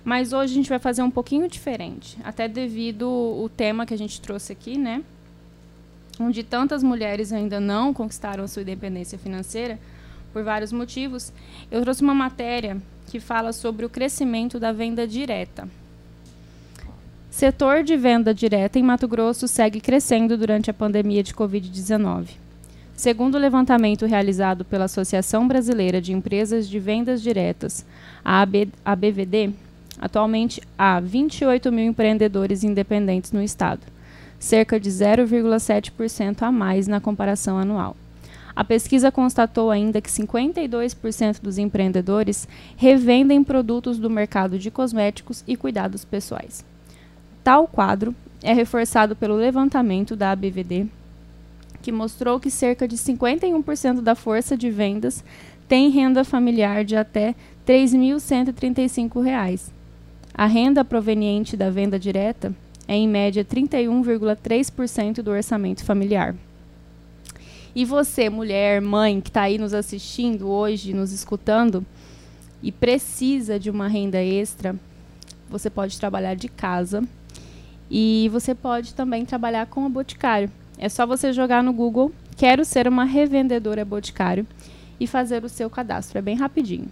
Mas 0.02 0.32
hoje 0.32 0.52
a 0.52 0.56
gente 0.56 0.68
vai 0.68 0.80
fazer 0.80 1.00
um 1.00 1.10
pouquinho 1.10 1.48
diferente, 1.48 2.18
até 2.24 2.48
devido 2.48 3.08
o 3.08 3.48
tema 3.48 3.86
que 3.86 3.94
a 3.94 3.96
gente 3.96 4.20
trouxe 4.20 4.52
aqui, 4.52 4.76
né? 4.76 5.04
Onde 6.18 6.42
tantas 6.42 6.82
mulheres 6.82 7.32
ainda 7.32 7.60
não 7.60 7.94
conquistaram 7.94 8.42
a 8.42 8.48
sua 8.48 8.62
independência 8.62 9.16
financeira 9.16 9.78
por 10.32 10.42
vários 10.42 10.72
motivos. 10.72 11.32
Eu 11.70 11.82
trouxe 11.82 12.02
uma 12.02 12.14
matéria 12.14 12.78
que 13.06 13.20
fala 13.20 13.52
sobre 13.52 13.86
o 13.86 13.88
crescimento 13.88 14.58
da 14.58 14.72
venda 14.72 15.06
direta. 15.06 15.68
Setor 17.30 17.84
de 17.84 17.96
venda 17.96 18.34
direta 18.34 18.76
em 18.76 18.82
Mato 18.82 19.06
Grosso 19.06 19.46
segue 19.46 19.80
crescendo 19.80 20.36
durante 20.36 20.68
a 20.68 20.74
pandemia 20.74 21.22
de 21.22 21.32
Covid-19. 21.32 22.49
Segundo 23.00 23.36
o 23.36 23.38
levantamento 23.38 24.04
realizado 24.04 24.62
pela 24.62 24.84
Associação 24.84 25.48
Brasileira 25.48 26.02
de 26.02 26.12
Empresas 26.12 26.68
de 26.68 26.78
Vendas 26.78 27.22
Diretas, 27.22 27.82
a 28.22 28.46
ABVD, 28.84 29.54
atualmente 29.98 30.60
há 30.76 31.00
28 31.00 31.72
mil 31.72 31.86
empreendedores 31.86 32.62
independentes 32.62 33.32
no 33.32 33.42
estado, 33.42 33.80
cerca 34.38 34.78
de 34.78 34.90
0,7% 34.90 36.42
a 36.42 36.52
mais 36.52 36.86
na 36.86 37.00
comparação 37.00 37.56
anual. 37.56 37.96
A 38.54 38.62
pesquisa 38.64 39.10
constatou 39.10 39.70
ainda 39.70 40.02
que 40.02 40.10
52% 40.10 41.40
dos 41.40 41.56
empreendedores 41.56 42.46
revendem 42.76 43.42
produtos 43.42 43.98
do 43.98 44.10
mercado 44.10 44.58
de 44.58 44.70
cosméticos 44.70 45.42
e 45.48 45.56
cuidados 45.56 46.04
pessoais. 46.04 46.62
Tal 47.42 47.66
quadro 47.66 48.14
é 48.42 48.52
reforçado 48.52 49.16
pelo 49.16 49.36
levantamento 49.36 50.14
da 50.14 50.32
ABVD 50.32 50.99
que 51.82 51.92
mostrou 51.92 52.38
que 52.38 52.50
cerca 52.50 52.86
de 52.86 52.96
51% 52.96 54.00
da 54.00 54.14
força 54.14 54.56
de 54.56 54.70
vendas 54.70 55.24
tem 55.68 55.90
renda 55.90 56.24
familiar 56.24 56.84
de 56.84 56.96
até 56.96 57.34
R$ 57.66 57.66
3.135. 57.66 59.70
A 60.34 60.46
renda 60.46 60.84
proveniente 60.84 61.56
da 61.56 61.70
venda 61.70 61.98
direta 61.98 62.54
é, 62.88 62.96
em 62.96 63.06
média, 63.06 63.44
31,3% 63.44 65.22
do 65.22 65.30
orçamento 65.30 65.84
familiar. 65.84 66.34
E 67.72 67.84
você, 67.84 68.28
mulher, 68.28 68.80
mãe, 68.80 69.20
que 69.20 69.30
está 69.30 69.42
aí 69.42 69.58
nos 69.58 69.72
assistindo 69.72 70.48
hoje, 70.48 70.92
nos 70.92 71.12
escutando, 71.12 71.86
e 72.60 72.72
precisa 72.72 73.60
de 73.60 73.70
uma 73.70 73.86
renda 73.86 74.20
extra, 74.20 74.74
você 75.48 75.70
pode 75.70 75.98
trabalhar 75.98 76.34
de 76.34 76.48
casa 76.48 77.04
e 77.90 78.28
você 78.32 78.54
pode 78.54 78.94
também 78.94 79.24
trabalhar 79.24 79.66
com 79.66 79.86
a 79.86 79.88
Boticário. 79.88 80.50
É 80.80 80.88
só 80.88 81.06
você 81.06 81.32
jogar 81.32 81.62
no 81.62 81.72
Google 81.72 82.10
Quero 82.40 82.64
ser 82.64 82.88
uma 82.88 83.04
revendedora 83.04 83.84
Boticário 83.84 84.46
e 84.98 85.06
fazer 85.06 85.44
o 85.44 85.48
seu 85.50 85.68
cadastro. 85.68 86.16
É 86.16 86.22
bem 86.22 86.36
rapidinho. 86.36 86.90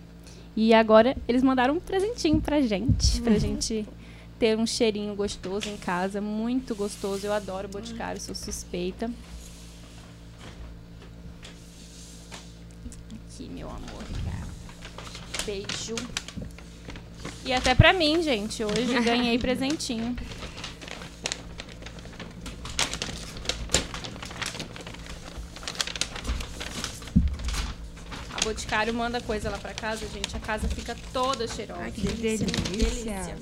E 0.55 0.74
agora 0.74 1.16
eles 1.26 1.43
mandaram 1.43 1.72
um 1.72 1.80
presentinho 1.80 2.39
pra 2.39 2.61
gente, 2.61 3.18
pra 3.22 3.39
gente 3.39 3.86
ter 4.39 4.59
um 4.59 4.66
cheirinho 4.66 5.14
gostoso 5.14 5.70
em 5.70 5.78
casa, 5.78 6.20
muito 6.20 6.74
gostoso. 6.74 7.26
Eu 7.26 7.32
adoro 7.32 7.66
Boticário, 7.66 8.20
sou 8.20 8.34
suspeita. 8.34 9.11
Aqui, 13.14 13.49
meu 13.49 13.70
amor. 13.70 14.05
Beijo. 15.47 15.95
E 17.43 17.55
até 17.55 17.74
pra 17.74 17.95
mim, 17.95 18.22
gente. 18.22 18.62
Hoje 18.62 18.93
ganhei 19.01 19.39
presentinho. 19.39 20.14
Boticário 28.49 28.94
manda 28.94 29.20
coisa 29.20 29.51
lá 29.51 29.59
pra 29.59 29.74
casa, 29.74 30.07
gente. 30.09 30.34
A 30.34 30.40
casa 30.40 30.66
fica 30.68 30.96
toda 31.12 31.46
cheirosa. 31.46 31.82
Ai, 31.82 31.90
que 31.90 32.01
delícia. 32.01 32.46
Delícia. 32.46 33.36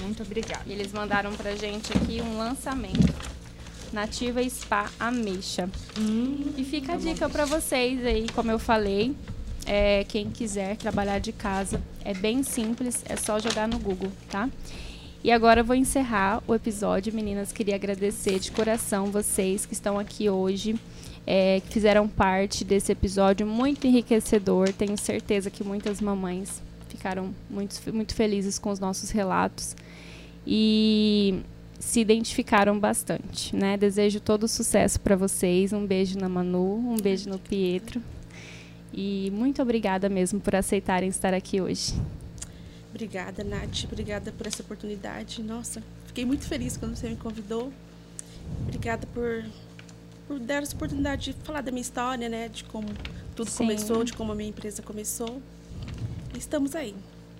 Muito 0.00 0.22
obrigada. 0.22 0.62
E 0.66 0.72
eles 0.72 0.90
mandaram 0.90 1.34
pra 1.34 1.54
gente 1.54 1.92
aqui 1.92 2.22
um 2.22 2.38
lançamento. 2.38 3.14
Nativa 3.92 4.42
Spa 4.48 4.90
Ameixa. 4.98 5.68
e 6.56 6.64
fica 6.64 6.94
a 6.94 6.96
dica 6.96 7.28
pra 7.28 7.44
vocês 7.44 8.02
aí, 8.06 8.26
como 8.34 8.50
eu 8.50 8.58
falei. 8.58 9.14
É, 9.66 10.04
quem 10.04 10.30
quiser 10.30 10.78
trabalhar 10.78 11.18
de 11.18 11.30
casa, 11.30 11.82
é 12.02 12.14
bem 12.14 12.42
simples, 12.42 13.04
é 13.06 13.16
só 13.16 13.38
jogar 13.38 13.68
no 13.68 13.78
Google, 13.78 14.10
tá? 14.30 14.48
E 15.22 15.30
agora 15.30 15.60
eu 15.60 15.64
vou 15.64 15.76
encerrar 15.76 16.42
o 16.46 16.54
episódio, 16.54 17.12
meninas. 17.12 17.52
Queria 17.52 17.74
agradecer 17.74 18.38
de 18.38 18.50
coração 18.50 19.10
vocês 19.10 19.66
que 19.66 19.74
estão 19.74 19.98
aqui 19.98 20.30
hoje, 20.30 20.74
é, 21.30 21.60
que 21.60 21.74
fizeram 21.74 22.08
parte 22.08 22.64
desse 22.64 22.90
episódio 22.90 23.46
muito 23.46 23.86
enriquecedor. 23.86 24.72
Tenho 24.72 24.96
certeza 24.96 25.50
que 25.50 25.62
muitas 25.62 26.00
mamães 26.00 26.62
ficaram 26.88 27.34
muito, 27.50 27.78
muito 27.92 28.14
felizes 28.14 28.58
com 28.58 28.70
os 28.70 28.80
nossos 28.80 29.10
relatos 29.10 29.76
e 30.46 31.40
se 31.78 32.00
identificaram 32.00 32.80
bastante, 32.80 33.54
né? 33.54 33.76
Desejo 33.76 34.20
todo 34.20 34.48
sucesso 34.48 34.98
para 34.98 35.16
vocês. 35.16 35.70
Um 35.74 35.86
beijo 35.86 36.18
na 36.18 36.30
Manu, 36.30 36.94
um 36.94 36.96
beijo 36.96 37.28
no 37.28 37.38
Pietro. 37.38 38.00
E 38.90 39.30
muito 39.34 39.60
obrigada 39.60 40.08
mesmo 40.08 40.40
por 40.40 40.56
aceitarem 40.56 41.10
estar 41.10 41.34
aqui 41.34 41.60
hoje. 41.60 41.92
Obrigada, 42.88 43.44
Nath. 43.44 43.84
Obrigada 43.84 44.32
por 44.32 44.46
essa 44.46 44.62
oportunidade. 44.62 45.42
Nossa, 45.42 45.82
fiquei 46.06 46.24
muito 46.24 46.48
feliz 46.48 46.78
quando 46.78 46.96
você 46.96 47.06
me 47.06 47.16
convidou. 47.16 47.70
Obrigada 48.62 49.06
por, 49.12 49.44
por 50.28 50.38
dar 50.38 50.62
essa 50.62 50.76
oportunidade 50.76 51.32
de 51.32 51.38
falar 51.42 51.62
da 51.62 51.72
minha 51.72 51.80
história, 51.80 52.28
né? 52.28 52.48
De 52.48 52.62
como 52.64 52.86
tudo 53.34 53.50
Sim. 53.50 53.56
começou, 53.64 54.04
de 54.04 54.12
como 54.12 54.30
a 54.30 54.34
minha 54.34 54.50
empresa 54.50 54.82
começou. 54.82 55.40
Estamos 56.36 56.76
aí. 56.76 56.94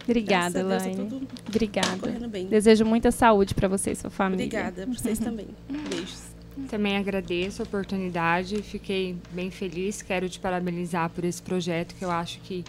Obrigada, 0.05 0.55
tá 0.55 0.61
Elaine. 0.61 0.97
tudo 0.97 1.29
Obrigada. 1.47 1.99
correndo 1.99 2.29
bem. 2.29 2.47
Desejo 2.47 2.85
muita 2.87 3.11
saúde 3.13 3.55
para 3.55 3.69
você 3.69 3.93
e 3.93 3.95
sua 3.97 4.09
família. 4.09 4.47
Obrigada 4.47 4.87
para 4.87 4.95
vocês 4.95 5.19
também. 5.21 5.49
Beijos. 5.91 6.23
Também 6.71 6.97
agradeço 6.97 7.63
a 7.63 7.65
oportunidade, 7.65 8.63
fiquei 8.63 9.17
bem 9.31 9.51
feliz. 9.51 10.03
Quero 10.03 10.29
te 10.29 10.41
parabenizar 10.41 11.11
por 11.11 11.25
esse 11.25 11.41
projeto, 11.43 11.95
que 11.95 12.05
eu 12.05 12.11
acho 12.11 12.41
que 12.41 12.65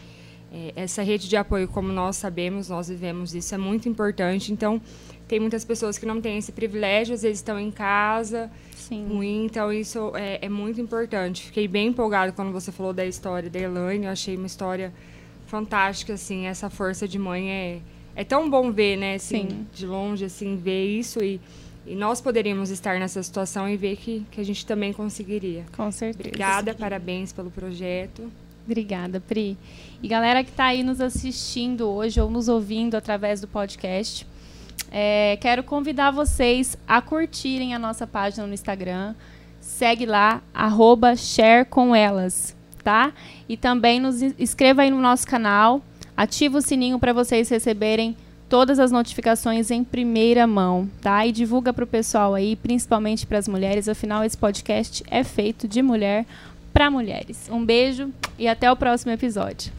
essa 0.76 1.04
rede 1.04 1.30
de 1.30 1.38
apoio, 1.38 1.68
como 1.68 1.92
nós 1.92 2.16
sabemos, 2.16 2.70
nós 2.70 2.90
vivemos 2.90 3.36
isso, 3.36 3.54
é 3.54 3.58
muito 3.58 3.88
importante. 3.88 4.52
Então, 4.52 4.82
tem 5.28 5.40
muitas 5.40 5.64
pessoas 5.64 5.98
que 5.98 6.06
não 6.06 6.20
têm 6.20 6.40
esse 6.40 6.52
privilégio, 6.52 7.14
às 7.14 7.22
vezes 7.22 7.38
estão 7.38 7.60
em 7.60 7.70
casa, 7.70 8.50
ruim, 8.92 9.46
então 9.46 9.72
isso 9.72 10.12
é, 10.16 10.40
é 10.44 10.50
muito 10.50 10.82
importante. 10.82 11.44
Fiquei 11.44 11.68
bem 11.68 11.90
empolgada 11.90 12.32
quando 12.32 12.52
você 12.52 12.72
falou 12.72 12.92
da 12.92 13.06
história 13.06 13.48
da 13.48 13.60
Elaine, 13.60 14.06
eu 14.06 14.12
achei 14.12 14.36
uma 14.36 14.48
história 14.48 14.92
fantástica, 15.46 16.14
assim, 16.14 16.48
essa 16.48 16.70
força 16.70 17.08
de 17.08 17.20
mãe 17.20 17.50
é, 17.50 17.80
é 18.16 18.24
tão 18.24 18.50
bom 18.50 18.72
ver, 18.72 18.98
né, 18.98 19.16
assim, 19.16 19.48
Sim. 19.50 19.68
de 19.72 19.86
longe, 19.86 20.26
assim, 20.26 20.56
ver 20.56 20.86
isso 20.86 21.24
e, 21.24 21.40
e 21.86 21.96
nós 21.96 22.20
poderíamos 22.20 22.72
estar 22.72 23.00
nessa 23.00 23.22
situação 23.22 23.70
e 23.70 23.78
ver 23.78 23.98
que, 23.98 24.26
que 24.32 24.42
a 24.42 24.44
gente 24.44 24.66
também 24.66 24.92
conseguiria. 24.92 25.64
Com 25.76 25.92
certeza. 25.92 26.28
Obrigada, 26.28 26.74
parabéns 26.74 27.32
pelo 27.32 27.52
projeto. 27.52 28.32
Obrigada, 28.66 29.20
Pri. 29.20 29.58
E 30.02 30.08
galera 30.08 30.44
que 30.44 30.50
está 30.52 30.66
aí 30.66 30.84
nos 30.84 31.02
assistindo 31.02 31.88
hoje 31.90 32.22
ou 32.22 32.30
nos 32.30 32.48
ouvindo 32.48 32.96
através 32.96 33.42
do 33.42 33.48
podcast, 33.48 34.26
é, 34.92 35.38
quero 35.42 35.64
convidar 35.64 36.12
vocês 36.12 36.78
a 36.88 37.02
curtirem 37.02 37.74
a 37.74 37.80
nossa 37.80 38.06
página 38.06 38.46
no 38.46 38.54
Instagram. 38.54 39.16
Segue 39.60 40.06
lá, 40.06 40.42
arroba 40.54 41.14
tá? 42.84 43.12
E 43.48 43.58
também 43.58 44.00
nos 44.00 44.22
in- 44.22 44.34
inscreva 44.40 44.84
aí 44.84 44.90
no 44.92 45.02
nosso 45.02 45.28
canal, 45.28 45.82
ativa 46.16 46.58
o 46.58 46.62
sininho 46.62 46.98
para 47.00 47.12
vocês 47.14 47.50
receberem 47.50 48.16
todas 48.48 48.80
as 48.80 48.92
notificações 48.92 49.70
em 49.70 49.84
primeira 49.84 50.48
mão, 50.48 50.90
tá? 51.02 51.24
E 51.26 51.32
divulga 51.32 51.72
para 51.72 51.84
o 51.84 51.88
pessoal 51.88 52.34
aí, 52.34 52.56
principalmente 52.56 53.28
para 53.28 53.38
as 53.38 53.48
mulheres. 53.48 53.88
Afinal, 53.88 54.24
esse 54.24 54.38
podcast 54.38 55.04
é 55.12 55.24
feito 55.24 55.68
de 55.68 55.84
mulher 55.84 56.26
para 56.74 56.90
mulheres. 56.90 57.50
Um 57.52 57.66
beijo 57.66 58.12
e 58.38 58.48
até 58.48 58.72
o 58.72 58.76
próximo 58.76 59.12
episódio. 59.12 59.79